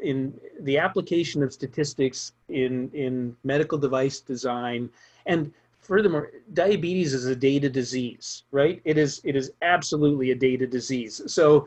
in 0.00 0.38
the 0.60 0.78
application 0.78 1.42
of 1.42 1.52
statistics 1.52 2.32
in 2.48 2.90
in 2.92 3.36
medical 3.42 3.78
device 3.78 4.20
design 4.20 4.88
and 5.24 5.52
furthermore 5.80 6.30
diabetes 6.52 7.14
is 7.14 7.24
a 7.24 7.34
data 7.34 7.70
disease 7.70 8.42
right 8.50 8.82
it 8.84 8.98
is 8.98 9.22
it 9.24 9.34
is 9.34 9.52
absolutely 9.62 10.30
a 10.32 10.34
data 10.34 10.66
disease 10.66 11.22
so 11.26 11.66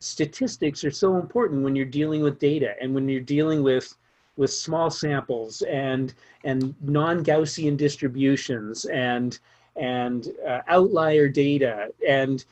statistics 0.00 0.82
are 0.84 0.90
so 0.90 1.16
important 1.16 1.62
when 1.62 1.76
you're 1.76 1.84
dealing 1.84 2.22
with 2.22 2.40
data 2.40 2.74
and 2.80 2.92
when 2.92 3.08
you're 3.08 3.20
dealing 3.20 3.62
with 3.62 3.96
with 4.38 4.50
small 4.50 4.88
samples 4.88 5.62
and 5.62 6.14
and 6.44 6.74
non-gaussian 6.80 7.76
distributions 7.76 8.86
and 8.86 9.38
and 9.76 10.28
uh, 10.46 10.60
outlier 10.68 11.28
data 11.28 11.88
and 12.08 12.46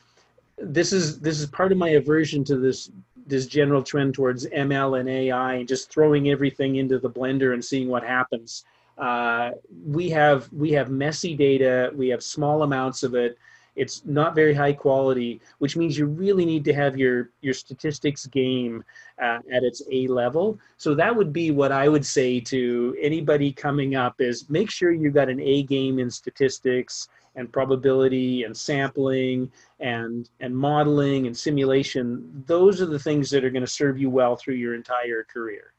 this 0.57 0.93
is 0.93 1.19
this 1.19 1.39
is 1.39 1.47
part 1.47 1.71
of 1.71 1.77
my 1.77 1.89
aversion 1.89 2.43
to 2.43 2.57
this 2.57 2.91
this 3.27 3.45
general 3.45 3.83
trend 3.83 4.13
towards 4.13 4.47
ML 4.47 4.99
and 4.99 5.09
AI 5.09 5.55
and 5.55 5.67
just 5.67 5.91
throwing 5.91 6.29
everything 6.29 6.77
into 6.77 6.97
the 6.97 7.09
blender 7.09 7.53
and 7.53 7.63
seeing 7.63 7.89
what 7.89 8.03
happens. 8.03 8.63
Uh, 8.97 9.51
we 9.85 10.09
have 10.09 10.51
we 10.53 10.71
have 10.71 10.89
messy 10.89 11.35
data. 11.35 11.91
We 11.93 12.07
have 12.09 12.23
small 12.23 12.63
amounts 12.63 13.03
of 13.03 13.15
it. 13.15 13.37
It's 13.77 14.03
not 14.05 14.35
very 14.35 14.53
high 14.53 14.73
quality, 14.73 15.39
which 15.59 15.77
means 15.77 15.97
you 15.97 16.07
really 16.07 16.45
need 16.45 16.65
to 16.65 16.73
have 16.73 16.97
your 16.97 17.29
your 17.41 17.53
statistics 17.53 18.25
game 18.25 18.83
uh, 19.21 19.39
at 19.51 19.63
its 19.63 19.83
A 19.91 20.07
level. 20.07 20.59
So 20.77 20.95
that 20.95 21.15
would 21.15 21.31
be 21.31 21.51
what 21.51 21.71
I 21.71 21.87
would 21.87 22.05
say 22.05 22.39
to 22.41 22.97
anybody 22.99 23.53
coming 23.53 23.95
up: 23.95 24.19
is 24.19 24.49
make 24.49 24.71
sure 24.71 24.91
you've 24.91 25.13
got 25.13 25.29
an 25.29 25.39
A 25.39 25.63
game 25.63 25.99
in 25.99 26.09
statistics 26.09 27.07
and 27.35 27.53
probability 27.53 28.43
and 28.43 28.57
sampling 28.57 29.51
and 29.79 30.29
and 30.39 30.57
modeling 30.57 31.27
and 31.27 31.37
simulation. 31.37 32.43
Those 32.47 32.81
are 32.81 32.87
the 32.87 32.99
things 32.99 33.29
that 33.29 33.45
are 33.45 33.51
going 33.51 33.65
to 33.65 33.71
serve 33.71 33.99
you 33.99 34.09
well 34.09 34.35
through 34.35 34.55
your 34.55 34.73
entire 34.73 35.23
career. 35.23 35.73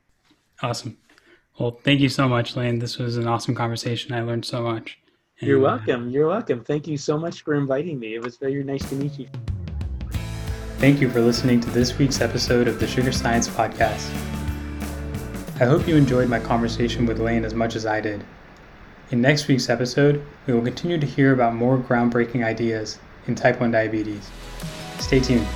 Awesome. 0.62 0.96
Well 1.58 1.72
thank 1.82 1.98
you 1.98 2.08
so 2.08 2.28
much 2.28 2.54
Lane. 2.54 2.78
This 2.78 2.96
was 2.96 3.16
an 3.16 3.26
awesome 3.26 3.56
conversation. 3.56 4.14
I 4.14 4.22
learned 4.22 4.44
so 4.44 4.62
much 4.62 4.98
you're 5.40 5.58
uh, 5.58 5.76
welcome. 5.76 6.10
You're 6.10 6.28
welcome. 6.28 6.64
Thank 6.64 6.86
you 6.86 6.96
so 6.96 7.18
much 7.18 7.42
for 7.42 7.54
inviting 7.54 7.98
me. 7.98 8.14
It 8.14 8.22
was 8.22 8.36
very 8.36 8.62
nice 8.64 8.88
to 8.88 8.94
meet 8.94 9.18
you. 9.18 9.28
Thank 10.78 11.00
you 11.00 11.10
for 11.10 11.20
listening 11.20 11.60
to 11.60 11.70
this 11.70 11.98
week's 11.98 12.20
episode 12.20 12.68
of 12.68 12.78
the 12.78 12.86
sugar 12.86 13.12
science 13.12 13.48
podcast. 13.48 14.08
I 15.60 15.64
hope 15.64 15.88
you 15.88 15.96
enjoyed 15.96 16.28
my 16.28 16.38
conversation 16.38 17.04
with 17.04 17.18
Lane 17.18 17.44
as 17.44 17.52
much 17.52 17.74
as 17.74 17.84
i 17.84 18.00
did. 18.00 18.24
In 19.10 19.20
next 19.20 19.48
week's 19.48 19.68
episode, 19.68 20.24
we 20.46 20.54
will 20.54 20.62
continue 20.62 20.98
to 20.98 21.06
hear 21.06 21.32
about 21.32 21.54
more 21.54 21.78
groundbreaking 21.78 22.44
ideas 22.44 22.98
in 23.26 23.34
type 23.34 23.58
1 23.58 23.70
diabetes. 23.70 24.30
Stay 25.00 25.18
tuned. 25.18 25.46